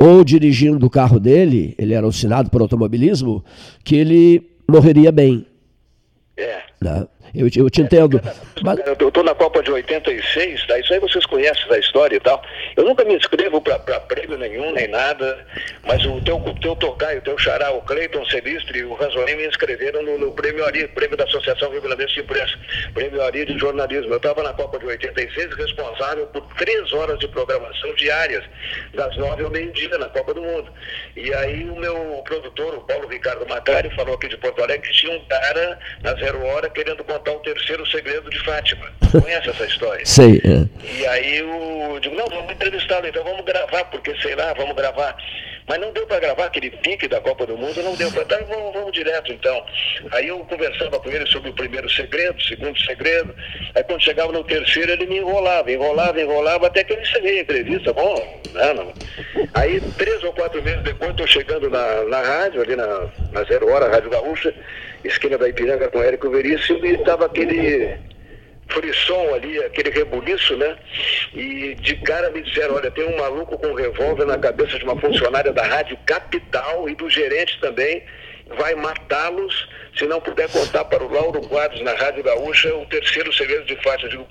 ou 0.00 0.24
dirigindo 0.24 0.86
o 0.86 0.90
carro 0.90 1.20
dele, 1.20 1.74
ele 1.78 1.92
era 1.92 2.06
assinado 2.06 2.48
por 2.48 2.62
automobilismo, 2.62 3.44
que 3.84 3.94
ele 3.94 4.53
morreria 4.68 5.12
bem. 5.12 5.46
É. 6.36 6.62
Né? 6.80 7.06
Eu, 7.34 7.48
eu 7.56 7.68
te 7.68 7.82
entendo. 7.82 8.20
Mas... 8.62 8.78
Eu 8.86 9.08
estou 9.08 9.24
na 9.24 9.34
Copa 9.34 9.60
de 9.60 9.70
86, 9.70 10.66
tá? 10.66 10.78
isso 10.78 10.92
aí 10.92 11.00
vocês 11.00 11.26
conhecem 11.26 11.66
da 11.68 11.78
história 11.78 12.16
e 12.16 12.20
tal. 12.20 12.40
Eu 12.76 12.84
nunca 12.84 13.04
me 13.04 13.14
inscrevo 13.14 13.60
para 13.60 13.78
prêmio 14.00 14.38
nenhum, 14.38 14.72
nem 14.72 14.86
nada, 14.86 15.44
mas 15.84 16.04
o 16.06 16.20
teu, 16.20 16.36
o 16.36 16.60
teu 16.60 16.76
tocaio, 16.76 17.18
o 17.18 17.22
teu 17.22 17.36
xará, 17.36 17.72
o 17.72 17.82
Cleiton 17.82 18.24
Celistre 18.26 18.78
e 18.78 18.84
o 18.84 18.94
Ranzolin 18.94 19.34
me 19.34 19.48
inscreveram 19.48 20.02
no, 20.02 20.18
no 20.18 20.32
Prêmio 20.32 20.64
Ari, 20.64 20.86
prêmio 20.88 21.16
da 21.16 21.24
Associação 21.24 21.70
Rio 21.72 21.82
Grandense 21.82 22.14
de 22.14 22.20
Imprensa, 22.20 22.54
Prêmio 22.94 23.20
Ari 23.22 23.46
de 23.46 23.58
Jornalismo. 23.58 24.12
Eu 24.12 24.18
estava 24.18 24.42
na 24.42 24.52
Copa 24.52 24.78
de 24.78 24.86
86 24.86 25.56
responsável 25.56 26.26
por 26.28 26.42
três 26.56 26.92
horas 26.92 27.18
de 27.18 27.26
programação 27.26 27.94
diárias, 27.94 28.44
das 28.94 29.16
nove 29.16 29.42
ao 29.42 29.50
meio-dia 29.50 29.98
na 29.98 30.08
Copa 30.08 30.34
do 30.34 30.42
Mundo. 30.42 30.70
E 31.16 31.34
aí 31.34 31.68
o 31.68 31.76
meu 31.76 32.22
produtor, 32.24 32.74
o 32.74 32.80
Paulo 32.82 33.08
Ricardo 33.08 33.44
Macari, 33.48 33.90
falou 33.96 34.14
aqui 34.14 34.28
de 34.28 34.36
Porto 34.36 34.62
Alegre 34.62 34.88
que 34.88 34.94
tinha 34.94 35.16
um 35.16 35.24
cara 35.24 35.78
na 36.02 36.14
Zero 36.14 36.44
Hora 36.44 36.70
querendo 36.70 37.02
contar 37.02 37.23
contar 37.24 37.32
o 37.32 37.40
terceiro 37.40 37.86
segredo 37.86 38.28
de 38.30 38.38
Fátima. 38.44 38.86
Conhece 39.10 39.48
essa 39.48 39.64
história? 39.64 40.04
Sei. 40.04 40.40
É. 40.44 40.86
E 40.86 41.06
aí 41.06 41.38
eu 41.38 41.98
digo, 42.00 42.14
não, 42.14 42.26
vamos 42.26 42.52
entrevistá-lo, 42.52 43.06
então 43.06 43.24
vamos 43.24 43.44
gravar, 43.44 43.84
porque 43.86 44.14
sei 44.20 44.34
lá, 44.34 44.52
vamos 44.52 44.76
gravar. 44.76 45.16
Mas 45.66 45.80
não 45.80 45.92
deu 45.92 46.06
para 46.06 46.20
gravar 46.20 46.46
aquele 46.46 46.70
pique 46.70 47.08
da 47.08 47.20
Copa 47.20 47.46
do 47.46 47.56
Mundo, 47.56 47.82
não 47.82 47.94
deu 47.94 48.10
para. 48.10 48.22
Então 48.22 48.44
vamos, 48.46 48.72
vamos 48.74 48.92
direto 48.92 49.32
então. 49.32 49.64
Aí 50.12 50.28
eu 50.28 50.38
conversava 50.40 51.00
com 51.00 51.10
ele 51.10 51.26
sobre 51.26 51.50
o 51.50 51.54
primeiro 51.54 51.88
segredo, 51.90 52.36
o 52.36 52.42
segundo 52.42 52.78
segredo. 52.80 53.34
Aí 53.74 53.82
quando 53.84 54.02
chegava 54.02 54.32
no 54.32 54.44
terceiro, 54.44 54.92
ele 54.92 55.06
me 55.06 55.18
enrolava, 55.18 55.70
enrolava, 55.72 56.20
enrolava, 56.20 56.66
até 56.66 56.84
que 56.84 56.92
eu 56.92 57.00
encerrei 57.00 57.38
a 57.38 57.42
entrevista. 57.42 57.92
Bom, 57.92 58.42
não, 58.52 58.74
não. 58.74 58.92
Aí 59.54 59.80
três 59.96 60.22
ou 60.22 60.32
quatro 60.32 60.62
meses 60.62 60.82
depois, 60.82 61.12
estou 61.12 61.26
chegando 61.26 61.70
na, 61.70 62.04
na 62.04 62.20
rádio, 62.20 62.60
ali 62.60 62.76
na, 62.76 63.08
na 63.32 63.42
Zero 63.44 63.70
Hora, 63.70 63.88
Rádio 63.88 64.10
Gaúcha 64.10 64.54
esquina 65.04 65.36
da 65.36 65.48
Ipiranga 65.48 65.88
com 65.88 66.02
Érico 66.02 66.30
Veríssimo 66.30 66.84
e 66.84 66.94
estava 66.94 67.26
aquele 67.26 67.94
frisson 68.68 69.34
ali, 69.34 69.58
aquele 69.58 69.90
rebuliço, 69.90 70.56
né? 70.56 70.76
E 71.34 71.74
de 71.74 71.96
cara 71.96 72.30
me 72.30 72.42
disseram, 72.42 72.74
olha, 72.76 72.90
tem 72.90 73.04
um 73.04 73.16
maluco 73.16 73.58
com 73.58 73.68
um 73.68 73.74
revólver 73.74 74.24
na 74.24 74.38
cabeça 74.38 74.78
de 74.78 74.84
uma 74.84 74.98
funcionária 75.00 75.52
da 75.52 75.64
Rádio 75.64 75.98
Capital 76.06 76.88
e 76.88 76.94
do 76.94 77.08
gerente 77.08 77.58
também, 77.60 78.02
vai 78.56 78.74
matá-los 78.74 79.68
se 79.96 80.06
não 80.06 80.20
puder 80.20 80.50
contar 80.50 80.84
para 80.84 81.02
o 81.02 81.12
Lauro 81.12 81.40
Quadros 81.48 81.80
na 81.82 81.94
Rádio 81.94 82.22
Gaúcha 82.22 82.74
o 82.74 82.86
terceiro 82.86 83.32
segredo 83.32 83.64
de 83.64 83.76
faixa. 83.82 84.06
Eu 84.06 84.10
digo, 84.10 84.26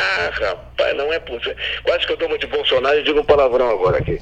ah, 0.00 0.30
rapaz, 0.32 0.96
não 0.96 1.12
é 1.12 1.18
possível. 1.18 1.56
Quase 1.82 2.06
que 2.06 2.12
eu 2.12 2.16
tomo 2.16 2.38
de 2.38 2.46
Bolsonaro 2.46 2.98
e 2.98 3.02
digo 3.02 3.20
um 3.20 3.24
palavrão 3.24 3.70
agora 3.70 3.98
aqui. 3.98 4.20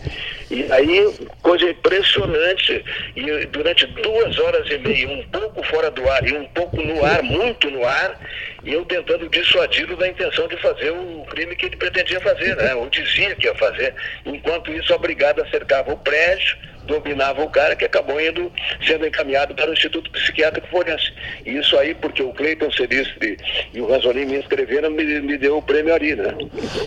E 0.51 0.71
aí, 0.73 1.15
coisa 1.43 1.71
impressionante. 1.71 2.85
E 3.17 3.47
durante 3.47 3.87
duas 3.87 4.39
horas 4.39 4.69
e 4.71 4.79
meia, 4.79 5.09
um 5.09 5.23
pouco 5.29 5.63
fora 5.65 5.91
do 5.91 6.09
ar 6.09 6.27
e 6.27 6.33
um 6.35 6.45
pouco 6.47 6.77
no 6.77 7.05
ar, 7.05 7.23
muito 7.23 7.71
no 7.71 7.87
ar, 7.87 8.19
e 8.65 8.73
eu 8.73 8.85
tentando 8.85 9.29
dissuadi-lo 9.29 9.97
da 9.97 10.09
intenção 10.09 10.49
de 10.49 10.57
fazer 10.59 10.91
o 10.91 11.25
crime 11.31 11.57
que 11.57 11.67
ele 11.67 11.77
pretendia 11.77 12.21
fazer, 12.21 12.57
né? 12.57 12.75
Ou 12.75 12.89
dizia 12.89 13.35
que 13.35 13.47
ia 13.47 13.55
fazer. 13.55 13.95
Enquanto 14.25 14.73
isso, 14.73 14.93
a 14.95 14.99
brigada 14.99 15.47
cercava 15.51 15.93
o 15.93 15.99
prédio 15.99 16.57
dominava 16.87 17.43
o 17.43 17.51
cara 17.51 17.77
que 17.77 17.85
acabou 17.85 18.21
indo 18.21 18.51
sendo 18.87 19.07
encaminhado 19.07 19.55
para 19.55 19.71
o 19.71 19.73
Instituto 19.73 20.11
Psiquiátrico 20.11 20.69
Forense. 20.69 21.13
E 21.47 21.57
isso 21.57 21.77
aí, 21.77 21.95
porque 21.95 22.23
o 22.23 22.33
Cleiton 22.33 22.71
Celistre 22.73 23.37
e 23.73 23.81
o 23.81 23.89
Ranzolin 23.89 24.25
me 24.25 24.39
inscreveram, 24.39 24.91
me, 24.91 25.21
me 25.21 25.39
deu 25.39 25.59
o 25.59 25.63
prêmio 25.63 25.95
Ari, 25.95 26.17
né? 26.17 26.35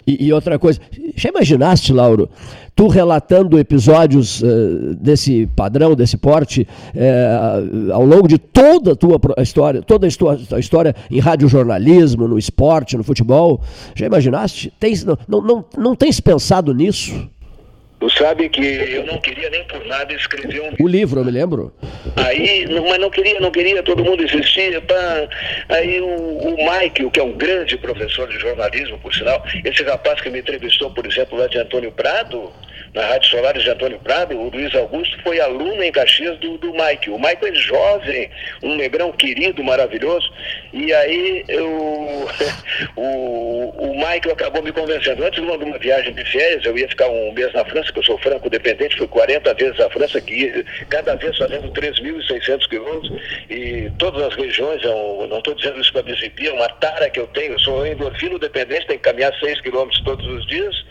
E, 0.05 0.27
e, 0.27 0.33
outra 0.33 0.59
coisa, 0.59 0.79
já 1.15 1.29
imaginaste, 1.29 1.93
Lauro, 1.93 2.29
tu 2.75 2.87
relatando 2.87 3.57
episódios 3.57 4.41
uh, 4.41 4.95
desse 4.95 5.47
padrão, 5.55 5.95
desse 5.95 6.17
porte, 6.17 6.67
uh, 6.93 7.93
ao 7.93 8.05
longo 8.05 8.27
de 8.27 8.37
toda 8.37 8.91
a 8.91 8.95
tua 8.95 9.19
história, 9.37 9.81
toda 9.81 10.07
a, 10.07 10.09
tua 10.47 10.59
história 10.59 10.95
em 11.09 11.19
radiojornalismo, 11.19 12.27
no 12.27 12.37
esporte, 12.37 12.97
no 12.97 13.03
futebol, 13.03 13.61
já 13.95 14.05
imaginaste? 14.05 14.73
Tens, 14.79 15.03
não, 15.05 15.17
não, 15.27 15.41
não, 15.41 15.65
não 15.77 15.95
tens 15.95 16.19
pensado 16.19 16.73
nisso? 16.73 17.29
Tu 17.99 18.09
sabe 18.09 18.49
que 18.49 18.61
eu 18.61 19.05
não 19.05 19.19
queria 19.19 19.49
nem 19.49 19.63
por 19.65 19.83
nada 19.85 20.13
escrever 20.13 20.61
um 20.61 20.69
livro. 20.69 20.83
O 20.83 20.87
livro, 20.87 21.19
eu 21.21 21.25
me 21.25 21.31
lembro. 21.31 21.73
Aí, 22.17 22.67
mas 22.67 22.99
não 22.99 23.09
queria, 23.09 23.39
não 23.39 23.51
queria, 23.51 23.81
todo 23.83 24.03
mundo 24.03 24.23
insistia. 24.23 24.81
Pá. 24.81 25.27
Aí 25.69 26.01
o, 26.01 26.07
o 26.07 26.57
Mike, 26.57 27.09
que 27.09 27.19
é 27.19 27.23
um 27.23 27.33
grande 27.33 27.77
professor 27.77 28.27
de 28.27 28.37
jornalismo, 28.37 28.99
por 28.99 29.13
sinal, 29.13 29.43
esse 29.63 29.83
rapaz 29.83 30.19
que 30.21 30.29
me 30.29 30.39
entrevistou, 30.39 30.91
por 30.91 31.05
exemplo, 31.05 31.37
lá 31.37 31.47
de 31.47 31.57
Antônio 31.57 31.91
Prado, 31.91 32.51
na 32.95 33.05
Rádio 33.07 33.29
Solares 33.29 33.61
de 33.61 33.69
Antônio 33.69 33.99
Prado, 33.99 34.39
o 34.39 34.49
Luiz 34.49 34.73
Augusto 34.73 35.21
foi 35.21 35.37
aluno 35.41 35.83
em 35.83 35.91
Caxias 35.91 36.39
do, 36.39 36.57
do 36.57 36.71
Mike. 36.71 37.09
O 37.09 37.19
Mike 37.19 37.45
é 37.45 37.53
jovem, 37.53 38.31
um 38.63 38.75
negrão 38.75 39.11
querido, 39.11 39.61
maravilhoso. 39.61 40.31
E 40.71 40.93
aí 40.93 41.43
eu, 41.49 41.67
o, 42.95 43.73
o 43.77 43.95
Mike 43.97 44.31
acabou 44.31 44.63
me 44.63 44.71
convencendo. 44.71 45.25
Antes 45.25 45.43
de 45.43 45.45
uma, 45.45 45.77
viagem 45.77 46.13
de 46.13 46.23
férias, 46.23 46.63
eu 46.63 46.77
ia 46.77 46.87
ficar 46.87 47.09
um 47.09 47.33
mês 47.33 47.51
na 47.53 47.65
França, 47.65 47.91
que 47.91 47.99
eu 47.99 48.03
sou 48.03 48.17
franco-dependente, 48.17 48.95
fui 48.95 49.07
40 49.09 49.53
vezes 49.55 49.79
à 49.81 49.89
França, 49.89 50.21
que 50.21 50.65
cada 50.89 51.15
vez 51.15 51.37
fazendo 51.37 51.69
3.600 51.73 52.69
quilômetros, 52.69 53.11
e 53.49 53.91
todas 53.99 54.23
as 54.23 54.35
regiões, 54.35 54.81
eu 54.83 55.27
não 55.29 55.39
estou 55.39 55.53
dizendo 55.53 55.81
isso 55.81 55.91
para 55.91 56.03
me 56.03 56.15
é 56.15 56.51
uma 56.51 56.69
tara 56.69 57.09
que 57.09 57.19
eu 57.19 57.27
tenho, 57.27 57.53
eu 57.53 57.59
sou 57.59 57.85
endorfino 57.85 58.39
dependente, 58.39 58.87
tenho 58.87 58.99
que 58.99 59.09
caminhar 59.09 59.33
6 59.37 59.59
quilômetros 59.61 60.01
todos 60.03 60.25
os 60.25 60.47
dias, 60.47 60.85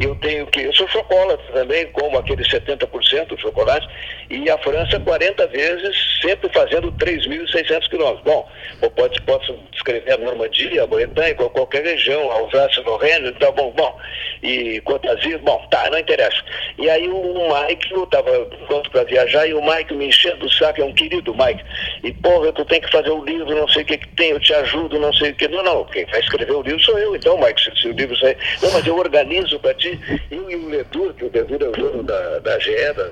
eu 0.00 0.16
tenho 0.16 0.46
que, 0.48 0.62
eu 0.62 0.74
sou 0.74 0.88
chocolate 0.88 1.27
também, 1.52 1.86
como 1.92 2.18
aquele 2.18 2.42
70% 2.42 3.26
do 3.26 3.38
chocolate, 3.38 3.88
e 4.30 4.48
a 4.50 4.58
França 4.58 4.98
40 5.00 5.46
vezes, 5.48 5.96
sempre 6.20 6.48
fazendo 6.52 6.92
3.600 6.92 7.88
quilômetros. 7.88 8.24
Bom, 8.24 8.48
eu 8.82 8.90
posso, 8.90 9.22
posso 9.22 9.58
descrever 9.72 10.12
a 10.12 10.18
Normandia, 10.18 10.82
a 10.82 10.86
Bretanha, 10.86 11.34
qualquer 11.34 11.84
região, 11.84 12.30
a 12.30 12.34
Alsácia-Lorraine, 12.34 13.32
tá 13.32 13.50
bom, 13.50 13.70
bom, 13.72 13.98
e 14.42 14.80
Cotasia, 14.82 15.38
bom, 15.38 15.66
tá, 15.70 15.88
não 15.90 15.98
interessa. 15.98 16.42
E 16.78 16.88
aí 16.88 17.08
o 17.08 17.48
Mike, 17.48 17.92
eu 17.92 18.04
estava 18.04 18.46
pronto 18.66 18.90
para 18.90 19.04
viajar, 19.04 19.46
e 19.46 19.54
o 19.54 19.62
Mike 19.62 19.94
me 19.94 20.06
enchendo 20.08 20.46
o 20.46 20.52
saco, 20.52 20.80
é 20.80 20.84
um 20.84 20.94
querido 20.94 21.34
Mike, 21.34 21.64
e 22.02 22.12
porra, 22.12 22.52
tu 22.52 22.64
tem 22.64 22.80
que 22.80 22.90
fazer 22.90 23.10
o 23.10 23.24
livro, 23.24 23.54
não 23.54 23.68
sei 23.68 23.82
o 23.82 23.86
que, 23.86 23.98
que 23.98 24.08
tem, 24.08 24.30
eu 24.30 24.40
te 24.40 24.54
ajudo, 24.54 24.98
não 24.98 25.12
sei 25.12 25.30
o 25.30 25.34
que. 25.34 25.48
Não, 25.48 25.62
não, 25.62 25.84
quem 25.84 26.04
vai 26.06 26.20
escrever 26.20 26.52
o 26.52 26.62
livro 26.62 26.80
sou 26.80 26.98
eu, 26.98 27.16
então, 27.16 27.38
Mike, 27.38 27.60
se, 27.60 27.82
se 27.82 27.88
o 27.88 27.92
livro 27.92 28.16
sair. 28.18 28.36
Não, 28.62 28.70
mas 28.72 28.86
eu 28.86 28.96
organizo 28.96 29.58
para 29.60 29.74
ti. 29.74 29.98
Eu 30.30 30.50
e 30.50 30.56
o 30.56 30.68
Ledur, 30.68 31.12
que 31.18 31.24
o 31.24 31.30
Ledur 31.32 31.62
é 31.62 31.68
o 31.68 31.72
dono 31.72 32.02
da, 32.04 32.38
da 32.38 32.58
GE, 32.58 32.92
da, 32.94 33.10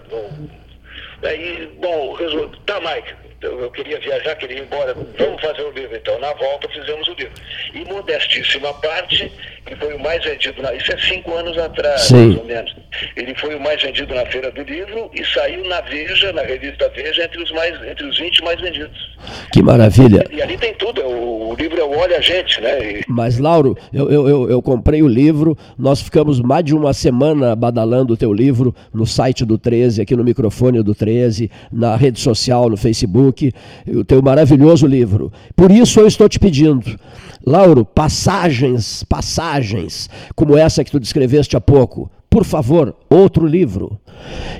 Daí, 1.20 1.66
bom, 1.80 2.14
resultado, 2.14 2.58
tá, 2.66 2.80
Mike, 2.80 3.14
eu 3.42 3.70
queria 3.70 3.98
viajar, 4.00 4.34
queria 4.36 4.58
ir 4.58 4.62
embora, 4.62 4.94
vamos 4.94 5.40
fazer 5.40 5.62
o 5.62 5.70
livro 5.70 5.94
então. 5.94 6.18
Na 6.20 6.32
volta 6.32 6.68
fizemos 6.68 7.06
o 7.08 7.12
livro. 7.12 7.32
E 7.74 7.84
modestíssima 7.84 8.72
parte, 8.74 9.30
que 9.66 9.76
foi 9.76 9.94
o 9.94 10.00
mais 10.00 10.24
vendido, 10.24 10.62
na, 10.62 10.72
isso 10.74 10.90
é 10.92 10.98
cinco 10.98 11.34
anos 11.34 11.56
atrás, 11.58 12.02
Sim. 12.02 12.28
mais 12.28 12.38
ou 12.38 12.44
menos. 12.44 12.76
Ele 13.14 13.34
foi 13.34 13.54
o 13.54 13.60
mais 13.60 13.82
vendido 13.82 14.14
na 14.14 14.24
Feira 14.26 14.50
do 14.50 14.62
Livro 14.62 15.10
e 15.12 15.24
saiu 15.24 15.64
na 15.64 15.80
Veja, 15.82 16.32
na 16.32 16.42
revista 16.42 16.90
Veja, 16.94 17.24
entre 17.24 17.42
os, 17.42 17.50
mais, 17.52 17.74
entre 17.86 18.06
os 18.06 18.18
20 18.18 18.42
mais 18.42 18.60
vendidos. 18.60 19.16
Que 19.52 19.62
maravilha. 19.62 20.24
E, 20.30 20.36
e 20.36 20.42
ali 20.42 20.56
tem 20.56 20.74
tudo, 20.74 21.00
é 21.00 21.04
o, 21.04 21.50
o, 21.50 21.54
livro 21.54 21.78
é 21.78 21.84
o 21.84 21.98
Olha 21.98 22.16
a 22.16 22.20
Gente, 22.20 22.60
né? 22.60 23.00
E... 23.00 23.04
Mas, 23.06 23.38
Lauro, 23.38 23.76
eu, 23.92 24.10
eu, 24.10 24.28
eu, 24.28 24.50
eu 24.50 24.62
comprei 24.62 25.02
o 25.02 25.08
livro, 25.08 25.56
nós 25.78 26.00
ficamos 26.00 26.40
mais 26.40 26.64
de 26.64 26.74
uma 26.74 26.94
semana 26.94 27.54
badalando 27.54 28.14
o 28.14 28.16
teu 28.16 28.32
livro 28.32 28.74
no 28.94 29.06
site 29.06 29.44
do 29.44 29.58
13, 29.58 30.00
aqui 30.00 30.16
no 30.16 30.24
microfone 30.24 30.82
do 30.82 30.94
13, 30.94 31.50
na 31.70 31.96
rede 31.96 32.18
social, 32.18 32.70
no 32.70 32.76
Facebook 32.76 33.25
O 33.28 34.04
teu 34.04 34.22
maravilhoso 34.22 34.86
livro. 34.86 35.32
Por 35.54 35.70
isso 35.70 36.00
eu 36.00 36.06
estou 36.06 36.28
te 36.28 36.38
pedindo, 36.38 36.98
Lauro, 37.46 37.84
passagens, 37.84 39.04
passagens, 39.04 40.10
como 40.34 40.56
essa 40.56 40.82
que 40.82 40.90
tu 40.90 40.98
descreveste 40.98 41.56
há 41.56 41.60
pouco. 41.60 42.10
Por 42.28 42.44
favor, 42.44 42.94
outro 43.08 43.46
livro. 43.46 43.98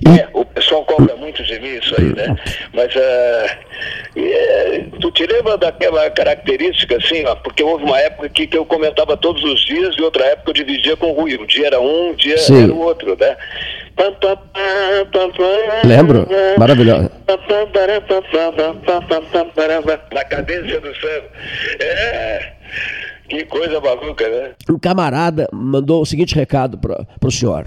E... 0.07 0.09
É, 0.21 0.29
o 0.33 0.45
pessoal 0.45 0.85
cobra 0.85 1.15
muito 1.17 1.43
de 1.43 1.61
mim 1.61 1.77
isso 1.77 1.95
aí, 1.99 2.15
né? 2.15 2.37
Mas 2.73 2.95
uh, 2.95 3.01
tu 5.01 5.11
te 5.11 5.27
lembra 5.27 5.59
daquela 5.59 6.09
característica 6.11 6.97
assim, 6.97 7.25
ó, 7.27 7.35
porque 7.35 7.63
houve 7.63 7.85
uma 7.85 7.99
época 8.01 8.29
que, 8.29 8.47
que 8.47 8.57
eu 8.57 8.65
comentava 8.65 9.17
todos 9.17 9.43
os 9.45 9.61
dias 9.67 9.95
e 9.99 10.03
outra 10.03 10.25
época 10.25 10.51
eu 10.51 10.55
dividia 10.55 10.97
com 10.97 11.11
o 11.11 11.13
Rui. 11.13 11.37
Um 11.37 11.45
dia 11.45 11.67
era 11.67 11.81
um, 11.81 12.11
um 12.11 12.15
dia 12.15 12.39
Sim. 12.39 12.65
era 12.65 12.73
o 12.73 12.81
outro, 12.81 13.17
né? 13.19 13.37
Lembro, 15.85 16.27
maravilhoso. 16.59 17.11
Na 20.13 20.25
cadência 20.25 20.81
do 20.81 20.95
céu. 20.97 21.23
É. 21.81 22.53
Que 23.29 23.45
coisa 23.45 23.81
maluca, 23.81 24.29
né? 24.29 24.51
Um 24.71 24.79
camarada 24.79 25.49
mandou 25.53 26.03
o 26.03 26.07
seguinte 26.07 26.35
recado 26.35 26.79
para 26.79 27.07
o 27.25 27.31
senhor. 27.31 27.67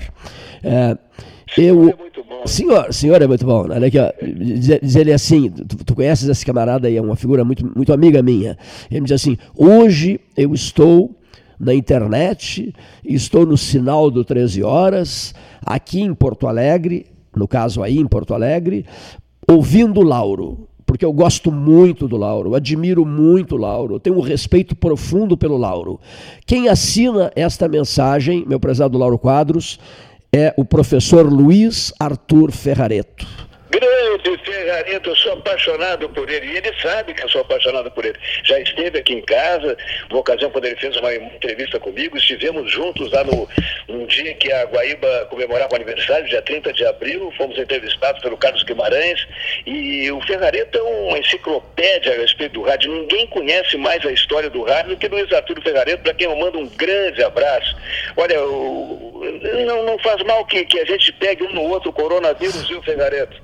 É, 0.63 0.97
eu, 1.57 1.89
é 1.89 2.47
senhor, 2.47 2.93
senhor 2.93 3.21
é 3.21 3.27
muito 3.27 3.45
bom. 3.45 3.67
Olha 3.69 3.87
aqui, 3.87 3.99
ó, 3.99 4.11
diz, 4.21 4.79
diz 4.81 4.95
ele 4.95 5.11
assim: 5.11 5.49
tu, 5.49 5.83
tu, 5.83 5.95
conheces 5.95 6.29
esse 6.29 6.45
camarada 6.45 6.87
aí, 6.87 6.95
é 6.95 7.01
uma 7.01 7.15
figura 7.15 7.43
muito, 7.43 7.65
muito 7.75 7.91
amiga 7.91 8.21
minha. 8.21 8.57
Ele 8.89 9.01
me 9.01 9.07
diz 9.07 9.15
assim: 9.15 9.37
hoje 9.57 10.19
eu 10.37 10.53
estou 10.53 11.13
na 11.59 11.73
internet, 11.73 12.73
estou 13.03 13.45
no 13.45 13.57
sinal 13.57 14.09
do 14.09 14.23
13 14.23 14.63
horas, 14.63 15.33
aqui 15.65 16.01
em 16.01 16.13
Porto 16.13 16.47
Alegre, 16.47 17.07
no 17.35 17.47
caso 17.47 17.83
aí 17.83 17.97
em 17.97 18.07
Porto 18.07 18.33
Alegre, 18.33 18.85
ouvindo 19.47 20.01
Lauro, 20.01 20.69
porque 20.85 21.05
eu 21.05 21.13
gosto 21.13 21.51
muito 21.51 22.07
do 22.07 22.17
Lauro, 22.17 22.55
admiro 22.55 23.05
muito 23.05 23.55
o 23.55 23.57
Lauro, 23.57 23.99
tenho 23.99 24.17
um 24.17 24.21
respeito 24.21 24.75
profundo 24.75 25.37
pelo 25.37 25.57
Lauro. 25.57 25.99
Quem 26.45 26.67
assina 26.67 27.31
esta 27.35 27.67
mensagem, 27.67 28.43
meu 28.47 28.59
prezado 28.59 28.97
Lauro 28.97 29.19
Quadros, 29.19 29.79
é 30.31 30.53
o 30.57 30.63
professor 30.63 31.31
Luiz 31.31 31.93
Arthur 31.99 32.51
Ferrareto. 32.51 33.27
Grande 33.99 34.37
Ferrarento, 34.45 35.09
eu 35.09 35.15
sou 35.17 35.33
apaixonado 35.33 36.07
por 36.09 36.29
ele. 36.29 36.47
E 36.47 36.57
ele 36.57 36.73
sabe 36.81 37.13
que 37.13 37.23
eu 37.23 37.29
sou 37.29 37.41
apaixonado 37.41 37.91
por 37.91 38.05
ele. 38.05 38.17
Já 38.45 38.57
esteve 38.59 38.99
aqui 38.99 39.13
em 39.13 39.21
casa, 39.21 39.77
uma 40.09 40.19
ocasião 40.19 40.49
quando 40.49 40.65
ele 40.65 40.77
fez 40.77 40.95
uma 40.95 41.13
entrevista 41.13 41.79
comigo, 41.79 42.17
estivemos 42.17 42.71
juntos 42.71 43.11
lá 43.11 43.25
no, 43.25 43.47
num 43.89 44.05
dia 44.05 44.33
que 44.35 44.51
a 44.51 44.63
Guaíba 44.65 45.27
comemorava 45.29 45.73
o 45.73 45.75
aniversário, 45.75 46.29
dia 46.29 46.41
30 46.41 46.71
de 46.71 46.85
abril, 46.85 47.33
fomos 47.37 47.57
entrevistados 47.57 48.21
pelo 48.21 48.37
Carlos 48.37 48.63
Guimarães. 48.63 49.27
E 49.65 50.09
o 50.11 50.21
Ferrareto 50.21 50.77
é 50.77 50.81
uma 50.81 51.19
enciclopédia 51.19 52.13
a 52.13 52.17
respeito 52.17 52.53
do 52.53 52.63
rádio. 52.63 52.91
Ninguém 52.91 53.27
conhece 53.27 53.75
mais 53.75 54.05
a 54.05 54.11
história 54.11 54.49
do 54.49 54.63
rádio 54.63 54.91
do 54.91 54.97
que 54.97 55.09
Luiz 55.09 55.31
Arthur 55.33 55.61
Ferrareto, 55.61 56.03
para 56.03 56.13
quem 56.13 56.25
eu 56.25 56.35
mando 56.37 56.57
um 56.57 56.67
grande 56.69 57.21
abraço. 57.21 57.75
Olha, 58.15 58.41
o, 58.45 59.21
não, 59.65 59.83
não 59.83 59.99
faz 59.99 60.23
mal 60.23 60.45
que, 60.45 60.63
que 60.63 60.79
a 60.79 60.85
gente 60.85 61.11
pegue 61.13 61.43
um 61.43 61.53
no 61.53 61.63
outro 61.63 61.89
o 61.89 61.93
coronavírus, 61.93 62.67
viu, 62.67 62.81
Ferrareto? 62.83 63.35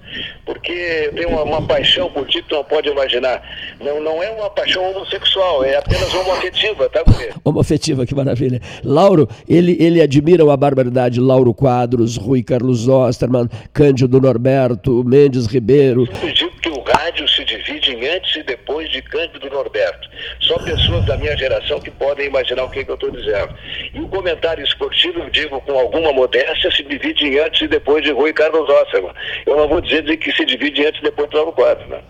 Porque 0.45 1.11
tem 1.15 1.25
uma, 1.25 1.43
uma, 1.43 1.61
paixão 1.61 2.09
por 2.11 2.27
ti 2.27 2.41
que 2.41 2.49
tu 2.49 2.55
não 2.55 2.63
pode 2.63 2.87
imaginar. 2.87 3.41
Não, 3.79 4.01
não 4.01 4.21
é 4.21 4.29
uma 4.29 4.49
paixão 4.49 4.91
homossexual, 4.91 5.63
é 5.63 5.77
apenas 5.77 6.13
homoafetiva, 6.13 6.87
tá, 6.89 7.03
Guri? 7.03 7.29
Homoafetiva, 7.43 8.05
que 8.05 8.13
maravilha. 8.13 8.61
Lauro, 8.83 9.27
ele, 9.47 9.75
ele 9.79 10.01
admira 10.01 10.43
a 10.51 10.57
barbaridade 10.57 11.19
Lauro 11.19 11.53
Quadros, 11.53 12.17
Rui 12.17 12.43
Carlos 12.43 12.87
Osterman, 12.87 13.49
Cândido 13.73 14.21
Norberto, 14.21 15.03
Mendes 15.03 15.47
Ribeiro. 15.47 16.07
Eu 16.21 16.33
digo 16.33 16.51
que 16.61 16.69
o 16.69 16.81
rádio 16.81 17.27
se 17.27 17.43
divide 17.43 17.91
em 17.91 18.07
antes 18.07 18.35
e 18.35 18.43
depois 18.43 18.89
de 18.91 19.01
Cândido 19.01 19.49
Norberto. 19.49 20.07
Só 20.39 20.57
pessoas 20.59 21.05
da 21.05 21.17
minha 21.17 21.35
geração 21.37 21.79
que 21.79 21.91
podem 21.91 22.27
imaginar 22.27 22.63
o 22.63 22.69
que, 22.69 22.83
que 22.83 22.91
eu 22.91 22.95
estou 22.95 23.11
dizendo. 23.11 23.53
E 23.93 23.99
o 23.99 24.07
comentário 24.07 24.63
esportivo, 24.63 25.19
eu 25.19 25.29
digo 25.29 25.61
com 25.61 25.77
alguma 25.77 26.11
modéstia, 26.11 26.71
se 26.71 26.83
divide 26.83 27.25
em 27.25 27.39
antes 27.39 27.61
e 27.61 27.67
depois 27.67 28.03
de 28.03 28.11
Rui 28.11 28.33
Carlos 28.33 28.69
Osterman. 28.69 29.13
Eu 29.45 29.57
não 29.57 29.67
vou 29.67 29.81
dizer 29.81 30.03
de 30.03 30.17
que 30.17 30.31
se 30.31 30.45
divide 30.45 30.85
antes 30.85 30.99
e 30.99 31.03
depois 31.03 31.29
do 31.29 31.51
quadro, 31.51 31.87
né? 31.87 32.01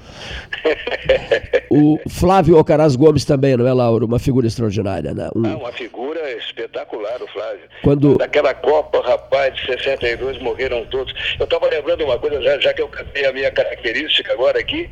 o 1.70 2.00
Flávio 2.10 2.58
Alcaraz 2.58 2.96
Gomes 2.96 3.26
também, 3.26 3.56
não 3.56 3.68
é, 3.68 3.74
Lauro? 3.74 4.06
Uma 4.06 4.20
figura 4.20 4.48
extraordinária, 4.48 5.14
né? 5.14 5.30
Um... 5.36 5.46
Ah, 5.46 5.58
uma 5.58 5.72
figura 5.72 6.32
espetacular, 6.34 7.22
o 7.22 7.28
Flávio. 7.28 7.62
Quando... 7.84 8.18
Daquela 8.18 8.54
Copa, 8.54 9.02
rapaz, 9.02 9.56
de 9.56 9.66
62, 9.66 10.40
morreram 10.40 10.86
todos. 10.86 11.14
Eu 11.40 11.46
estava 11.46 11.68
lembrando 11.68 12.04
uma 12.04 12.18
coisa, 12.18 12.42
já, 12.42 12.60
já 12.60 12.74
que 12.74 12.82
eu 12.82 12.88
cantei 12.88 13.26
a 13.26 13.34
minha 13.34 13.52
característica 13.52 14.34
agora 14.34 14.60
aqui, 14.60 14.90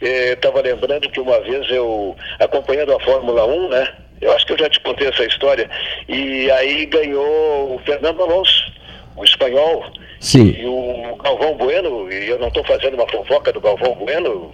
eh, 0.00 0.32
estava 0.32 0.60
lembrando 0.60 1.10
que 1.10 1.20
uma 1.20 1.40
vez 1.40 1.68
eu, 1.70 2.16
acompanhando 2.52 2.94
a 2.94 3.00
Fórmula 3.00 3.46
1, 3.46 3.68
né? 3.70 3.88
Eu 4.20 4.32
acho 4.32 4.46
que 4.46 4.52
eu 4.52 4.58
já 4.58 4.68
te 4.68 4.78
contei 4.80 5.08
essa 5.08 5.24
história. 5.24 5.68
E 6.08 6.50
aí 6.50 6.86
ganhou 6.86 7.74
o 7.74 7.80
Fernando 7.84 8.22
Alonso, 8.22 8.72
o 9.16 9.24
espanhol. 9.24 9.84
Sim. 10.20 10.54
E 10.56 10.64
o 10.64 11.16
Galvão 11.16 11.54
Bueno, 11.56 12.12
e 12.12 12.28
eu 12.28 12.38
não 12.38 12.46
estou 12.46 12.62
fazendo 12.62 12.94
uma 12.94 13.08
fofoca 13.08 13.52
do 13.52 13.60
Galvão 13.60 13.94
Bueno, 13.96 14.52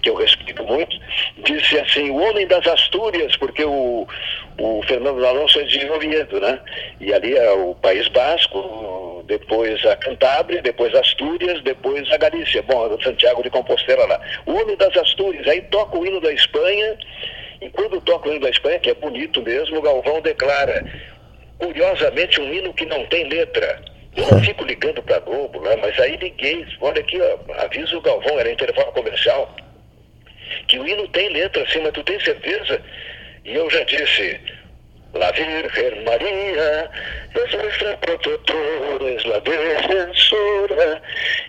que 0.00 0.08
eu 0.08 0.14
respeito 0.14 0.64
muito, 0.64 0.96
disse 1.44 1.78
assim, 1.78 2.08
o 2.08 2.16
homem 2.16 2.46
das 2.46 2.66
Astúrias, 2.66 3.36
porque 3.36 3.62
o, 3.62 4.06
o 4.58 4.82
Fernando 4.84 5.22
Alonso 5.26 5.60
é 5.60 5.64
de 5.64 5.90
Oviedo, 5.90 6.40
né? 6.40 6.58
E 7.00 7.12
ali 7.12 7.36
é 7.36 7.50
o 7.52 7.74
País 7.74 8.08
Basco, 8.08 9.22
depois 9.26 9.84
a 9.84 9.94
Cantábria, 9.96 10.62
depois 10.62 10.94
Astúrias, 10.94 11.62
depois 11.62 12.10
a 12.10 12.16
Galícia, 12.16 12.62
bom, 12.62 12.98
Santiago 13.02 13.42
de 13.42 13.50
Compostela 13.50 14.06
lá. 14.06 14.20
O 14.46 14.52
homem 14.52 14.76
das 14.76 14.96
Astúrias, 14.96 15.46
aí 15.46 15.60
toca 15.62 15.98
o 15.98 16.06
hino 16.06 16.20
da 16.20 16.32
Espanha, 16.32 16.96
e 17.60 17.68
quando 17.70 18.00
toca 18.00 18.28
o 18.28 18.32
hino 18.32 18.40
da 18.40 18.50
Espanha, 18.50 18.78
que 18.78 18.90
é 18.90 18.94
bonito 18.94 19.42
mesmo, 19.42 19.82
Galvão 19.82 20.20
declara, 20.20 20.84
curiosamente, 21.58 22.40
um 22.40 22.52
hino 22.52 22.72
que 22.72 22.86
não 22.86 23.04
tem 23.06 23.28
letra. 23.28 23.82
Eu 24.16 24.26
não 24.30 24.42
fico 24.42 24.64
ligando 24.64 25.02
para 25.02 25.20
Globo, 25.20 25.60
né? 25.60 25.76
mas 25.76 25.98
aí 26.00 26.16
liguei, 26.16 26.66
olha 26.80 27.00
aqui, 27.00 27.20
ó, 27.20 27.62
avisa 27.62 27.96
o 27.96 28.00
Galvão, 28.00 28.40
era 28.40 28.50
intervalo 28.50 28.92
comercial, 28.92 29.54
que 30.66 30.78
o 30.78 30.88
hino 30.88 31.06
tem 31.08 31.28
letra 31.28 31.62
assim, 31.62 31.80
mas 31.80 31.92
tu 31.92 32.02
tem 32.02 32.18
certeza? 32.18 32.80
E 33.44 33.54
eu 33.54 33.70
já 33.70 33.84
disse, 33.84 34.40
La 35.12 35.32
Virgen 35.32 36.04
María 36.04 36.88
es 37.34 37.54
nuestra 37.54 38.00
protectora, 38.00 39.08
es 39.08 39.26
la 39.26 39.40
defensora. 39.40 41.02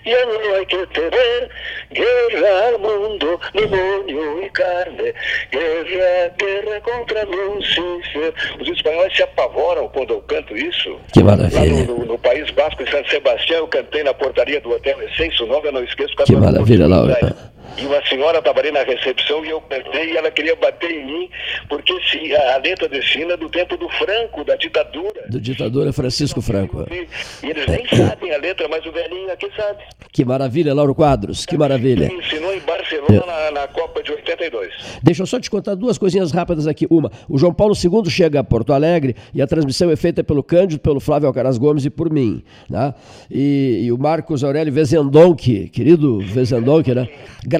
Ya 0.03 0.18
no 0.26 0.55
hay 0.55 0.66
que 0.66 0.88
tener 0.88 1.49
guerra 1.91 2.68
al 2.70 2.80
mundo, 2.80 3.39
demonio 3.53 4.45
y 4.45 4.49
carne. 4.49 5.14
Guerra, 5.51 6.34
guerra 6.38 6.82
contra 6.82 7.24
Lucifer. 7.26 8.34
Os 8.59 8.68
espanhóis 8.68 9.16
se 9.16 9.24
apavoram 9.24 9.88
quando 9.89 10.16
eu 10.16 10.22
canto 10.22 10.57
isso. 10.57 10.97
Que 11.14 11.24
maravilha. 11.24 11.59
Lá 11.62 11.86
no, 11.86 11.99
no, 11.99 12.05
no 12.05 12.18
País 12.18 12.49
Basco, 12.51 12.82
em 12.82 12.88
São 12.88 13.05
Sebastião, 13.05 13.59
eu 13.59 13.68
cantei 13.68 14.03
na 14.03 14.14
portaria 14.14 14.59
do 14.59 14.72
Hotel 14.72 15.03
Essência, 15.03 15.45
o 15.45 15.47
nome 15.47 15.68
eu 15.68 15.72
não 15.72 15.84
esqueço. 15.84 16.16
Que 16.26 16.36
maravilha, 16.36 16.88
Laura. 16.88 17.51
E 17.78 17.86
uma 17.86 18.05
senhora 18.05 18.39
estava 18.39 18.59
ali 18.59 18.72
na 18.72 18.84
recepção 18.84 19.45
e 19.45 19.49
eu 19.49 19.61
cantei 19.61 20.11
e 20.11 20.17
ela 20.17 20.30
queria 20.30 20.55
bater 20.55 20.91
em 20.91 21.05
mim, 21.05 21.30
porque 21.69 21.93
se 22.09 22.36
a 22.36 22.57
letra 22.57 22.88
destina 22.88 23.38
do 23.38 23.49
tempo 23.49 23.78
do 23.78 23.88
Franco, 23.89 24.43
da 24.43 24.55
ditadura. 24.55 25.24
Do 25.30 25.39
ditadura 25.39 25.93
Francisco 25.93 26.41
Franco. 26.41 26.86
E, 26.91 27.07
e 27.45 27.49
eles 27.49 27.65
nem 27.67 27.88
sabem 27.88 28.34
a 28.34 28.38
letra, 28.38 28.67
mas 28.67 28.86
o 28.86 28.91
velhinho 28.91 29.32
aqui 29.32 29.49
sabe. 29.55 29.80
Que 30.11 30.26
maravilha, 30.26 30.74
Lauro 30.74 30.93
Quadros, 30.93 31.45
que 31.45 31.57
maravilha. 31.57 32.07
Me 32.09 32.15
ensinou 32.15 32.53
em 32.53 32.59
Barcelona 32.59 33.26
na, 33.26 33.51
na 33.51 33.67
Copa 33.67 34.03
de 34.03 34.11
82. 34.11 34.99
Deixa 35.01 35.22
eu 35.22 35.26
só 35.26 35.39
te 35.39 35.49
contar 35.49 35.76
duas 35.76 35.97
coisinhas 35.97 36.32
rápidas 36.32 36.67
aqui. 36.67 36.86
Uma, 36.89 37.11
o 37.30 37.38
João 37.38 37.53
Paulo 37.53 37.74
II 37.74 38.09
chega 38.09 38.39
a 38.39 38.43
Porto 38.43 38.74
Alegre 38.74 39.15
e 39.34 39.41
a 39.41 39.47
transmissão 39.47 39.89
é 39.89 39.95
feita 39.95 40.24
pelo 40.24 40.43
Cândido, 40.43 40.82
pelo 40.82 40.99
Flávio 40.99 41.28
Alcaraz 41.28 41.57
Gomes 41.57 41.86
e 41.86 41.89
por 41.89 42.11
mim. 42.11 42.43
Né? 42.69 42.93
E, 43.30 43.84
e 43.84 43.91
o 43.91 43.97
Marcos 43.97 44.43
Aurélio 44.43 44.74
Vezendonck, 44.74 45.69
querido 45.69 46.19
Vezendonck, 46.19 46.93
né? 46.93 47.07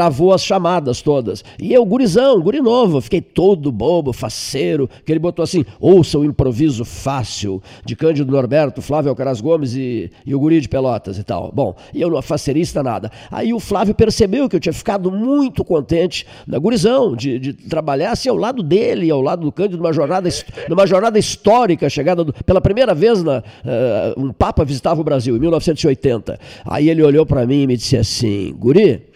Gravou 0.02 0.34
as 0.34 0.44
chamadas 0.44 1.00
todas. 1.00 1.44
E 1.60 1.72
eu, 1.72 1.86
gurizão, 1.86 2.42
guri 2.42 2.60
novo, 2.60 3.00
fiquei 3.02 3.22
todo 3.22 3.72
bobo, 3.72 4.12
faceiro, 4.12 4.90
que 5.06 5.12
ele 5.12 5.20
botou 5.20 5.44
assim, 5.44 5.64
ouça 5.80 6.18
o 6.18 6.26
improviso 6.26 6.84
fácil 6.84 7.62
de 7.86 7.96
Cândido 7.96 8.32
Norberto, 8.32 8.82
Flávio 8.82 9.10
Alcaraz 9.10 9.40
Gomes 9.40 9.76
e, 9.76 10.12
e 10.26 10.34
o 10.34 10.40
guri 10.40 10.60
de 10.60 10.68
Pelotas 10.68 11.20
e 11.20 11.24
tal. 11.24 11.52
Bom, 11.54 11.76
e 11.94 12.02
eu 12.02 12.10
não 12.10 12.20
faceirista 12.20 12.82
nada. 12.82 13.12
Aí 13.30 13.54
o 13.54 13.60
Flávio 13.60 13.94
percebeu 13.94 14.50
que 14.50 14.56
eu 14.56 14.60
tinha 14.60 14.74
ficado 14.74 15.12
muito 15.12 15.64
contente, 15.64 16.26
na 16.48 16.58
gurizão, 16.58 17.16
de, 17.16 17.38
de 17.38 17.54
trabalhar 17.54 18.12
assim 18.12 18.28
ao 18.28 18.38
lado 18.38 18.64
dele, 18.64 19.12
ao 19.12 19.22
lado 19.22 19.44
do 19.44 19.52
Cândido, 19.52 19.78
numa 19.78 19.94
jornada, 19.94 20.28
numa 20.68 20.88
jornada 20.88 21.20
histórica, 21.20 21.88
chegada 21.90 22.24
do, 22.24 22.34
pela 22.34 22.60
primeira 22.60 22.96
vez 22.96 23.22
na, 23.22 23.40
uh, 23.40 24.20
um 24.20 24.34
Papa 24.34 24.66
visitava 24.66 25.00
o 25.00 25.04
Brasil, 25.04 25.36
em 25.38 25.40
1980. 25.40 26.40
Aí 26.66 26.90
ele 26.90 27.04
olhou 27.04 27.24
para 27.24 27.46
mim 27.46 27.62
e 27.62 27.68
me 27.68 27.78
disse 27.78 27.98
assim, 27.98 28.52
guri, 28.58 29.11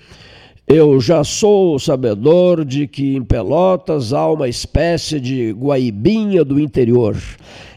eu 0.68 1.00
já 1.00 1.24
sou 1.24 1.78
sabedor 1.78 2.66
de 2.66 2.88
que 2.88 3.16
em 3.16 3.24
Pelotas 3.24 4.14
há 4.14 4.28
uma 4.32 4.48
espécie 4.48 5.20
de 5.20 5.52
guaibinha 5.52 6.44
do 6.44 6.60
interior. 6.60 7.16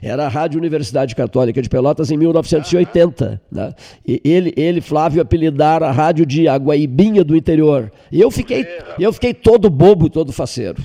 Era 0.01 0.25
a 0.25 0.29
Rádio 0.29 0.59
Universidade 0.59 1.15
Católica 1.15 1.61
de 1.61 1.69
Pelotas 1.69 2.11
em 2.11 2.17
1980. 2.17 3.43
Né? 3.53 3.75
E 4.07 4.23
ele, 4.25 4.55
ele, 4.57 4.81
Flávio, 4.81 5.21
apelidara 5.21 5.87
a 5.87 5.93
rádio 5.93 6.25
de 6.25 6.49
a 6.49 6.57
guaibinha 6.57 7.23
do 7.23 7.37
interior. 7.37 7.93
E 8.11 8.21
eu 8.21 8.31
fiquei, 8.31 8.67
eu 8.99 9.13
fiquei 9.13 9.35
todo 9.35 9.69
bobo, 9.69 10.09
todo 10.09 10.33
faceiro. 10.33 10.83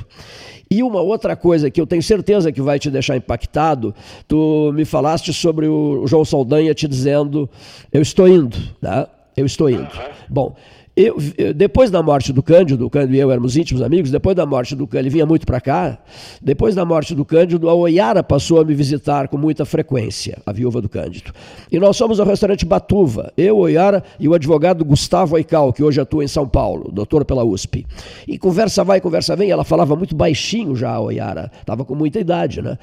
E 0.70 0.84
uma 0.84 1.02
outra 1.02 1.38
coisa 1.38 1.72
que 1.72 1.80
eu 1.80 1.88
tenho 1.88 2.04
certeza 2.04 2.52
que 2.52 2.62
vai 2.62 2.80
te 2.80 2.90
deixar 2.90 3.16
impactado, 3.16 3.94
tu 4.28 4.74
me 4.74 4.84
falaste 4.84 5.32
sobre 5.32 5.68
o 5.68 6.06
João 6.08 6.26
Saldanha 6.26 6.74
te 6.74 6.88
dizendo, 6.88 7.50
eu 7.94 8.02
estou 8.02 8.28
indo, 8.28 8.58
né? 8.82 9.06
Eu 9.38 9.46
estou 9.46 9.70
indo. 9.70 9.90
Bom, 10.30 10.56
eu, 10.96 11.18
depois 11.56 11.90
da 11.90 12.04
morte 12.04 12.32
do 12.32 12.44
Cândido, 12.44 12.86
o 12.86 12.90
Cândido 12.90 13.16
e 13.16 13.20
eu 13.20 13.32
éramos 13.32 13.58
íntimos 13.58 13.82
amigos, 13.82 14.12
depois 14.12 14.36
da 14.36 14.46
morte 14.46 14.76
do 14.76 14.86
Cândido, 14.86 15.08
ele 15.08 15.10
vinha 15.10 15.26
muito 15.26 15.44
para 15.46 15.60
cá, 15.60 15.98
depois 16.40 16.76
da 16.76 16.86
morte 16.86 17.16
do 17.16 17.26
Cândido, 17.26 17.68
a 17.68 17.74
Oiara 17.74 18.22
passou 18.22 18.62
a 18.62 18.64
me 18.64 18.76
visitar 18.76 19.28
com 19.28 19.38
muita 19.38 19.66
frequência, 19.66 20.38
a 20.46 20.52
viúva 20.52 20.82
do 20.82 20.88
Cândido. 20.88 21.32
E 21.72 21.80
nós 21.80 21.98
fomos 21.98 22.20
ao 22.20 22.28
restaurante 22.28 22.64
Batuva, 22.64 23.34
eu, 23.36 23.58
Oiara 23.58 24.04
e 24.20 24.28
o 24.28 24.36
advogado 24.36 24.86
Gustavo 24.86 25.36
Aical, 25.36 25.74
que 25.74 25.84
hoje 25.84 26.00
atua 26.00 26.24
em 26.24 26.28
São 26.28 26.48
Paulo, 26.48 26.92
doutor 26.92 27.26
pela 27.26 27.44
USP. 27.44 27.88
E 28.28 28.38
conversa 28.38 28.84
vai, 28.84 29.02
conversa 29.02 29.36
vem, 29.36 29.50
ela 29.50 29.64
falava 29.64 29.96
muito 29.96 30.16
baixinho 30.16 30.76
já, 30.76 30.92
a 30.92 31.00
Oiara, 31.00 31.52
estava 31.60 31.84
com 31.84 31.96
muita 31.96 32.20
idade, 32.20 32.62
né? 32.62 32.78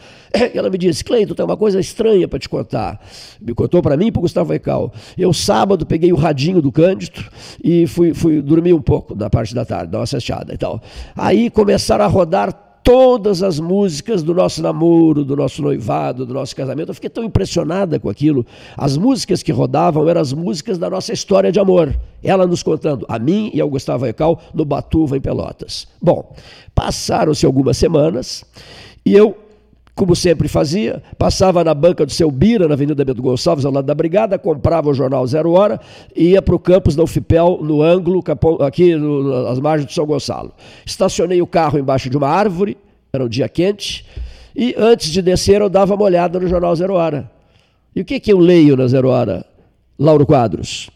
E 0.53 0.59
ela 0.59 0.69
me 0.69 0.79
disse, 0.79 1.05
Cleito, 1.05 1.35
tem 1.35 1.45
uma 1.45 1.57
coisa 1.57 1.79
estranha 1.79 2.27
para 2.27 2.39
te 2.39 2.49
contar. 2.49 3.01
Me 3.41 3.55
contou 3.55 3.81
para 3.81 3.97
mim 3.97 4.07
e 4.07 4.13
para 4.13 4.23
Gustavo 4.23 4.53
Aical. 4.53 4.93
Eu 5.17 5.33
sábado 5.33 5.87
peguei 5.87 6.13
o 6.13 6.17
radinho 6.17 6.61
do 6.61 6.73
Cândido 6.73 7.25
e 7.63 7.87
fui 7.87 8.00
fui, 8.01 8.15
fui 8.15 8.43
dormir 8.43 8.73
um 8.73 8.81
pouco 8.81 9.15
na 9.15 9.29
parte 9.29 9.55
da 9.55 9.65
tarde, 9.65 9.93
dar 9.93 9.99
uma 9.99 10.07
cesteada 10.07 10.55
e 10.55 10.57
tal. 10.57 10.81
Aí 11.15 11.51
começaram 11.51 12.05
a 12.05 12.09
rodar 12.09 12.53
todas 12.83 13.43
as 13.43 13.61
músicas 13.61 14.23
do 14.23 14.35
nosso 14.35 14.63
namoro, 14.63 15.23
do 15.23 15.37
nosso 15.37 15.61
noivado, 15.61 16.25
do 16.25 16.33
nosso 16.33 16.57
casamento. 16.57 16.89
Eu 16.89 16.95
fiquei 16.95 17.11
tão 17.11 17.23
impressionada 17.23 18.01
com 18.01 18.09
aquilo. 18.09 18.47
As 18.77 18.97
músicas 18.97 19.43
que 19.43 19.53
rodavam 19.53 20.09
eram 20.09 20.21
as 20.21 20.33
músicas 20.33 20.79
da 20.79 20.89
nossa 20.89 21.13
história 21.13 21.53
de 21.53 21.61
amor. 21.61 21.95
Ela 22.23 22.47
nos 22.47 22.63
contando, 22.63 23.05
a 23.09 23.19
mim 23.19 23.51
e 23.53 23.61
ao 23.61 23.69
Gustavo 23.69 24.07
Ecal, 24.07 24.41
no 24.55 24.65
Batuva, 24.65 25.17
em 25.17 25.21
Pelotas. 25.21 25.87
Bom, 26.01 26.35
passaram-se 26.75 27.45
algumas 27.45 27.77
semanas 27.77 28.45
e 29.05 29.13
eu 29.13 29.37
como 30.01 30.17
sempre 30.17 30.49
fazia, 30.49 31.03
passava 31.19 31.63
na 31.63 31.75
banca 31.75 32.07
do 32.07 32.11
seu 32.11 32.31
Bira, 32.31 32.67
na 32.67 32.73
Avenida 32.73 33.05
Bento 33.05 33.21
Gonçalves, 33.21 33.67
ao 33.67 33.71
lado 33.71 33.85
da 33.85 33.95
Brigada, 33.95 34.39
comprava 34.39 34.89
o 34.89 34.95
jornal 34.95 35.27
Zero 35.27 35.53
Hora 35.53 35.79
e 36.17 36.31
ia 36.31 36.41
para 36.41 36.55
o 36.55 36.59
campus 36.59 36.97
da 36.97 37.03
UFIPEL, 37.03 37.59
no 37.61 37.83
ângulo, 37.83 38.25
aqui 38.65 38.97
no, 38.97 39.45
nas 39.45 39.61
margens 39.61 39.85
do 39.85 39.93
São 39.93 40.07
Gonçalo. 40.07 40.55
Estacionei 40.87 41.43
o 41.43 41.47
carro 41.47 41.79
embaixo 41.79 42.09
de 42.09 42.17
uma 42.17 42.29
árvore, 42.29 42.79
era 43.13 43.23
um 43.23 43.29
dia 43.29 43.47
quente, 43.47 44.07
e 44.57 44.75
antes 44.79 45.11
de 45.11 45.21
descer 45.21 45.61
eu 45.61 45.69
dava 45.69 45.95
uma 45.95 46.05
olhada 46.05 46.41
no 46.41 46.49
jornal 46.49 46.75
Zero 46.75 46.95
Hora. 46.95 47.31
E 47.95 48.01
o 48.01 48.05
que, 48.05 48.19
que 48.19 48.33
eu 48.33 48.39
leio 48.39 48.79
na 48.79 48.87
Zero 48.87 49.11
Hora? 49.11 49.45
Lauro 49.99 50.25
Quadros. 50.25 50.89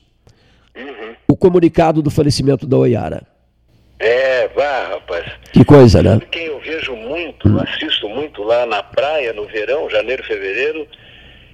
Uhum. 0.74 1.14
O 1.28 1.36
comunicado 1.36 2.00
do 2.00 2.10
falecimento 2.10 2.66
da 2.66 2.78
Oiara. 2.78 3.33
É, 4.04 4.48
vá, 4.48 4.88
rapaz. 4.88 5.24
Que 5.50 5.64
coisa, 5.64 6.02
né? 6.02 6.20
Quem 6.30 6.44
eu 6.44 6.60
vejo 6.60 6.94
muito, 6.94 7.48
hum. 7.48 7.58
assisto 7.58 8.06
muito 8.06 8.42
lá 8.42 8.66
na 8.66 8.82
praia, 8.82 9.32
no 9.32 9.46
verão, 9.46 9.88
janeiro, 9.88 10.22
fevereiro, 10.22 10.86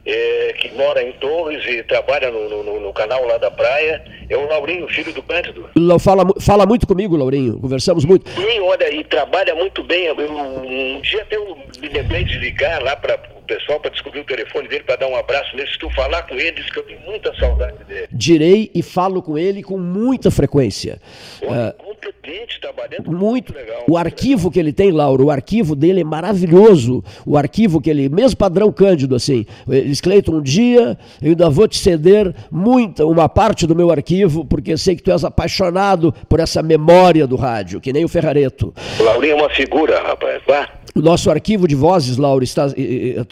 é, 0.05 0.53
que 0.59 0.69
mora 0.73 1.01
em 1.01 1.13
Torres 1.13 1.65
e 1.65 1.85
trabalha 1.85 2.29
no, 2.29 2.49
no, 2.65 2.81
no, 2.81 2.93
canal 2.93 3.25
lá 3.25 3.39
da 3.39 3.53
praia, 3.53 4.03
é 4.29 4.37
o 4.37 4.49
Laurinho, 4.49 4.89
filho 4.89 5.13
do 5.13 5.23
Cândido. 5.23 5.71
Fala, 6.01 6.25
fala 6.41 6.67
muito 6.67 6.89
comigo, 6.89 7.17
Laurinho, 7.17 7.61
conversamos 7.61 8.05
muito. 8.05 8.29
Sim, 8.31 8.59
olha, 8.61 8.93
e 8.93 9.05
trabalha 9.05 9.55
muito 9.55 9.85
bem. 9.85 10.07
Eu, 10.07 10.17
um 10.17 11.01
dia 11.03 11.23
até 11.23 11.37
eu 11.37 11.57
me 11.81 11.89
lembrei 11.89 12.25
de 12.25 12.37
ligar 12.39 12.83
lá 12.83 12.97
para 12.97 13.17
o 13.39 13.43
pessoal 13.43 13.79
para 13.79 13.93
descobrir 13.93 14.21
o 14.21 14.25
telefone 14.25 14.67
dele, 14.67 14.83
para 14.83 14.97
dar 14.97 15.07
um 15.07 15.15
abraço 15.15 15.55
nele. 15.55 15.71
Se 15.71 15.79
tu 15.79 15.89
falar 15.91 16.23
com 16.25 16.35
ele, 16.35 16.53
diz 16.53 16.69
que 16.69 16.81
eu 16.81 16.83
tenho 16.83 17.01
muita 17.03 17.33
saudade 17.37 17.85
dele. 17.85 18.09
Direi 18.11 18.73
e 18.75 18.83
falo 18.83 19.23
com 19.23 19.39
ele 19.39 19.63
com 19.63 19.79
muita 19.79 20.33
frequência. 20.33 21.01
Olha, 21.43 21.77
uh, 21.79 21.90
competente, 22.01 22.61
trabalhando 22.61 23.11
muito, 23.11 23.21
muito 23.21 23.55
legal. 23.55 23.85
O 23.89 23.97
arquivo 23.97 24.43
legal. 24.43 24.51
que 24.53 24.59
ele 24.59 24.73
tem, 24.73 24.91
Lauro, 24.91 25.27
o 25.27 25.31
arquivo 25.31 25.77
dele 25.77 26.01
é 26.01 26.05
maravilhoso. 26.05 27.05
O 27.27 27.37
arquivo 27.37 27.81
que 27.81 27.91
ele, 27.91 28.09
mesmo 28.09 28.37
padrão 28.37 28.73
Cândido, 28.73 29.15
assim. 29.15 29.45
Eles, 29.69 30.01
Cleiton, 30.01 30.37
um 30.37 30.43
dia 30.43 30.99
eu 31.21 31.31
ainda 31.31 31.51
vou 31.51 31.69
te 31.69 31.79
ceder 31.79 32.35
muita, 32.51 33.05
uma 33.05 33.29
parte 33.29 33.67
do 33.67 33.75
meu 33.75 33.91
arquivo, 33.91 34.45
porque 34.45 34.77
sei 34.77 34.97
que 34.97 35.03
tu 35.03 35.13
és 35.13 35.25
apaixonado 35.25 36.13
por 36.29 36.41
essa 36.41 36.63
memória 36.63 37.27
do 37.27 37.37
rádio, 37.37 37.81
que 37.81 37.93
nem 37.93 38.05
o 38.05 38.09
Ferrareto. 38.09 38.73
O 38.99 39.03
Laurinho 39.03 39.33
é 39.33 39.37
uma 39.37 39.51
figura, 39.51 40.01
rapaz. 40.03 40.43
Vá. 40.47 40.69
O 40.95 41.01
nosso 41.01 41.31
arquivo 41.31 41.69
de 41.69 41.75
vozes, 41.75 42.17
Lauro, 42.17 42.43
está, 42.43 42.67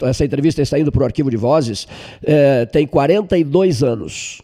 essa 0.03 0.23
entrevista 0.23 0.61
está 0.61 0.79
indo 0.79 0.91
para 0.91 1.01
o 1.01 1.05
arquivo 1.05 1.29
de 1.29 1.35
vozes, 1.35 1.87
é, 2.23 2.65
tem 2.65 2.87
42 2.87 3.83
anos 3.83 4.41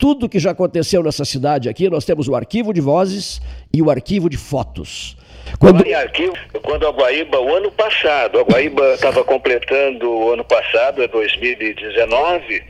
tudo 0.00 0.30
que 0.30 0.38
já 0.38 0.52
aconteceu 0.52 1.02
nessa 1.02 1.26
cidade 1.26 1.68
aqui, 1.68 1.90
nós 1.90 2.06
temos 2.06 2.26
o 2.26 2.34
arquivo 2.34 2.72
de 2.72 2.80
vozes 2.80 3.40
e 3.72 3.82
o 3.82 3.90
arquivo 3.90 4.30
de 4.30 4.38
fotos. 4.38 5.14
Quando... 5.58 5.86
Em 5.86 5.92
arquivo, 5.92 6.32
quando 6.62 6.86
a 6.86 6.90
Guaíba, 6.90 7.38
o 7.38 7.54
ano 7.54 7.70
passado, 7.70 8.38
a 8.38 8.42
Guaíba 8.42 8.94
estava 8.94 9.22
completando 9.22 10.10
o 10.10 10.32
ano 10.32 10.44
passado, 10.44 11.02
é 11.02 11.08
2019, 11.08 12.54
é, 12.54 12.62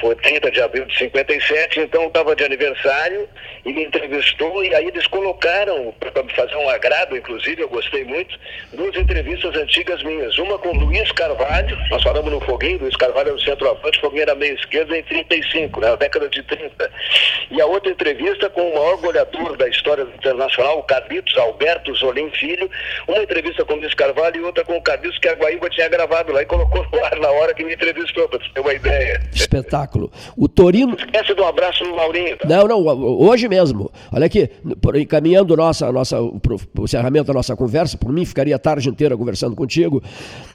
foi 0.00 0.14
30 0.16 0.50
de 0.50 0.60
abril 0.60 0.84
de 0.84 0.98
57, 0.98 1.80
então 1.80 2.06
estava 2.06 2.36
de 2.36 2.44
aniversário 2.44 3.28
e 3.64 3.72
me 3.72 3.84
entrevistou 3.84 4.62
e 4.64 4.74
aí 4.74 4.86
eles 4.88 5.06
colocaram, 5.06 5.94
para 5.98 6.22
me 6.22 6.32
fazer 6.32 6.56
um 6.56 6.68
agrado, 6.68 7.16
inclusive, 7.16 7.62
eu 7.62 7.68
gostei 7.68 8.04
muito, 8.04 8.38
duas 8.72 8.94
entrevistas 8.96 9.54
antigas 9.56 10.02
minhas. 10.02 10.36
Uma 10.38 10.58
com 10.58 10.72
Luiz 10.76 11.10
Carvalho, 11.12 11.76
nós 11.90 12.02
falamos 12.02 12.30
no 12.30 12.40
Foguinho, 12.40 12.78
Luiz 12.80 12.96
Carvalho 12.96 13.28
era 13.28 13.36
o 13.36 13.40
centroavante, 13.40 14.00
Foguinho 14.00 14.22
era 14.22 14.34
meio 14.34 14.54
esquerda 14.54 14.96
em 14.96 15.02
35, 15.02 15.80
na 15.80 15.96
década 15.96 16.28
de 16.28 16.42
30. 16.42 16.90
E 17.50 17.60
a 17.60 17.66
outra 17.66 17.90
entrevista 17.90 18.50
com 18.50 18.68
o 18.68 18.74
maior 18.74 18.96
goleador 18.98 19.56
da 19.56 19.68
história 19.68 20.02
internacional, 20.02 20.78
o 20.78 20.82
Carlitos 20.82 21.36
Alberto 21.38 21.94
Zolim 21.94 22.30
Filho, 22.30 22.70
uma 23.08 23.22
entrevista 23.22 23.64
com 23.64 23.74
Luiz 23.74 23.94
Carvalho 23.94 24.36
e 24.36 24.44
outra 24.44 24.64
com 24.64 24.76
o 24.76 24.82
Carlitos 24.82 25.18
que 25.18 25.28
a 25.28 25.34
Guaíba 25.34 25.70
tinha 25.70 25.88
gravado 25.88 26.32
lá 26.32 26.42
e 26.42 26.46
colocou 26.46 26.86
no 26.92 27.04
ar 27.04 27.16
na 27.16 27.30
hora 27.30 27.54
que 27.54 27.64
me 27.64 27.74
entrevistou, 27.74 28.28
para 28.28 28.38
ter 28.38 28.60
uma 28.60 28.74
ideia. 28.74 29.13
Espetáculo. 29.32 30.10
O 30.36 30.48
Torino. 30.48 30.96
Esquece 30.98 31.34
do 31.34 31.44
abraço 31.44 31.84
no 31.84 31.94
Laurinho. 31.94 32.36
Tá? 32.38 32.48
Não, 32.48 32.66
não, 32.66 32.84
hoje 32.84 33.48
mesmo. 33.48 33.90
Olha 34.12 34.26
aqui, 34.26 34.50
encaminhando 34.94 35.56
nossa, 35.56 35.90
nossa, 35.92 36.20
o, 36.20 36.40
o 36.78 36.84
encerramento 36.84 37.26
da 37.26 37.34
nossa 37.34 37.56
conversa, 37.56 37.96
por 37.96 38.12
mim 38.12 38.24
ficaria 38.24 38.56
a 38.56 38.58
tarde 38.58 38.88
inteira 38.88 39.16
conversando 39.16 39.56
contigo, 39.56 40.02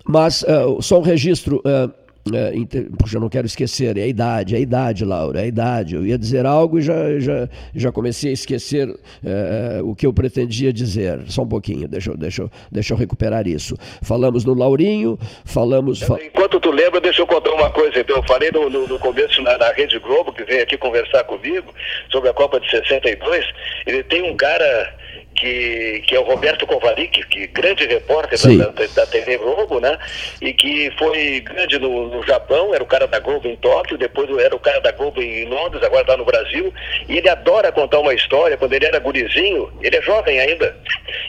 mas 0.06 0.44
uh, 0.44 0.82
só 0.82 1.00
um 1.00 1.04
registro. 1.04 1.62
Uh, 1.66 2.09
é, 2.34 2.54
puxa, 2.98 3.18
eu 3.18 3.22
não 3.22 3.30
quero 3.30 3.46
esquecer, 3.46 3.98
é 3.98 4.04
a 4.04 4.08
idade, 4.08 4.56
é 4.56 4.58
a 4.58 4.62
idade, 4.62 5.06
Laura, 5.06 5.40
é 5.40 5.44
a 5.44 5.48
idade. 5.48 5.96
Eu 5.96 6.06
ia 6.06 6.18
dizer 6.18 6.46
algo 6.46 6.80
e 6.80 6.82
já, 6.82 7.20
já, 7.20 7.50
já 7.76 7.92
comecei 7.92 8.32
a 8.32 8.34
esquecer 8.34 8.90
é, 9.24 9.82
o 9.84 9.96
que 9.96 10.06
eu 10.06 10.14
pretendia 10.14 10.72
dizer. 10.72 11.22
Só 11.28 11.44
um 11.44 11.48
pouquinho, 11.48 11.88
deixa, 11.88 12.16
deixa, 12.16 12.50
deixa 12.72 12.94
eu 12.94 12.98
recuperar 12.98 13.48
isso. 13.48 13.76
Falamos 14.02 14.46
no 14.46 14.54
Laurinho, 14.54 15.18
falamos. 15.46 16.02
Enquanto 16.02 16.60
tu 16.60 16.72
lembra, 16.72 17.00
deixa 17.00 17.22
eu 17.22 17.28
contar 17.28 17.52
uma 17.52 17.70
coisa. 17.70 18.00
Então, 18.00 18.18
eu 18.18 18.24
falei 18.24 18.52
no, 18.52 18.70
no, 18.70 18.88
no 18.88 19.00
começo 19.00 19.42
na, 19.42 19.58
na, 19.58 19.72
Rede 19.72 20.00
Globo, 20.00 20.34
que 20.34 20.44
veio 20.44 20.64
aqui 20.64 20.78
conversar 20.78 21.24
comigo 21.24 21.74
sobre 22.12 22.30
a 22.30 22.34
Copa 22.34 22.60
de 22.60 22.70
62. 22.70 23.46
Ele 23.86 24.04
tem 24.04 24.24
um 24.24 24.36
cara 24.36 24.99
que, 25.40 26.04
que 26.06 26.16
é 26.16 26.20
o 26.20 26.24
Roberto 26.24 26.68
Kovalik, 26.68 27.26
que 27.28 27.48
grande 27.48 27.86
repórter 27.86 28.38
da, 28.58 28.66
da, 28.66 28.88
da, 28.88 29.06
TV 29.08 29.38
Globo, 29.38 29.80
né? 29.80 29.98
E 30.42 30.54
que 30.54 30.92
foi 31.00 31.40
grande 31.40 31.80
no, 31.80 32.10
no, 32.10 32.28
Japão, 32.28 32.76
era 32.76 32.84
o 32.84 32.88
cara 32.88 33.08
da 33.08 33.20
Globo 33.20 33.48
em 33.48 33.56
Tóquio, 33.56 33.98
depois 33.98 34.30
era 34.38 34.56
o 34.56 34.60
cara 34.60 34.82
da 34.82 34.92
Globo 34.92 35.22
em 35.22 35.46
Londres, 35.46 35.82
agora 35.82 36.02
está 36.02 36.18
no 36.18 36.26
Brasil. 36.26 36.74
E 37.08 37.18
ele 37.18 37.30
adora 37.30 37.72
contar 37.72 38.00
uma 38.00 38.14
história. 38.14 38.58
Quando 38.58 38.74
ele 38.74 38.86
era 38.86 39.00
gurizinho, 39.00 39.72
ele 39.82 39.96
é 39.96 40.02
jovem 40.02 40.40
ainda, 40.40 40.76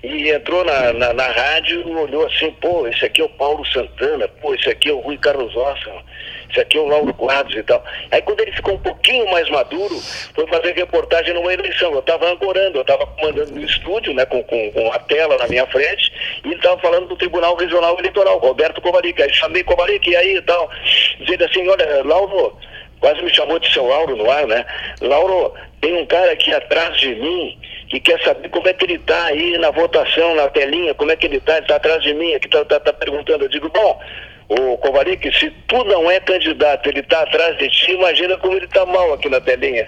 e 0.03 0.31
entrou 0.31 0.65
na, 0.65 0.93
na, 0.93 1.13
na 1.13 1.27
rádio, 1.29 1.89
olhou 1.89 2.27
assim, 2.27 2.51
pô, 2.61 2.87
esse 2.89 3.05
aqui 3.05 3.21
é 3.21 3.25
o 3.25 3.29
Paulo 3.29 3.65
Santana, 3.67 4.27
pô, 4.27 4.55
esse 4.55 4.69
aqui 4.69 4.89
é 4.89 4.93
o 4.93 4.99
Rui 4.99 5.17
Carlos 5.19 5.55
Osson 5.55 6.03
isso 6.51 6.61
aqui 6.61 6.77
é 6.77 6.81
o 6.81 6.89
Lauro 6.89 7.15
Quadros 7.15 7.57
e 7.57 7.63
tal. 7.63 7.83
Aí 8.11 8.21
quando 8.23 8.41
ele 8.41 8.53
ficou 8.53 8.75
um 8.75 8.79
pouquinho 8.79 9.31
mais 9.31 9.49
maduro, 9.49 9.95
foi 10.35 10.47
fazer 10.47 10.73
reportagem 10.73 11.35
numa 11.35 11.53
eleição. 11.53 11.93
Eu 11.93 12.01
estava 12.01 12.31
ancorando, 12.31 12.79
eu 12.79 12.83
estava 12.83 13.07
comandando 13.07 13.53
no 13.53 13.65
estúdio, 13.65 14.13
né, 14.15 14.25
com, 14.27 14.43
com, 14.45 14.73
com, 14.73 14.93
a 14.93 14.99
tela 14.99 15.37
na 15.39 15.47
minha 15.47 15.67
frente, 15.67 16.13
e 16.45 16.49
ele 16.49 16.57
estava 16.57 16.81
falando 16.81 17.09
do 17.09 17.17
Tribunal 17.17 17.57
Regional 17.57 17.99
Eleitoral, 17.99 18.39
Roberto 18.39 18.81
Kovalik. 18.81 19.23
Aí 19.23 19.33
chamei 19.33 19.63
Kovalik, 19.63 20.09
e 20.09 20.17
aí 20.17 20.37
e 20.37 20.43
tal, 20.43 20.71
dizendo 21.21 21.45
assim, 21.45 21.69
olha, 21.69 22.03
Lauro, 22.05 22.57
quase 23.01 23.23
me 23.23 23.35
chamou 23.35 23.59
de 23.59 23.73
seu 23.73 23.87
Lauro 23.87 24.17
no 24.17 24.31
ar, 24.31 24.47
né? 24.47 24.65
Lauro, 25.01 25.55
tem 25.81 25.95
um 25.95 26.07
cara 26.07 26.33
aqui 26.33 26.53
atrás 26.53 26.99
de 26.99 27.15
mim 27.15 27.59
que 27.89 27.99
quer 27.99 28.21
saber 28.23 28.49
como 28.51 28.69
é 28.69 28.73
que 28.73 28.85
ele 28.85 28.95
está 28.95 29.25
aí 29.25 29.59
na 29.59 29.71
votação, 29.71 30.35
na 30.37 30.49
telinha, 30.49 30.95
como 30.95 31.11
é 31.11 31.17
que 31.17 31.27
ele 31.27 31.39
está, 31.39 31.55
ele 31.55 31.63
está 31.63 31.77
atrás 31.77 32.03
de 32.03 32.15
mim, 32.15 32.35
aqui 32.35 32.47
está 32.47 32.65
tá, 32.65 32.79
tá 32.79 32.93
perguntando. 32.93 33.45
Eu 33.45 33.49
digo, 33.49 33.69
bom, 33.69 34.01
o 34.51 34.77
Kovalik, 34.79 35.31
se 35.39 35.49
tu 35.69 35.85
não 35.85 36.11
é 36.11 36.19
candidato, 36.19 36.89
ele 36.89 37.01
está 37.01 37.23
atrás 37.23 37.57
de 37.59 37.69
ti, 37.69 37.93
imagina 37.93 38.37
como 38.39 38.55
ele 38.55 38.65
está 38.65 38.85
mal 38.85 39.13
aqui 39.13 39.29
na 39.29 39.41
telinha. 39.41 39.87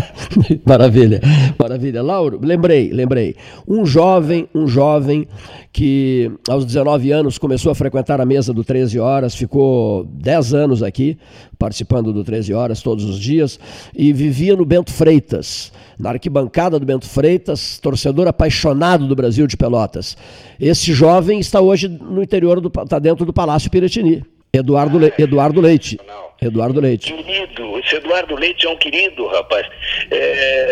maravilha, 0.64 1.20
maravilha. 1.58 2.02
Lauro, 2.02 2.40
lembrei, 2.42 2.90
lembrei. 2.90 3.36
Um 3.68 3.84
jovem, 3.84 4.48
um 4.54 4.66
jovem 4.66 5.28
que 5.72 6.30
aos 6.48 6.64
19 6.64 7.12
anos 7.12 7.38
começou 7.38 7.70
a 7.70 7.74
frequentar 7.74 8.20
a 8.20 8.26
mesa 8.26 8.52
do 8.52 8.64
13 8.64 8.98
Horas, 8.98 9.34
ficou 9.34 10.04
10 10.04 10.54
anos 10.54 10.82
aqui, 10.82 11.16
participando 11.58 12.12
do 12.12 12.24
13 12.24 12.52
Horas 12.52 12.82
todos 12.82 13.04
os 13.04 13.18
dias, 13.18 13.58
e 13.94 14.12
vivia 14.12 14.56
no 14.56 14.64
Bento 14.64 14.92
Freitas, 14.92 15.72
na 15.98 16.10
arquibancada 16.10 16.78
do 16.78 16.84
Bento 16.84 17.08
Freitas, 17.08 17.78
torcedor 17.78 18.26
apaixonado 18.26 19.06
do 19.06 19.14
Brasil 19.14 19.46
de 19.46 19.56
Pelotas. 19.56 20.16
Esse 20.58 20.92
jovem 20.92 21.38
está 21.38 21.60
hoje 21.60 21.88
no 21.88 22.22
interior, 22.22 22.60
do, 22.60 22.72
está 22.82 22.98
dentro 22.98 23.24
do 23.24 23.32
Palácio 23.32 23.70
Piratini. 23.70 24.24
Eduardo, 24.52 24.98
Le, 24.98 25.12
Eduardo 25.16 25.60
Leite. 25.60 25.96
Eduardo 26.42 26.80
Leite. 26.80 27.12
Querido, 27.12 27.78
esse 27.78 27.96
Eduardo 27.96 28.34
Leite 28.34 28.66
é 28.66 28.70
um 28.70 28.76
querido, 28.76 29.26
rapaz. 29.28 29.66
É, 30.10 30.69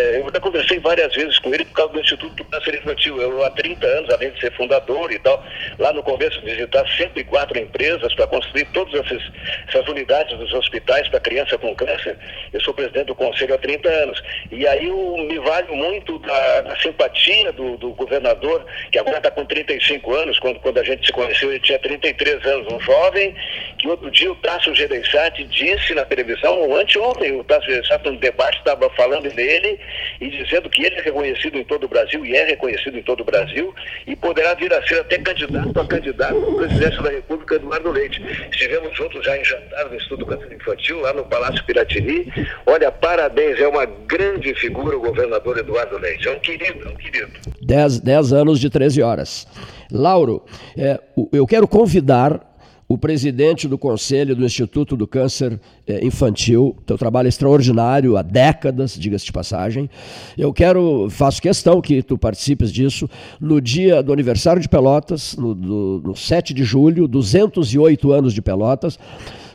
conversei 0.68 0.78
várias 0.80 1.14
vezes 1.14 1.38
com 1.38 1.52
ele 1.54 1.64
por 1.64 1.74
causa 1.74 1.92
do 1.92 2.00
Instituto 2.00 2.44
Câncer 2.44 2.74
Infantil. 2.74 3.20
Eu, 3.20 3.44
há 3.44 3.50
30 3.50 3.86
anos, 3.86 4.10
além 4.10 4.30
de 4.30 4.40
ser 4.40 4.52
fundador 4.52 5.10
e 5.10 5.18
tal, 5.18 5.42
lá 5.78 5.92
no 5.92 6.02
começo, 6.02 6.40
visitar 6.42 6.86
sempre 6.96 7.24
quatro 7.24 7.58
empresas 7.58 8.14
para 8.14 8.26
construir 8.26 8.66
todas 8.66 8.94
essas, 8.94 9.22
essas 9.68 9.88
unidades 9.88 10.36
dos 10.38 10.52
hospitais 10.52 11.08
para 11.08 11.20
criança 11.20 11.56
com 11.58 11.74
câncer. 11.74 12.16
Eu 12.52 12.60
sou 12.60 12.74
presidente 12.74 13.06
do 13.06 13.14
conselho 13.14 13.54
há 13.54 13.58
30 13.58 13.88
anos. 13.88 14.22
E 14.52 14.66
aí 14.66 14.86
eu 14.86 15.16
me 15.16 15.38
valho 15.38 15.74
muito 15.74 16.18
da, 16.20 16.60
da 16.62 16.76
simpatia 16.80 17.52
do, 17.52 17.76
do, 17.76 17.90
governador, 17.92 18.64
que 18.92 18.98
agora 18.98 19.18
está 19.18 19.30
com 19.30 19.44
35 19.44 20.14
anos, 20.14 20.38
quando, 20.38 20.60
quando 20.60 20.78
a 20.78 20.84
gente 20.84 21.06
se 21.06 21.12
conheceu 21.12 21.50
ele 21.50 21.60
tinha 21.60 21.78
33 21.78 22.44
anos, 22.46 22.72
um 22.72 22.80
jovem, 22.80 23.34
que 23.78 23.88
outro 23.88 24.10
dia 24.10 24.30
o 24.30 24.36
Tasso 24.36 24.74
Gereissati 24.74 25.44
disse 25.44 25.94
na 25.94 26.04
televisão, 26.04 26.74
anteontem, 26.76 27.38
o 27.38 27.44
Tasso 27.44 27.66
Gereissati, 27.66 28.10
no 28.10 28.16
debate, 28.18 28.58
estava 28.58 28.88
falando 28.90 29.30
dele 29.30 29.78
e 30.20 30.28
dizendo 30.28 30.57
que 30.62 30.84
ele 30.84 30.96
é 30.96 31.02
reconhecido 31.02 31.58
em 31.58 31.64
todo 31.64 31.84
o 31.84 31.88
Brasil 31.88 32.24
e 32.24 32.34
é 32.34 32.44
reconhecido 32.44 32.98
em 32.98 33.02
todo 33.02 33.20
o 33.20 33.24
Brasil 33.24 33.74
e 34.06 34.16
poderá 34.16 34.54
vir 34.54 34.72
a 34.72 34.82
ser 34.86 35.00
até 35.00 35.18
candidato 35.18 35.78
a 35.78 35.86
candidato 35.86 36.36
à 36.36 36.54
presidência 36.56 37.02
da 37.02 37.10
República, 37.10 37.56
Eduardo 37.56 37.90
Leite. 37.90 38.22
Estivemos 38.50 38.96
juntos 38.96 39.24
já 39.24 39.36
em 39.36 39.44
jantar 39.44 39.90
no 39.90 39.96
Estudo 39.96 40.24
Câncer 40.26 40.52
Infantil, 40.52 41.00
lá 41.00 41.12
no 41.12 41.24
Palácio 41.24 41.64
Piratini. 41.64 42.32
Olha, 42.66 42.90
parabéns, 42.90 43.60
é 43.60 43.68
uma 43.68 43.84
grande 43.84 44.54
figura 44.54 44.96
o 44.96 45.00
governador 45.00 45.58
Eduardo 45.58 45.98
Leite. 45.98 46.26
É 46.28 46.32
um 46.32 46.40
querido, 46.40 46.88
é 46.88 46.90
um 46.90 46.96
querido. 46.96 47.32
Dez, 47.60 48.00
dez 48.00 48.32
anos 48.32 48.58
de 48.58 48.70
13 48.70 49.02
horas. 49.02 49.46
Lauro, 49.92 50.44
é, 50.76 50.98
eu 51.32 51.46
quero 51.46 51.66
convidar 51.66 52.47
o 52.88 52.96
presidente 52.96 53.68
do 53.68 53.76
Conselho 53.76 54.34
do 54.34 54.44
Instituto 54.44 54.96
do 54.96 55.06
Câncer 55.06 55.60
eh, 55.86 56.04
Infantil. 56.04 56.74
Teu 56.86 56.96
trabalho 56.96 57.26
é 57.26 57.28
extraordinário 57.28 58.16
há 58.16 58.22
décadas, 58.22 58.94
diga-se 58.98 59.26
de 59.26 59.32
passagem. 59.32 59.90
Eu 60.38 60.52
quero, 60.54 61.08
faço 61.10 61.42
questão 61.42 61.82
que 61.82 62.02
tu 62.02 62.16
participes 62.16 62.72
disso 62.72 63.08
no 63.38 63.60
dia 63.60 64.02
do 64.02 64.10
aniversário 64.10 64.62
de 64.62 64.68
Pelotas, 64.68 65.36
no, 65.36 65.54
do, 65.54 66.02
no 66.02 66.16
7 66.16 66.54
de 66.54 66.64
julho, 66.64 67.06
208 67.06 68.10
anos 68.10 68.32
de 68.32 68.40
Pelotas. 68.40 68.98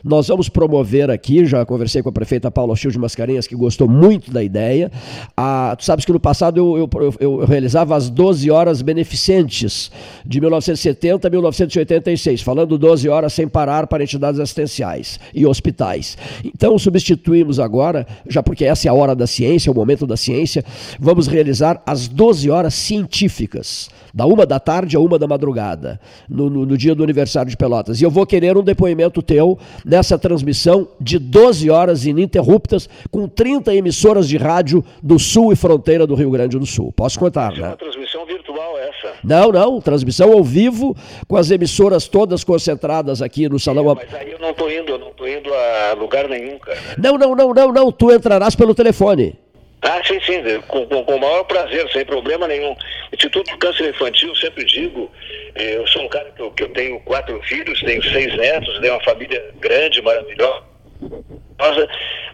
Nós 0.04 0.28
vamos 0.28 0.50
promover 0.50 1.10
aqui, 1.10 1.46
já 1.46 1.64
conversei 1.64 2.02
com 2.02 2.10
a 2.10 2.12
prefeita 2.12 2.50
Paula 2.50 2.76
Chil 2.76 2.90
de 2.90 2.98
Mascarenhas, 2.98 3.46
que 3.46 3.56
gostou 3.56 3.88
muito 3.88 4.30
da 4.30 4.42
ideia. 4.42 4.92
Ah, 5.34 5.74
tu 5.78 5.82
sabes 5.82 6.04
que 6.04 6.12
no 6.12 6.20
passado 6.20 6.58
eu, 6.58 6.76
eu, 6.76 7.00
eu, 7.00 7.14
eu, 7.20 7.46
realizava 7.46 7.96
as 7.96 8.10
12 8.10 8.50
horas 8.50 8.82
beneficentes, 8.82 9.90
de 10.26 10.42
1970 10.42 11.26
a 11.26 11.30
1986, 11.30 12.42
falando 12.42 12.76
12 12.76 13.08
horas 13.08 13.32
sem 13.32 13.48
parar 13.48 13.86
para 13.86 14.02
entidades 14.02 14.38
assistenciais 14.38 15.18
e 15.32 15.46
hospitais. 15.46 16.18
Então 16.44 16.78
substituímos 16.78 17.58
agora, 17.58 18.06
já 18.28 18.42
porque 18.42 18.66
essa 18.66 18.86
é 18.86 18.90
a 18.90 18.94
hora 18.94 19.16
da 19.16 19.26
ciência, 19.26 19.70
é 19.70 19.72
o 19.72 19.74
momento 19.74 20.06
da 20.06 20.18
ciência, 20.18 20.62
vamos 21.00 21.26
realizar 21.26 21.82
as 21.86 22.08
12 22.08 22.50
horas 22.50 22.74
científicas 22.74 23.88
da 24.14 24.26
uma 24.26 24.46
da 24.46 24.60
tarde 24.60 24.96
a 24.96 25.00
uma 25.00 25.18
da 25.18 25.26
madrugada, 25.26 26.00
no, 26.28 26.48
no, 26.48 26.64
no, 26.64 26.78
dia 26.78 26.94
do 26.94 27.02
aniversário 27.02 27.50
de 27.50 27.56
Pelotas. 27.56 28.00
E 28.00 28.04
eu 28.04 28.10
vou 28.10 28.24
querer 28.24 28.56
um 28.56 28.62
depoimento 28.62 29.20
teu 29.20 29.58
nessa 29.94 30.18
transmissão 30.18 30.88
de 31.00 31.20
12 31.20 31.70
horas 31.70 32.04
ininterruptas, 32.04 32.88
com 33.12 33.28
30 33.28 33.72
emissoras 33.74 34.28
de 34.28 34.36
rádio 34.36 34.84
do 35.00 35.20
sul 35.20 35.52
e 35.52 35.56
fronteira 35.56 36.04
do 36.04 36.16
Rio 36.16 36.32
Grande 36.32 36.58
do 36.58 36.66
Sul. 36.66 36.92
Posso 36.92 37.16
contar, 37.16 37.52
né? 37.52 37.60
É 37.60 37.66
uma 37.68 37.76
transmissão 37.76 38.26
virtual 38.26 38.76
essa? 38.76 39.12
Não, 39.22 39.52
não, 39.52 39.80
transmissão 39.80 40.32
ao 40.32 40.42
vivo, 40.42 40.96
com 41.28 41.36
as 41.36 41.52
emissoras 41.52 42.08
todas 42.08 42.42
concentradas 42.42 43.22
aqui 43.22 43.48
no 43.48 43.60
salão. 43.60 43.92
É, 43.92 43.94
mas 43.94 44.14
aí 44.14 44.32
eu 44.32 44.38
não 44.40 44.50
estou 44.50 44.68
indo, 44.68 44.90
eu 44.90 44.98
não 44.98 45.10
estou 45.10 45.28
indo 45.28 45.48
a 45.54 45.94
lugar 45.94 46.28
nenhum, 46.28 46.58
cara. 46.58 46.78
Não, 46.98 47.16
não, 47.16 47.36
não, 47.36 47.54
não, 47.54 47.72
não, 47.72 47.92
tu 47.92 48.10
entrarás 48.12 48.56
pelo 48.56 48.74
telefone. 48.74 49.43
Ah, 49.84 50.02
sim, 50.02 50.18
sim, 50.22 50.42
com, 50.66 50.86
com, 50.86 51.04
com 51.04 51.16
o 51.16 51.20
maior 51.20 51.44
prazer, 51.44 51.86
sem 51.92 52.06
problema 52.06 52.48
nenhum. 52.48 52.74
Instituto 53.12 53.50
do 53.50 53.58
Câncer 53.58 53.90
Infantil, 53.90 54.34
sempre 54.36 54.64
digo, 54.64 55.12
eh, 55.54 55.76
eu 55.76 55.86
sou 55.86 56.02
um 56.02 56.08
cara 56.08 56.30
que 56.34 56.40
eu, 56.40 56.50
que 56.52 56.62
eu 56.62 56.70
tenho 56.70 56.98
quatro 57.00 57.38
filhos, 57.42 57.78
tenho 57.82 58.02
seis 58.02 58.34
netos, 58.34 58.80
tenho 58.80 58.94
uma 58.94 59.04
família 59.04 59.44
grande, 59.60 60.00
maravilhosa, 60.00 60.62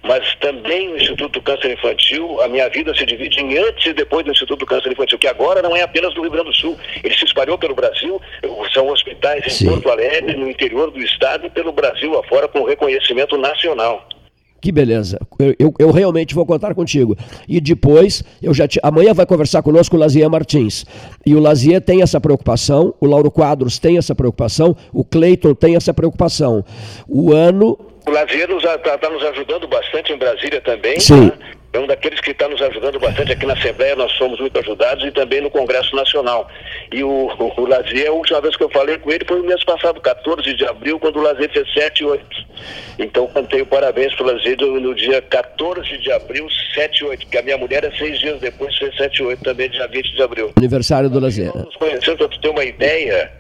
mas 0.05 0.33
também 0.37 0.93
o 0.93 0.97
Instituto 0.97 1.41
do 1.41 1.43
Câncer 1.43 1.73
Infantil, 1.73 2.41
a 2.41 2.47
minha 2.47 2.69
vida 2.69 2.95
se 2.95 3.05
divide 3.05 3.41
em 3.41 3.59
antes 3.59 3.85
e 3.85 3.93
depois 3.95 4.25
do 4.25 4.31
Instituto 4.31 4.61
do 4.61 4.67
Câncer 4.67 4.93
Infantil, 4.93 5.19
que 5.19 5.27
agora 5.27 5.61
não 5.61 5.77
é 5.77 5.83
apenas 5.83 6.15
do 6.15 6.23
Rio 6.23 6.31
Grande 6.31 6.51
do 6.51 6.55
Sul, 6.55 6.79
ele 7.03 7.17
se 7.17 7.25
espalhou 7.25 7.59
pelo 7.59 7.75
Brasil, 7.75 8.23
são 8.73 8.89
hospitais 8.89 9.45
em 9.45 9.51
Sim. 9.51 9.69
Porto 9.71 9.91
Alegre, 9.91 10.37
no 10.37 10.49
interior 10.49 10.93
do 10.93 11.01
estado 11.01 11.47
e 11.47 11.51
pelo 11.51 11.73
Brasil 11.73 12.17
afora 12.17 12.47
com 12.47 12.63
reconhecimento 12.63 13.37
nacional. 13.37 14.09
Que 14.61 14.71
beleza. 14.71 15.19
Eu, 15.39 15.55
eu, 15.59 15.75
eu, 15.79 15.91
realmente 15.91 16.35
vou 16.35 16.45
contar 16.45 16.75
contigo. 16.75 17.17
E 17.49 17.61
depois, 17.61 18.23
eu 18.43 18.53
já 18.53 18.69
te... 18.69 18.79
amanhã 18.83 19.15
vai 19.15 19.25
conversar 19.25 19.63
conosco 19.63 19.97
o 19.97 19.99
Lazier 19.99 20.29
Martins. 20.29 20.85
E 21.25 21.35
o 21.35 21.41
Lazier 21.41 21.81
tem 21.81 22.03
essa 22.03 22.21
preocupação, 22.21 22.95
o 23.01 23.07
Lauro 23.07 23.31
Quadros 23.31 23.79
tem 23.79 23.97
essa 23.97 24.15
preocupação, 24.15 24.77
o 24.93 25.03
Cleiton 25.03 25.55
tem 25.55 25.77
essa 25.77 25.95
preocupação. 25.95 26.65
O 27.09 27.33
ano. 27.33 27.79
O 28.07 28.11
Lazier 28.11 28.51
está 28.51 28.99
tá 28.99 29.11
nos 29.11 29.23
ajudando 29.25 29.67
bastante 29.67 30.13
em 30.13 30.19
Brasília 30.19 30.61
também. 30.61 31.01
Sim. 31.01 31.31
Tá? 31.31 31.60
É 31.73 31.79
um 31.79 31.87
daqueles 31.87 32.21
que 32.21 32.33
está 32.33 32.49
nos 32.49 32.61
ajudando 32.61 32.99
bastante 32.99 33.33
aqui 33.33 33.47
na 33.47 33.53
Assembleia, 33.53 33.95
nós 33.95 34.11
somos 34.13 34.41
muito 34.41 34.59
ajudados 34.59 35.05
e 35.05 35.13
também 35.13 35.41
no 35.41 35.51
Congresso 35.51 35.95
Nacional. 35.95 36.49
E 36.93 37.05
o, 37.05 37.09
o, 37.09 37.61
o 37.61 37.67
Lazier, 37.67 38.09
a 38.09 38.13
última 38.13 38.41
vez 38.41 38.57
que 38.57 38.65
eu 38.65 38.71
falei 38.71 38.99
com 38.99 39.11
ele 39.11 39.25
foi 39.25 39.39
no 39.39 39.45
mês 39.45 39.63
passado, 39.63 40.01
14 40.01 40.53
de 40.55 40.67
abril, 40.67 40.99
quando 40.99 41.19
o 41.19 41.23
Lazier 41.23 41.51
fez 41.53 41.73
7 41.73 42.01
e 42.01 42.05
8. 42.05 42.27
Então 42.99 43.27
cantei 43.29 43.63
o 43.63 43.67
parabéns 43.67 44.13
para 44.15 44.25
o 44.25 44.33
Lazier 44.33 44.57
no 44.61 44.95
dia 44.95 45.23
14 45.23 45.99
de 45.99 46.11
abril, 46.11 46.49
7 46.75 46.99
e 46.99 47.05
8, 47.05 47.21
porque 47.27 47.39
a 47.39 47.43
minha 47.43 47.57
mulher 47.57 47.85
é 47.85 47.91
seis 47.93 48.19
dias 48.19 48.41
depois 48.41 48.77
fez 48.77 48.97
7 48.97 49.19
e 49.19 49.23
8 49.27 49.45
também, 49.45 49.71
dia 49.71 49.87
20 49.87 50.13
de 50.13 50.23
abril. 50.23 50.53
Aniversário 50.57 51.09
do 51.09 51.21
Lazier. 51.21 51.53
Nós 51.55 51.67
nos 51.67 51.77
conhecemos, 51.77 52.27
para 52.27 52.41
ter 52.41 52.49
uma 52.49 52.65
ideia, 52.65 53.33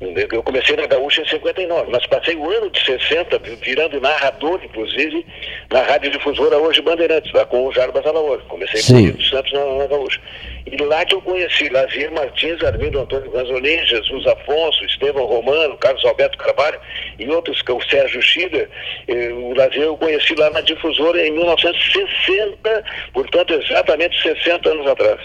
eu 0.00 0.42
comecei 0.42 0.76
na 0.76 0.86
Gaúcha 0.86 1.22
em 1.22 1.28
59, 1.28 1.90
mas 1.90 2.06
passei 2.06 2.36
o 2.36 2.50
ano 2.50 2.70
de 2.70 2.84
60 2.84 3.38
virando 3.62 4.00
narrador, 4.00 4.60
inclusive, 4.64 5.24
na 5.70 5.82
Rádio 5.82 6.10
Difusora 6.10 6.58
hoje 6.58 6.82
Bandeirantes, 6.82 7.32
lá 7.32 7.44
com 7.44 7.66
o 7.66 7.72
Jarbas 7.72 8.04
Alaor. 8.04 8.40
Comecei 8.48 8.80
Sim. 8.80 8.92
com 8.92 8.98
o 8.98 9.16
Rio 9.16 9.28
Santos 9.28 9.52
na, 9.52 9.64
na 9.64 9.86
Gaúcha. 9.86 10.20
E 10.66 10.76
lá 10.82 11.04
que 11.04 11.14
eu 11.14 11.20
conheci 11.20 11.68
Lazier 11.68 12.10
Martins, 12.10 12.62
Armindo 12.62 12.98
Antônio 12.98 13.30
Ganzolin, 13.30 13.84
Jesus 13.86 14.26
Afonso, 14.26 14.84
Estevão 14.84 15.26
Romano, 15.26 15.76
Carlos 15.76 16.04
Alberto 16.04 16.38
Carvalho 16.38 16.80
e 17.18 17.28
outros, 17.28 17.60
que 17.60 17.70
é 17.70 17.74
o 17.74 17.82
Sérgio 17.82 18.22
Schiller. 18.22 18.68
O 19.08 19.54
Lazier 19.54 19.84
eu 19.84 19.96
conheci 19.96 20.34
lá 20.34 20.50
na 20.50 20.62
Difusora 20.62 21.24
em 21.24 21.30
1960, 21.32 22.84
portanto, 23.12 23.54
exatamente 23.54 24.20
60 24.22 24.68
anos 24.70 24.86
atrás. 24.86 25.20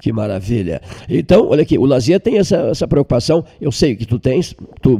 Que 0.00 0.12
maravilha. 0.12 0.80
Então, 1.08 1.48
olha 1.48 1.62
aqui, 1.62 1.78
o 1.78 1.84
Lazier 1.84 2.18
tem 2.18 2.38
essa, 2.38 2.56
essa 2.56 2.88
preocupação, 2.88 3.44
eu 3.60 3.70
sei 3.70 3.94
que 3.94 4.06
tu 4.06 4.18
tens, 4.18 4.56
tu, 4.80 4.98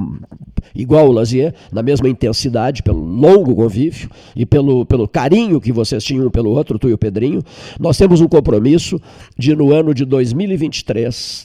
igual 0.74 1.08
o 1.08 1.12
Lazier, 1.12 1.54
na 1.72 1.82
mesma 1.82 2.08
intensidade, 2.08 2.82
pelo 2.82 3.02
longo 3.02 3.56
convívio 3.56 4.10
e 4.36 4.44
pelo, 4.44 4.84
pelo 4.84 5.08
carinho 5.08 5.60
que 5.60 5.72
vocês 5.72 6.04
tinham 6.04 6.26
um 6.26 6.30
pelo 6.30 6.50
outro, 6.50 6.78
tu 6.78 6.88
e 6.88 6.92
o 6.92 6.98
Pedrinho. 6.98 7.42
Nós 7.78 7.96
temos 7.96 8.20
um 8.20 8.28
compromisso 8.28 9.00
de, 9.38 9.56
no 9.56 9.72
ano 9.72 9.94
de 9.94 10.04
2023, 10.04 11.44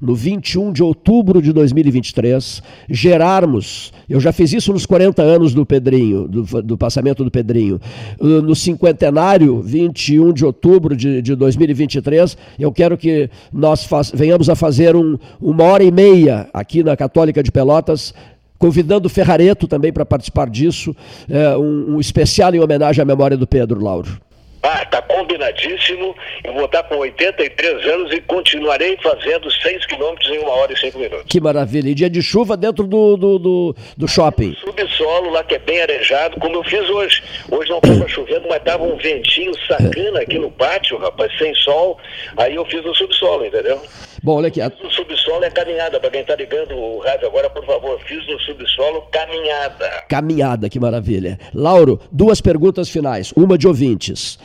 no 0.00 0.14
21 0.14 0.72
de 0.72 0.82
outubro 0.82 1.40
de 1.42 1.52
2023, 1.52 2.62
gerarmos, 2.88 3.92
eu 4.08 4.20
já 4.20 4.32
fiz 4.32 4.52
isso 4.52 4.72
nos 4.72 4.86
40 4.86 5.22
anos 5.22 5.54
do 5.54 5.64
Pedrinho, 5.66 6.26
do, 6.28 6.62
do 6.62 6.78
passamento 6.78 7.22
do 7.24 7.30
Pedrinho, 7.30 7.80
no 8.20 8.54
cinquentenário, 8.54 9.60
21 9.62 10.32
de 10.32 10.44
outubro 10.44 10.96
de, 10.96 11.20
de 11.22 11.34
2023, 11.34 12.36
eu 12.58 12.72
quero 12.72 12.96
que 12.96 13.28
nós 13.52 13.84
faz- 13.84 14.12
venhamos 14.14 14.48
a 14.48 14.54
fazer 14.54 14.94
um- 14.96 15.18
uma 15.40 15.64
hora 15.64 15.82
e 15.84 15.90
meia 15.90 16.48
aqui 16.52 16.82
na 16.82 16.96
Católica 16.96 17.42
de 17.42 17.50
Pelotas, 17.50 18.14
convidando 18.58 19.06
o 19.06 19.10
Ferrareto 19.10 19.66
também 19.66 19.92
para 19.92 20.06
participar 20.06 20.48
disso, 20.48 20.94
é, 21.28 21.56
um, 21.56 21.96
um 21.96 22.00
especial 22.00 22.54
em 22.54 22.60
homenagem 22.60 23.02
à 23.02 23.04
memória 23.04 23.36
do 23.36 23.46
Pedro, 23.46 23.82
Lauro. 23.82 24.20
Ah, 24.62 24.84
tá 24.84 25.02
combinadíssimo. 25.02 26.14
Eu 26.44 26.54
vou 26.54 26.66
estar 26.66 26.84
com 26.84 26.96
83 26.96 27.84
anos 27.86 28.12
e 28.12 28.20
continuarei 28.20 28.96
fazendo 29.02 29.50
6 29.50 29.86
quilômetros 29.86 30.30
em 30.30 30.38
uma 30.38 30.52
hora 30.52 30.72
e 30.72 30.76
5 30.76 30.98
minutos. 30.98 31.24
Que 31.28 31.40
maravilha. 31.40 31.88
E 31.88 31.94
dia 31.94 32.08
de 32.08 32.22
chuva 32.22 32.56
dentro 32.56 32.86
do, 32.86 33.16
do, 33.16 33.38
do, 33.38 33.76
do 33.96 34.08
shopping. 34.08 34.54
Subsolo 34.60 35.30
lá 35.30 35.42
que 35.42 35.56
é 35.56 35.58
bem 35.58 35.82
arejado, 35.82 36.38
como 36.38 36.56
eu 36.56 36.64
fiz 36.64 36.88
hoje. 36.88 37.22
Hoje 37.50 37.70
não 37.70 37.78
estava 37.78 38.06
chovendo, 38.08 38.46
mas 38.48 38.58
estava 38.58 38.84
um 38.84 38.96
ventinho 38.96 39.52
sacana 39.66 40.20
aqui 40.20 40.38
no 40.38 40.50
pátio, 40.50 40.96
rapaz, 40.96 41.36
sem 41.38 41.52
sol. 41.56 41.98
Aí 42.36 42.54
eu 42.54 42.64
fiz 42.66 42.84
no 42.84 42.94
subsolo, 42.94 43.44
entendeu? 43.44 43.80
Bom, 44.22 44.36
olha 44.36 44.48
aqui. 44.48 44.60
a- 44.60 44.70
O 44.82 44.90
subsolo 44.90 45.44
é 45.44 45.50
caminhada. 45.50 45.98
Para 45.98 46.10
quem 46.10 46.20
está 46.20 46.36
ligando 46.36 46.74
o 46.76 46.98
rádio 47.00 47.26
agora, 47.26 47.50
por 47.50 47.64
favor, 47.66 47.98
fiz 48.06 48.24
no 48.28 48.38
subsolo 48.40 49.02
caminhada. 49.10 50.04
Caminhada, 50.08 50.68
que 50.68 50.78
maravilha. 50.78 51.38
Lauro, 51.52 52.00
duas 52.10 52.40
perguntas 52.40 52.88
finais. 52.88 53.32
Uma 53.36 53.58
de 53.58 53.66
ouvintes. 53.66 54.38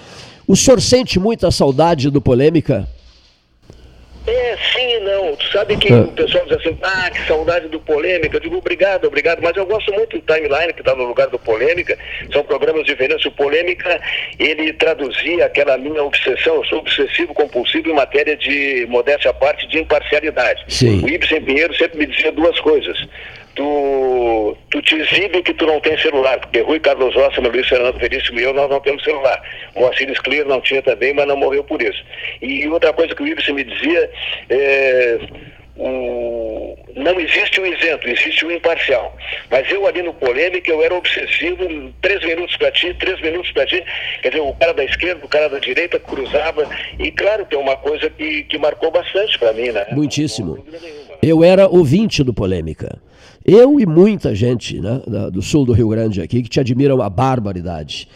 O 0.48 0.56
senhor 0.56 0.82
sente 0.82 1.20
muita 1.20 1.52
saudade 1.52 2.10
do 2.10 2.22
polêmica? 2.22 2.88
É, 4.26 4.58
sim 4.74 4.82
e 4.96 5.00
não. 5.02 5.36
Tu 5.36 5.37
sabe 5.52 5.78
que 5.78 5.92
Ah. 5.92 6.02
o 6.02 6.12
pessoal 6.12 6.46
diz 6.46 6.58
assim, 6.58 6.78
ah, 6.82 7.10
que 7.10 7.26
saudade 7.28 7.68
do 7.70 7.80
Polêmica. 7.80 8.38
Eu 8.38 8.42
digo, 8.42 8.58
obrigado, 8.58 9.06
obrigado. 9.06 9.40
Mas 9.42 9.56
eu 9.56 9.66
gosto 9.66 9.92
muito 9.94 10.18
do 10.20 10.34
Timeline, 10.34 10.74
que 10.74 10.82
está 10.82 10.96
no 10.96 11.06
lugar 11.06 11.28
do 11.28 11.40
Polêmica. 11.40 11.98
São 12.32 12.44
programas 12.44 12.86
diferentes. 12.86 13.26
O 13.26 13.32
Polêmica, 13.32 14.00
ele 14.40 14.74
traduzia 14.74 15.46
aquela 15.46 15.78
minha 15.78 16.04
obsessão. 16.04 16.56
Eu 16.56 16.66
sou 16.66 16.80
obsessivo 16.80 17.34
compulsivo 17.34 17.90
em 17.90 17.94
matéria 17.94 18.36
de, 18.36 18.86
modéstia 18.90 19.32
à 19.32 19.34
parte, 19.34 19.68
de 19.68 19.80
imparcialidade. 19.80 20.64
Sim. 20.68 21.04
O 21.04 21.10
Ibsen 21.10 21.42
Pinheiro 21.42 21.76
sempre 21.76 22.00
me 22.00 22.06
dizia 22.08 22.32
duas 22.32 22.60
coisas. 22.60 22.98
Tu, 23.58 24.56
tu 24.70 24.82
te 24.84 24.96
exibe 24.98 25.42
que 25.42 25.52
tu 25.52 25.66
não 25.66 25.80
tem 25.80 25.98
celular, 25.98 26.40
porque 26.40 26.62
Rui 26.62 26.80
Carlos 26.80 27.16
Rossi, 27.16 27.42
Luiz 27.42 27.68
Fernando 27.68 27.98
Veríssimo 27.98 28.40
e 28.40 28.44
eu, 28.44 28.54
nós 28.54 28.70
não 28.70 28.80
temos 28.80 29.04
celular. 29.04 29.42
Moacir 29.76 30.14
Clear 30.22 30.46
não 30.46 30.62
tinha 30.62 30.80
também, 30.84 31.12
mas 31.12 31.28
não 31.28 31.36
morreu 31.36 31.64
por 31.64 31.82
isso. 31.82 32.00
E 32.40 32.68
outra 32.68 32.94
coisa 32.94 33.16
que 33.16 33.24
o 33.24 33.28
Ibsen 33.28 33.56
me 33.56 33.64
dizia, 33.64 34.12
é, 34.52 35.18
o, 35.76 36.78
não 36.96 37.20
existe 37.20 37.60
o 37.60 37.66
isento, 37.66 38.08
existe 38.08 38.46
o 38.46 38.52
imparcial. 38.52 39.18
Mas 39.50 39.72
eu 39.72 39.88
ali 39.88 40.04
no 40.04 40.14
polêmica, 40.14 40.70
eu 40.70 40.84
era 40.84 40.94
obsessivo, 40.94 41.92
três 42.00 42.24
minutos 42.24 42.56
para 42.58 42.72
ti, 42.72 42.94
três 43.00 43.20
minutos 43.22 43.52
para 43.54 43.66
ti. 43.66 43.84
Quer 44.22 44.30
dizer, 44.30 44.42
o 44.42 44.54
cara 44.54 44.74
da 44.76 44.84
esquerda, 44.84 45.26
o 45.26 45.28
cara 45.28 45.50
da 45.50 45.58
direita 45.58 46.00
cruzava. 46.00 46.70
E 47.00 47.12
claro 47.12 47.44
que 47.44 47.56
é 47.56 47.58
uma 47.58 47.76
coisa 47.76 48.08
que, 48.08 48.44
que 48.44 48.60
marcou 48.60 48.92
bastante 48.92 49.40
para 49.40 49.52
mim, 49.54 49.70
né? 49.70 49.88
Muitíssimo. 49.94 50.64
Eu 51.24 51.44
era 51.44 51.68
ouvinte 51.68 52.24
do 52.24 52.36
Polêmica. 52.36 53.00
Eu 53.50 53.80
e 53.80 53.86
muita 53.86 54.36
gente 54.36 54.78
né, 54.82 55.02
do 55.32 55.42
sul 55.42 55.66
do 55.66 55.72
Rio 55.72 55.88
Grande 55.88 56.22
aqui 56.22 56.44
que 56.44 56.50
te 56.50 56.60
admiram 56.60 57.02
a 57.02 57.10
barbaridade. 57.10 58.10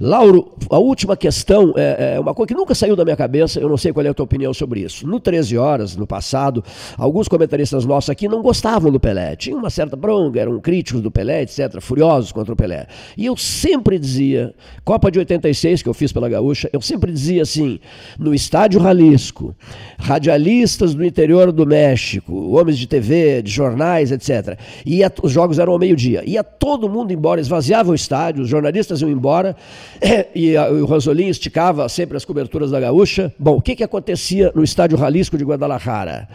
Lauro, 0.00 0.52
a 0.70 0.78
última 0.78 1.16
questão 1.16 1.74
é, 1.76 2.14
é 2.16 2.20
uma 2.20 2.34
coisa 2.34 2.48
que 2.48 2.54
nunca 2.54 2.74
saiu 2.74 2.96
da 2.96 3.04
minha 3.04 3.16
cabeça, 3.16 3.60
eu 3.60 3.68
não 3.68 3.76
sei 3.76 3.92
qual 3.92 4.04
é 4.04 4.08
a 4.08 4.14
tua 4.14 4.24
opinião 4.24 4.52
sobre 4.52 4.80
isso. 4.80 5.06
No 5.06 5.20
13 5.20 5.56
Horas, 5.56 5.96
no 5.96 6.06
passado, 6.06 6.64
alguns 6.96 7.28
comentaristas 7.28 7.84
nossos 7.84 8.10
aqui 8.10 8.28
não 8.28 8.42
gostavam 8.42 8.90
do 8.90 8.98
Pelé. 8.98 9.36
Tinha 9.36 9.56
uma 9.56 9.70
certa 9.70 9.96
bronca, 9.96 10.40
eram 10.40 10.60
críticos 10.60 11.00
do 11.00 11.10
Pelé, 11.10 11.42
etc., 11.42 11.80
furiosos 11.80 12.32
contra 12.32 12.52
o 12.52 12.56
Pelé. 12.56 12.86
E 13.16 13.26
eu 13.26 13.36
sempre 13.36 13.98
dizia, 13.98 14.54
Copa 14.84 15.10
de 15.10 15.18
86, 15.18 15.82
que 15.82 15.88
eu 15.88 15.94
fiz 15.94 16.12
pela 16.12 16.28
Gaúcha, 16.28 16.68
eu 16.72 16.80
sempre 16.80 17.12
dizia 17.12 17.42
assim, 17.42 17.78
no 18.18 18.34
Estádio 18.34 18.80
Jalisco, 18.80 19.54
radialistas 19.98 20.94
do 20.94 21.04
interior 21.04 21.52
do 21.52 21.66
México, 21.66 22.32
homens 22.56 22.78
de 22.78 22.86
TV, 22.86 23.42
de 23.42 23.50
jornais, 23.50 24.10
etc. 24.10 24.58
Ia, 24.84 25.12
os 25.22 25.32
jogos 25.32 25.58
eram 25.58 25.72
ao 25.72 25.78
meio-dia. 25.78 26.22
Ia 26.26 26.42
todo 26.42 26.88
mundo 26.88 27.12
embora, 27.12 27.40
esvaziava 27.40 27.90
o 27.90 27.94
estádio, 27.94 28.42
os 28.42 28.48
jornalistas 28.48 29.00
iam 29.00 29.10
embora, 29.10 29.56
e, 30.34 30.56
o 30.56 30.86
Rosolim 30.86 31.28
esticava 31.28 31.88
sempre 31.88 32.16
as 32.16 32.24
coberturas 32.24 32.70
da 32.70 32.80
gaúcha. 32.80 33.32
Bom, 33.38 33.56
o 33.56 33.62
que, 33.62 33.76
que 33.76 33.84
acontecia 33.84 34.52
no 34.54 34.62
Estádio 34.64 34.98
Jalisco 34.98 35.36
de 35.36 35.44
Guadalajara? 35.44 36.28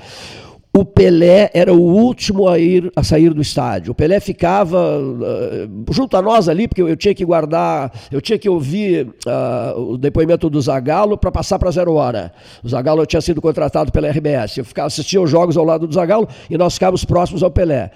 O 0.72 0.86
Pelé 0.86 1.50
era 1.52 1.74
o 1.74 1.82
último 1.82 2.48
a 2.48 2.60
ir 2.60 2.92
a 2.96 3.04
sair 3.04 3.34
do 3.34 3.42
estádio. 3.42 3.92
O 3.92 3.96
Pelé 3.96 4.20
ficava 4.20 5.02
eh, 5.24 5.68
junto 5.92 6.16
a 6.16 6.22
nós 6.22 6.48
ali, 6.48 6.68
porque 6.68 6.82
eu, 6.82 6.88
eu 6.88 6.96
tinha 6.96 7.14
que 7.16 7.26
guardar, 7.26 7.92
eu 8.12 8.22
tinha 8.22 8.38
que 8.38 8.48
ouvir 8.48 9.10
ah, 9.28 9.74
o 9.76 9.98
depoimento 9.98 10.48
do 10.48 10.62
Zagallo 10.62 11.18
para 11.18 11.32
passar 11.32 11.58
para 11.58 11.72
zero 11.72 11.96
hora. 11.96 12.32
O 12.64 12.70
Zagallo 12.70 13.04
tinha 13.08 13.20
sido 13.20 13.42
contratado 13.42 13.92
pela 13.92 14.10
RBS. 14.10 14.58
Eu 14.58 14.66
ficava 14.66 14.86
assistia 14.86 15.20
os 15.20 15.30
jogos 15.30 15.58
ao 15.58 15.66
lado 15.66 15.88
do 15.88 15.94
Zagallo 15.94 16.28
e 16.48 16.56
nós 16.56 16.76
ficávamos 16.76 17.04
próximos 17.04 17.42
ao 17.42 17.50
Pelé. 17.50 17.90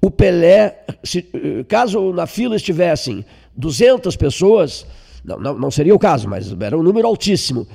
O 0.00 0.08
Pelé, 0.08 0.84
se- 1.02 1.28
eh, 1.34 1.64
caso 1.64 2.12
na 2.12 2.26
fila 2.26 2.54
estivessem 2.54 3.24
200 3.56 4.16
pessoas, 4.16 4.86
não, 5.24 5.38
não, 5.38 5.58
não 5.58 5.70
seria 5.70 5.94
o 5.94 5.98
caso, 5.98 6.28
mas 6.28 6.54
era 6.60 6.76
um 6.76 6.82
número 6.82 7.06
altíssimo. 7.06 7.66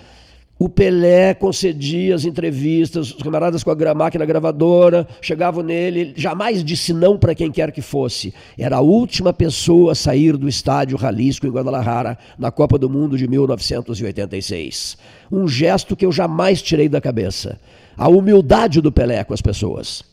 O 0.59 0.67
Pelé 0.67 1.35
concedia 1.35 2.15
as 2.15 2.25
entrevistas, 2.25 3.13
os 3.13 3.21
camaradas 3.21 3.63
com 3.63 3.69
a 3.69 3.93
máquina 3.93 4.25
gravadora 4.25 5.07
chegavam 5.21 5.63
nele, 5.63 5.99
ele 5.99 6.13
jamais 6.17 6.63
disse 6.63 6.93
não 6.93 7.15
para 7.15 7.35
quem 7.35 7.51
quer 7.51 7.71
que 7.71 7.81
fosse. 7.81 8.33
Era 8.57 8.77
a 8.77 8.81
última 8.81 9.31
pessoa 9.31 9.91
a 9.91 9.95
sair 9.95 10.35
do 10.35 10.49
estádio 10.49 10.97
Jalisco 10.97 11.45
em 11.45 11.51
Guadalajara 11.51 12.17
na 12.39 12.49
Copa 12.49 12.75
do 12.79 12.89
Mundo 12.89 13.15
de 13.15 13.27
1986. 13.27 14.97
Um 15.31 15.47
gesto 15.47 15.95
que 15.95 16.05
eu 16.07 16.11
jamais 16.11 16.59
tirei 16.59 16.89
da 16.89 16.99
cabeça. 16.99 17.59
A 17.95 18.09
humildade 18.09 18.81
do 18.81 18.91
Pelé 18.91 19.23
com 19.23 19.35
as 19.35 19.41
pessoas. 19.41 20.03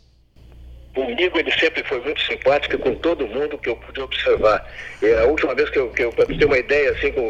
Comigo 0.94 1.38
ele 1.38 1.50
sempre 1.52 1.82
foi 1.84 2.00
muito 2.00 2.20
simpático 2.22 2.78
com 2.78 2.94
todo 2.94 3.26
mundo 3.26 3.58
que 3.58 3.68
eu 3.68 3.76
pude 3.76 4.00
observar. 4.00 4.64
E 5.02 5.12
a 5.12 5.24
última 5.24 5.54
vez 5.54 5.68
que 5.70 5.78
eu, 5.78 5.90
que 5.90 6.04
eu 6.04 6.12
para 6.12 6.26
ter 6.26 6.44
uma 6.44 6.58
ideia 6.58 6.92
assim, 6.92 7.10
com, 7.10 7.28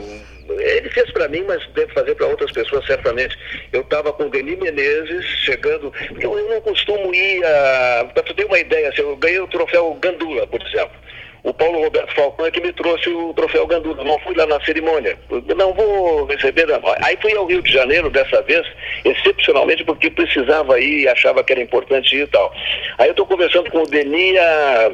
ele 0.50 0.90
fez 0.90 1.10
para 1.12 1.28
mim, 1.28 1.42
mas 1.46 1.66
deve 1.68 1.92
fazer 1.92 2.14
para 2.14 2.26
outras 2.26 2.52
pessoas 2.52 2.84
certamente. 2.86 3.36
Eu 3.72 3.80
estava 3.80 4.12
com 4.12 4.24
o 4.24 4.30
Denis 4.30 4.58
Menezes 4.58 5.24
chegando, 5.24 5.92
eu, 6.20 6.38
eu 6.38 6.48
não 6.50 6.60
costumo 6.60 7.14
ir 7.14 7.44
a. 7.44 8.10
Para 8.12 8.22
ter 8.22 8.44
uma 8.44 8.58
ideia, 8.58 8.90
assim, 8.90 9.00
eu 9.00 9.16
ganhei 9.16 9.40
o 9.40 9.48
troféu 9.48 9.94
Gandula, 9.94 10.46
por 10.46 10.60
exemplo. 10.60 11.03
O 11.44 11.52
Paulo 11.52 11.84
Roberto 11.84 12.14
Falcão 12.14 12.46
é 12.46 12.50
que 12.50 12.60
me 12.60 12.72
trouxe 12.72 13.10
o 13.10 13.34
troféu 13.34 13.66
Gandula. 13.66 14.02
Não 14.02 14.18
fui 14.20 14.34
lá 14.34 14.46
na 14.46 14.58
cerimônia. 14.64 15.16
Não 15.54 15.74
vou 15.74 16.24
receber. 16.24 16.66
Não. 16.66 16.80
Aí 17.02 17.18
fui 17.20 17.36
ao 17.36 17.44
Rio 17.44 17.62
de 17.62 17.70
Janeiro 17.70 18.08
dessa 18.08 18.40
vez, 18.42 18.66
excepcionalmente 19.04 19.84
porque 19.84 20.10
precisava 20.10 20.80
ir 20.80 21.06
achava 21.06 21.44
que 21.44 21.52
era 21.52 21.60
importante 21.60 22.16
ir 22.16 22.22
e 22.22 22.26
tal. 22.28 22.50
Aí 22.96 23.08
eu 23.08 23.10
estou 23.10 23.26
conversando 23.26 23.70
com 23.70 23.82
o 23.82 23.86
Denis 23.86 24.38
há 24.38 24.92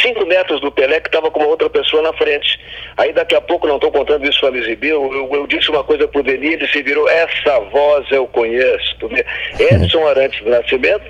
cinco 0.00 0.24
metros 0.24 0.60
do 0.62 0.72
Pelé 0.72 1.00
que 1.00 1.08
estava 1.08 1.30
com 1.30 1.40
uma 1.40 1.48
outra 1.48 1.68
pessoa 1.68 2.02
na 2.02 2.14
frente. 2.14 2.58
Aí 2.96 3.12
daqui 3.12 3.34
a 3.34 3.40
pouco, 3.42 3.66
não 3.66 3.76
estou 3.76 3.92
contando 3.92 4.26
isso 4.26 4.40
para 4.40 4.52
me 4.52 4.60
exibir, 4.60 4.90
eu, 4.90 5.12
eu, 5.12 5.28
eu, 5.34 5.46
disse 5.46 5.68
uma 5.70 5.84
coisa 5.84 6.08
pro 6.08 6.22
Denis, 6.22 6.54
ele 6.54 6.68
se 6.68 6.82
virou, 6.82 7.08
essa 7.10 7.60
voz 7.60 8.10
eu 8.10 8.26
conheço. 8.26 8.96
Edson 9.58 10.06
Arantes 10.06 10.42
do 10.42 10.50
Nascimento, 10.50 11.04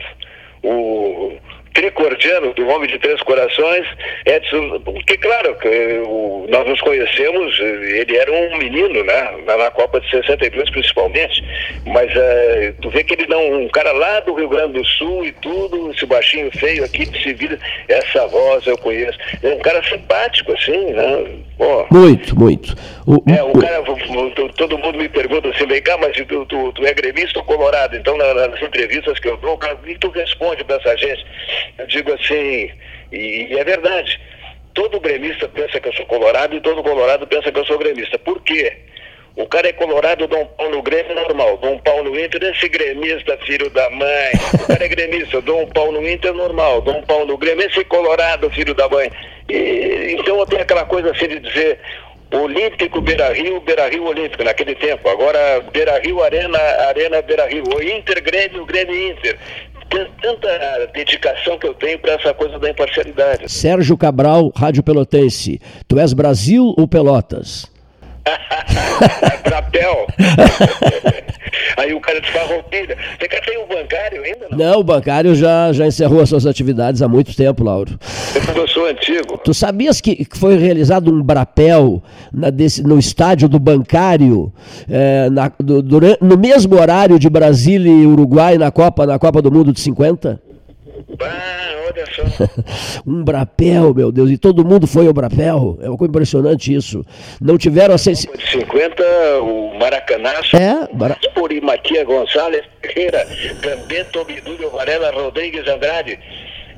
o 0.64 1.36
tricordiano, 1.74 2.52
do 2.54 2.68
Homem 2.68 2.88
de 2.88 2.98
Três 2.98 3.20
Corações, 3.22 3.86
Edson, 4.26 4.80
porque 4.80 5.16
claro, 5.16 5.56
nós 6.48 6.66
nos 6.66 6.80
conhecemos, 6.80 7.58
ele 7.58 8.16
era 8.16 8.30
um 8.32 8.58
menino, 8.58 9.04
né, 9.04 9.30
na, 9.46 9.70
Copa 9.70 10.00
de 10.00 10.10
62 10.10 10.70
principalmente, 10.70 11.44
mas 11.86 12.10
uh, 12.14 12.74
tu 12.82 12.90
vê 12.90 13.04
que 13.04 13.14
ele 13.14 13.26
não, 13.28 13.62
um 13.62 13.68
cara 13.68 13.92
lá 13.92 14.20
do 14.20 14.34
Rio 14.34 14.48
Grande 14.48 14.74
do 14.74 14.84
Sul 14.84 15.24
e 15.24 15.32
tudo, 15.32 15.90
esse 15.92 16.04
baixinho 16.06 16.50
feio 16.58 16.84
aqui, 16.84 17.06
se 17.06 17.32
vira, 17.34 17.58
essa 17.88 18.26
voz 18.26 18.66
eu 18.66 18.76
conheço, 18.78 19.18
é 19.42 19.48
um 19.54 19.60
cara 19.60 19.82
simpático 19.84 20.52
assim, 20.52 20.92
né, 20.92 21.26
Pô. 21.60 21.86
Muito, 21.90 22.34
muito. 22.38 22.74
O, 23.06 23.22
é, 23.30 23.42
o 23.42 23.52
cara, 23.52 23.82
todo 24.56 24.78
mundo 24.78 24.96
me 24.96 25.10
pergunta 25.10 25.46
assim, 25.50 25.66
vem 25.66 25.82
cá, 25.82 25.98
mas 25.98 26.16
tu, 26.16 26.46
tu, 26.46 26.72
tu 26.72 26.86
é 26.86 26.94
gremista 26.94 27.38
ou 27.38 27.44
colorado? 27.44 27.94
Então, 27.94 28.16
nas 28.16 28.62
entrevistas 28.62 29.18
que 29.18 29.28
eu 29.28 29.36
dou, 29.36 29.52
o 29.52 29.58
cara, 29.58 29.78
e 29.86 29.94
tu 29.98 30.08
responde 30.08 30.64
para 30.64 30.76
essa 30.76 30.96
gente? 30.96 31.22
Eu 31.76 31.86
digo 31.86 32.14
assim, 32.14 32.70
e, 33.12 33.48
e 33.50 33.58
é 33.58 33.62
verdade, 33.62 34.18
todo 34.72 34.98
gremista 35.00 35.46
pensa 35.48 35.78
que 35.78 35.86
eu 35.86 35.92
sou 35.92 36.06
colorado 36.06 36.56
e 36.56 36.62
todo 36.62 36.82
colorado 36.82 37.26
pensa 37.26 37.52
que 37.52 37.58
eu 37.58 37.66
sou 37.66 37.76
gremista. 37.76 38.18
Por 38.18 38.40
quê? 38.40 38.78
O 39.36 39.46
cara 39.46 39.68
é 39.68 39.72
colorado, 39.72 40.26
dá 40.26 40.36
um 40.36 40.46
pau 40.46 40.70
no 40.70 40.82
Grêmio 40.82 41.14
normal, 41.14 41.56
dá 41.58 41.68
um 41.68 41.78
pau 41.78 42.04
no 42.04 42.18
Inter, 42.18 42.42
esse 42.44 42.68
gremista, 42.68 43.38
filho 43.46 43.70
da 43.70 43.88
mãe. 43.90 44.32
O 44.54 44.66
cara 44.66 44.84
é 44.84 44.88
gremista, 44.88 45.36
eu 45.36 45.42
dou 45.42 45.62
um 45.62 45.66
pau 45.66 45.92
no 45.92 46.06
Inter 46.08 46.34
normal, 46.34 46.80
dou 46.80 46.96
um 46.96 47.02
pau 47.02 47.24
no 47.24 47.38
Grêmio, 47.38 47.66
esse 47.66 47.84
colorado, 47.84 48.50
filho 48.50 48.74
da 48.74 48.88
mãe. 48.88 49.10
E, 49.48 50.16
então 50.18 50.38
eu 50.38 50.46
tenho 50.46 50.62
aquela 50.62 50.84
coisa 50.84 51.10
assim 51.10 51.28
de 51.28 51.40
dizer, 51.40 51.78
Olímpico 52.32 53.00
Beira 53.00 53.32
Rio, 53.32 53.60
Beira 53.60 53.88
Rio 53.88 54.04
Olímpico, 54.06 54.44
naquele 54.44 54.74
tempo. 54.74 55.08
Agora 55.08 55.60
Beira 55.72 55.98
Rio 55.98 56.22
Arena, 56.22 56.58
Arena 56.88 57.20
Beira 57.22 57.46
Rio. 57.46 57.64
O 57.74 57.82
Inter 57.82 58.22
Grêmio, 58.22 58.64
Grêmio 58.64 59.10
Inter. 59.10 59.36
Tanta 60.22 60.86
dedicação 60.94 61.58
que 61.58 61.66
eu 61.66 61.74
tenho 61.74 61.98
para 61.98 62.12
essa 62.12 62.32
coisa 62.32 62.56
da 62.60 62.70
imparcialidade. 62.70 63.50
Sérgio 63.50 63.96
Cabral, 63.98 64.52
Rádio 64.56 64.84
Pelotense. 64.84 65.60
Tu 65.88 65.98
és 65.98 66.12
Brasil 66.12 66.72
ou 66.78 66.86
Pelotas? 66.86 67.66
Trapéu. 69.44 70.06
Aí 71.76 71.94
o 71.94 72.00
cara 72.00 72.20
desfarroupilha. 72.20 72.96
Você 73.18 73.28
quer 73.28 73.40
ter 73.40 73.58
o 73.58 73.66
bancário 73.66 74.22
ainda? 74.22 74.46
Não? 74.50 74.58
não, 74.58 74.80
o 74.80 74.84
bancário 74.84 75.34
já, 75.34 75.72
já 75.72 75.86
encerrou 75.86 76.20
as 76.20 76.28
suas 76.28 76.46
atividades 76.46 77.02
há 77.02 77.08
muito 77.08 77.34
tempo, 77.34 77.64
Lauro. 77.64 77.98
Eu 78.54 78.68
sou 78.68 78.86
antigo. 78.86 79.38
Tu 79.38 79.54
sabias 79.54 80.00
que 80.00 80.26
foi 80.34 80.56
realizado 80.56 81.12
um 81.12 81.22
brapel 81.22 82.02
na, 82.32 82.50
desse, 82.50 82.82
no 82.82 82.98
estádio 82.98 83.48
do 83.48 83.58
bancário 83.58 84.52
é, 84.88 85.30
na, 85.30 85.50
do, 85.58 85.82
durante, 85.82 86.22
no 86.22 86.36
mesmo 86.36 86.78
horário 86.78 87.18
de 87.18 87.28
Brasília 87.28 87.90
e 87.90 88.06
Uruguai 88.06 88.58
na 88.58 88.70
Copa, 88.70 89.06
na 89.06 89.18
Copa 89.18 89.40
do 89.40 89.50
Mundo 89.50 89.72
de 89.72 89.80
50? 89.80 90.49
Ah, 91.20 91.86
olha 91.88 92.04
só. 92.14 92.22
um 93.06 93.22
brapel, 93.22 93.94
meu 93.94 94.12
Deus, 94.12 94.30
e 94.30 94.38
todo 94.38 94.64
mundo 94.64 94.86
foi 94.86 95.06
ao 95.06 95.12
brapel. 95.12 95.78
É 95.80 95.88
uma 95.88 95.96
coisa 95.96 96.10
impressionante 96.10 96.74
isso. 96.74 97.04
Não 97.40 97.58
tiveram 97.58 97.94
a 97.94 97.98
sensibilidade. 97.98 98.50
50, 98.50 99.02
o 99.42 99.78
Maracanã. 99.78 100.30
É, 100.54 100.94
Mara... 100.94 101.16
por 101.34 101.50
Matia 101.62 102.04
Gonçalves 102.04 102.62
Ferreira, 102.82 103.26
Gambeto 103.60 104.24
Bidulho 104.24 104.70
Varela 104.70 105.10
Rodrigues 105.10 105.66
Andrade. 105.66 106.18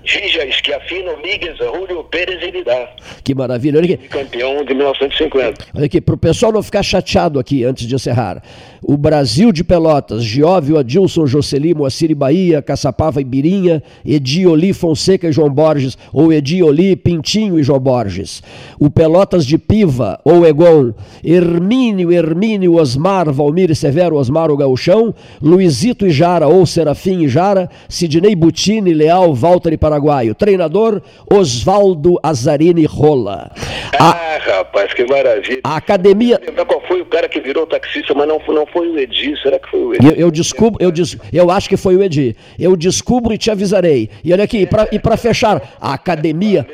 Gija 0.04 0.44
Schiafino, 0.50 1.16
Miguel, 1.18 1.56
Julio 1.56 2.04
Pérez 2.04 2.42
e 2.42 2.50
Vidal. 2.50 2.88
Que 3.22 3.34
maravilha. 3.34 3.78
Olha 3.78 3.94
aqui. 3.94 4.08
Campeão 4.08 4.64
de 4.64 4.74
1950. 4.74 5.66
Olha 5.74 5.86
aqui, 5.86 6.00
para 6.00 6.14
o 6.14 6.18
pessoal 6.18 6.52
não 6.52 6.62
ficar 6.62 6.82
chateado 6.82 7.38
aqui 7.38 7.64
antes 7.64 7.86
de 7.86 7.94
encerrar. 7.94 8.42
O 8.84 8.96
Brasil 8.96 9.52
de 9.52 9.62
Pelotas, 9.62 10.24
Gióvio, 10.24 10.76
Adilson, 10.76 11.24
Jocely, 11.24 11.72
Moacir 11.72 12.14
Bahia, 12.16 12.60
Caçapava 12.60 13.20
e 13.20 13.24
Birinha, 13.24 13.80
Edioli, 14.04 14.72
Fonseca 14.72 15.28
e 15.28 15.32
João 15.32 15.48
Borges, 15.48 15.96
ou 16.12 16.32
Edioli, 16.32 16.96
Pintinho 16.96 17.60
e 17.60 17.62
João 17.62 17.78
Borges. 17.78 18.42
O 18.80 18.90
Pelotas 18.90 19.46
de 19.46 19.56
Piva, 19.56 20.18
ou 20.24 20.44
Egon, 20.44 20.92
Hermínio, 21.22 22.10
Hermínio, 22.10 22.74
Osmar, 22.74 23.30
Valmir 23.30 23.70
e 23.70 23.76
Severo, 23.76 24.16
Osmar 24.16 24.50
o 24.50 24.56
Gauchão, 24.56 25.14
Luizito 25.40 26.04
e 26.04 26.10
Jara, 26.10 26.48
ou 26.48 26.66
Serafim 26.66 27.22
e 27.22 27.28
Jara, 27.28 27.70
Sidney 27.88 28.34
Butini, 28.34 28.92
Leal, 28.92 29.32
Walter 29.32 29.72
e 29.72 29.78
Paraguaio. 29.78 30.34
Treinador, 30.34 31.00
Osvaldo 31.32 32.18
Azarini 32.20 32.84
Rola. 32.84 33.52
A... 33.96 34.10
Ah, 34.10 34.38
rapaz, 34.38 34.92
que 34.92 35.04
maravilha. 35.04 35.60
A 35.62 35.76
academia... 35.76 36.40
Qual 36.66 36.82
foi 36.88 37.00
o 37.00 37.06
cara 37.06 37.28
que 37.28 37.40
virou 37.40 37.66
taxista, 37.66 38.12
mas 38.14 38.26
não, 38.26 38.40
não 38.48 38.66
foi 38.72 38.88
o 38.88 38.98
Edi, 38.98 39.34
será 39.42 39.58
que 39.58 39.70
foi 39.70 39.80
o 39.80 39.94
Edi? 39.94 40.06
Eu, 40.06 40.12
eu 40.12 40.30
descubro, 40.30 40.82
eu, 40.82 40.90
des, 40.90 41.16
eu 41.32 41.50
acho 41.50 41.68
que 41.68 41.76
foi 41.76 41.96
o 41.96 42.02
Edi. 42.02 42.34
Eu 42.58 42.76
descubro 42.76 43.34
e 43.34 43.38
te 43.38 43.50
avisarei. 43.50 44.08
E 44.24 44.32
olha 44.32 44.44
aqui, 44.44 44.68
e 44.90 44.98
para 44.98 45.16
fechar, 45.16 45.76
a 45.80 45.94
academia. 45.94 46.66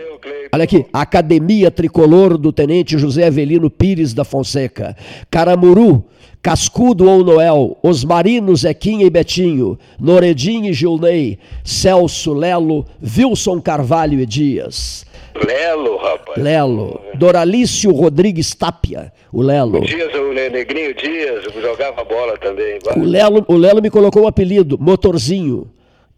Olha 0.52 0.64
aqui, 0.64 0.86
a 0.92 1.02
Academia 1.02 1.70
Tricolor 1.70 2.38
do 2.38 2.52
Tenente 2.52 2.96
José 2.96 3.26
Avelino 3.26 3.68
Pires 3.68 4.14
da 4.14 4.24
Fonseca. 4.24 4.96
Caramuru, 5.30 6.04
Cascudo 6.40 7.08
ou 7.08 7.24
Noel, 7.24 7.76
Osmarino, 7.82 8.56
Zequinha 8.56 9.04
e 9.04 9.10
Betinho, 9.10 9.78
Noredinho 10.00 10.70
e 10.70 10.72
Gilney, 10.72 11.38
Celso, 11.64 12.32
Lelo, 12.32 12.86
Wilson 13.02 13.60
Carvalho 13.60 14.20
e 14.20 14.26
Dias. 14.26 15.04
Lelo, 15.46 15.96
rapaz. 15.96 16.42
Lelo. 16.42 17.00
Doralício 17.14 17.90
Rodrigues 17.90 18.54
Tapia, 18.54 19.12
o 19.32 19.42
Lelo. 19.42 19.78
O 19.78 19.80
Dias, 19.80 20.12
o 20.14 20.32
Negrinho 20.32 20.94
Dias, 20.94 21.44
jogava 21.60 22.04
bola 22.04 22.36
também. 22.38 22.78
O 22.96 23.04
Lelo, 23.04 23.44
o 23.48 23.56
Lelo 23.56 23.82
me 23.82 23.90
colocou 23.90 24.22
o 24.22 24.24
um 24.24 24.28
apelido, 24.28 24.78
Motorzinho. 24.78 25.70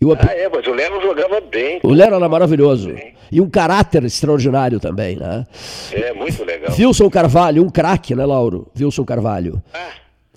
Ap... 0.02 0.26
Ah, 0.26 0.32
é, 0.32 0.48
mas 0.48 0.66
o 0.66 0.72
Lelo 0.72 1.02
jogava 1.02 1.40
bem. 1.42 1.78
O 1.82 1.92
Lelo 1.92 2.16
era 2.16 2.28
maravilhoso. 2.28 2.94
E 3.30 3.40
um 3.40 3.50
caráter 3.50 4.02
extraordinário 4.04 4.80
também, 4.80 5.16
né? 5.16 5.46
É, 5.92 6.12
muito 6.14 6.42
legal. 6.42 6.74
Wilson 6.76 7.10
Carvalho, 7.10 7.62
um 7.62 7.68
craque, 7.68 8.14
né, 8.14 8.24
Lauro? 8.24 8.66
Wilson 8.78 9.04
Carvalho. 9.04 9.62
Ah. 9.74 9.90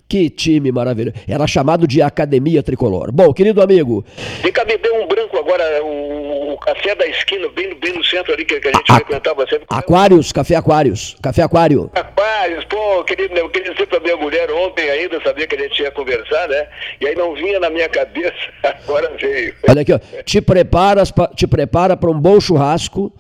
Que 0.08 0.30
time 0.30 0.72
maravilhoso. 0.72 1.18
Era 1.28 1.48
chamado 1.48 1.88
de 1.88 2.02
Academia 2.02 2.62
Tricolor. 2.62 3.12
Bom, 3.12 3.34
querido 3.34 3.64
amigo. 3.64 4.06
Cá, 4.54 4.64
me 4.66 4.78
deu 4.78 5.02
um 5.02 5.08
branco 5.08 5.36
agora, 5.38 5.64
o, 5.84 6.33
o 6.54 6.58
café 6.58 6.94
da 6.94 7.06
esquina, 7.08 7.48
bem, 7.50 7.74
bem 7.80 7.94
no 7.94 8.04
centro 8.04 8.32
ali, 8.32 8.46
que, 8.46 8.60
que 8.60 8.68
a 8.68 8.72
gente 8.72 8.92
a, 8.92 8.96
frequentava 8.96 9.46
sempre. 9.48 9.66
Aquários, 9.70 10.32
café 10.32 10.56
Aquários. 10.56 11.16
Café 11.22 11.42
Aquário. 11.42 11.90
Aquários, 11.96 12.64
pô, 12.66 12.96
eu 12.96 13.04
queria, 13.04 13.28
eu 13.34 13.50
queria 13.50 13.74
dizer 13.74 13.88
pra 13.88 14.00
minha 14.00 14.16
mulher 14.16 14.52
ontem 14.52 14.88
ainda, 14.90 15.20
sabia 15.24 15.48
que 15.48 15.56
a 15.56 15.60
gente 15.60 15.82
ia 15.82 15.92
conversar, 15.92 16.48
né? 16.48 16.68
E 17.02 17.08
aí 17.08 17.16
não 17.16 17.34
vinha 17.34 17.60
na 17.60 17.70
minha 17.70 17.90
cabeça, 17.90 18.34
agora 18.64 19.12
veio. 19.20 19.56
Olha 19.68 19.82
aqui, 19.82 19.94
ó. 19.94 20.00
Te, 20.24 20.42
preparas 20.42 21.10
pra, 21.10 21.28
te 21.28 21.48
prepara 21.48 21.98
para 21.98 22.12
um 22.12 22.20
bom 22.20 22.40
churrasco 22.40 23.12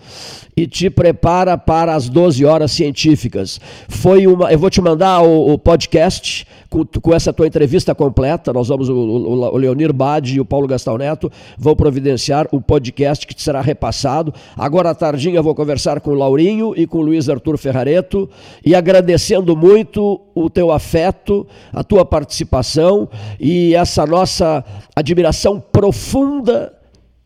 e 0.55 0.67
te 0.67 0.89
prepara 0.89 1.57
para 1.57 1.95
as 1.95 2.09
12 2.09 2.45
horas 2.45 2.71
científicas. 2.71 3.59
Foi 3.87 4.27
uma. 4.27 4.51
Eu 4.51 4.59
vou 4.59 4.69
te 4.69 4.81
mandar 4.81 5.21
o, 5.21 5.53
o 5.53 5.57
podcast 5.57 6.45
com, 6.69 6.85
com, 6.85 7.13
essa 7.13 7.33
tua 7.33 7.47
entrevista 7.47 7.93
completa. 7.93 8.53
Nós 8.53 8.67
vamos, 8.67 8.89
o, 8.89 8.93
o, 8.93 9.53
o 9.53 9.57
Leonir 9.57 9.91
Bade 9.91 10.35
e 10.35 10.39
o 10.39 10.45
Paulo 10.45 10.67
Gastão 10.67 10.97
Neto 10.97 11.31
vão 11.57 11.75
providenciar 11.75 12.47
o 12.51 12.61
podcast 12.61 13.25
que 13.27 13.41
será 13.41 13.61
repassado. 13.61 14.33
Agora 14.55 14.91
à 14.91 14.95
tardinha 14.95 15.37
eu 15.37 15.43
vou 15.43 15.55
conversar 15.55 15.99
com 16.01 16.11
o 16.11 16.15
Laurinho 16.15 16.73
e 16.75 16.85
com 16.85 16.99
o 16.99 17.01
Luiz 17.01 17.29
Arthur 17.29 17.57
Ferrareto 17.57 18.29
e 18.65 18.75
agradecendo 18.75 19.55
muito 19.55 20.21
o 20.35 20.49
teu 20.49 20.71
afeto, 20.71 21.45
a 21.71 21.83
tua 21.83 22.05
participação 22.05 23.09
e 23.39 23.75
essa 23.75 24.05
nossa 24.05 24.63
admiração 24.95 25.59
profunda 25.59 26.73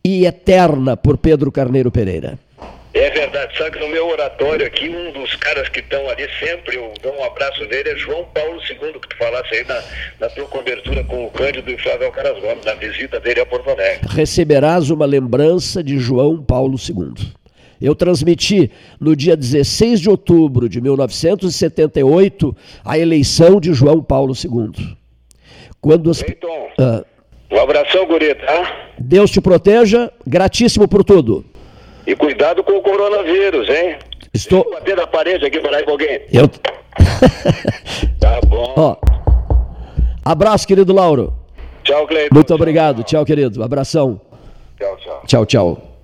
e 0.03 0.25
eterna 0.25 0.95
por 0.95 1.17
Pedro 1.17 1.51
Carneiro 1.51 1.91
Pereira. 1.91 2.39
É 2.97 3.11
verdade, 3.11 3.55
sabe 3.55 3.77
que 3.77 3.79
no 3.79 3.89
meu 3.89 4.07
oratório 4.07 4.65
aqui, 4.65 4.89
um 4.89 5.11
dos 5.11 5.35
caras 5.35 5.69
que 5.69 5.81
estão 5.81 6.09
ali 6.09 6.27
sempre, 6.39 6.77
eu 6.77 6.91
dou 7.03 7.15
um 7.15 7.23
abraço 7.23 7.63
nele, 7.65 7.89
é 7.89 7.95
João 7.95 8.25
Paulo 8.33 8.59
II, 8.59 8.93
que 8.93 9.07
tu 9.07 9.17
falasse 9.17 9.53
aí 9.53 9.63
na, 9.65 9.83
na 10.19 10.29
tua 10.29 10.45
cobertura 10.45 11.03
com 11.03 11.27
o 11.27 11.29
Cândido 11.29 11.69
e 11.69 11.77
Flávio 11.77 12.07
Alcaraz 12.07 12.39
Gomes, 12.39 12.65
na 12.65 12.73
visita 12.73 13.19
dele 13.19 13.41
a 13.41 13.45
Porto 13.45 13.69
Alegre. 13.69 14.07
Receberás 14.09 14.89
uma 14.89 15.05
lembrança 15.05 15.83
de 15.83 15.99
João 15.99 16.43
Paulo 16.43 16.75
II. 16.75 17.33
Eu 17.79 17.93
transmiti 17.93 18.71
no 18.99 19.15
dia 19.15 19.37
16 19.37 19.99
de 19.99 20.09
outubro 20.09 20.67
de 20.67 20.81
1978 20.81 22.57
a 22.83 22.97
eleição 22.97 23.59
de 23.59 23.73
João 23.75 24.01
Paulo 24.01 24.33
II. 24.33 24.97
Quando 25.79 26.09
as... 26.09 26.23
ah, 26.79 27.05
um 27.51 27.59
abração, 27.59 28.07
guri, 28.07 28.33
tá? 28.33 28.87
Deus 28.97 29.29
te 29.29 29.39
proteja, 29.39 30.11
gratíssimo 30.25 30.87
por 30.87 31.03
tudo. 31.03 31.45
E 32.08 32.16
cuidado 32.16 32.64
com 32.64 32.78
o 32.78 32.82
coronavírus, 32.82 33.68
hein? 33.68 33.97
Estou. 34.34 34.64
Deixa 34.64 34.76
eu 34.76 34.80
bater 34.80 34.95
na 34.95 35.05
parede 35.05 35.45
aqui 35.45 35.60
para 35.60 35.84
com 35.84 35.91
alguém. 35.91 36.22
Eu. 36.32 36.47
tá 38.18 38.39
bom. 38.47 38.74
Ó. 38.78 38.95
Abraço, 40.24 40.66
querido 40.66 40.93
Lauro. 40.93 41.34
Tchau, 41.84 42.08
Cleiton. 42.08 42.34
Muito 42.34 42.53
obrigado. 42.53 43.03
Tchau, 43.03 43.26
querido. 43.26 43.62
Abração. 43.62 44.22
Tchau, 44.80 44.97
tchau. 44.97 45.24
Tchau, 45.26 45.45
tchau. 45.45 45.86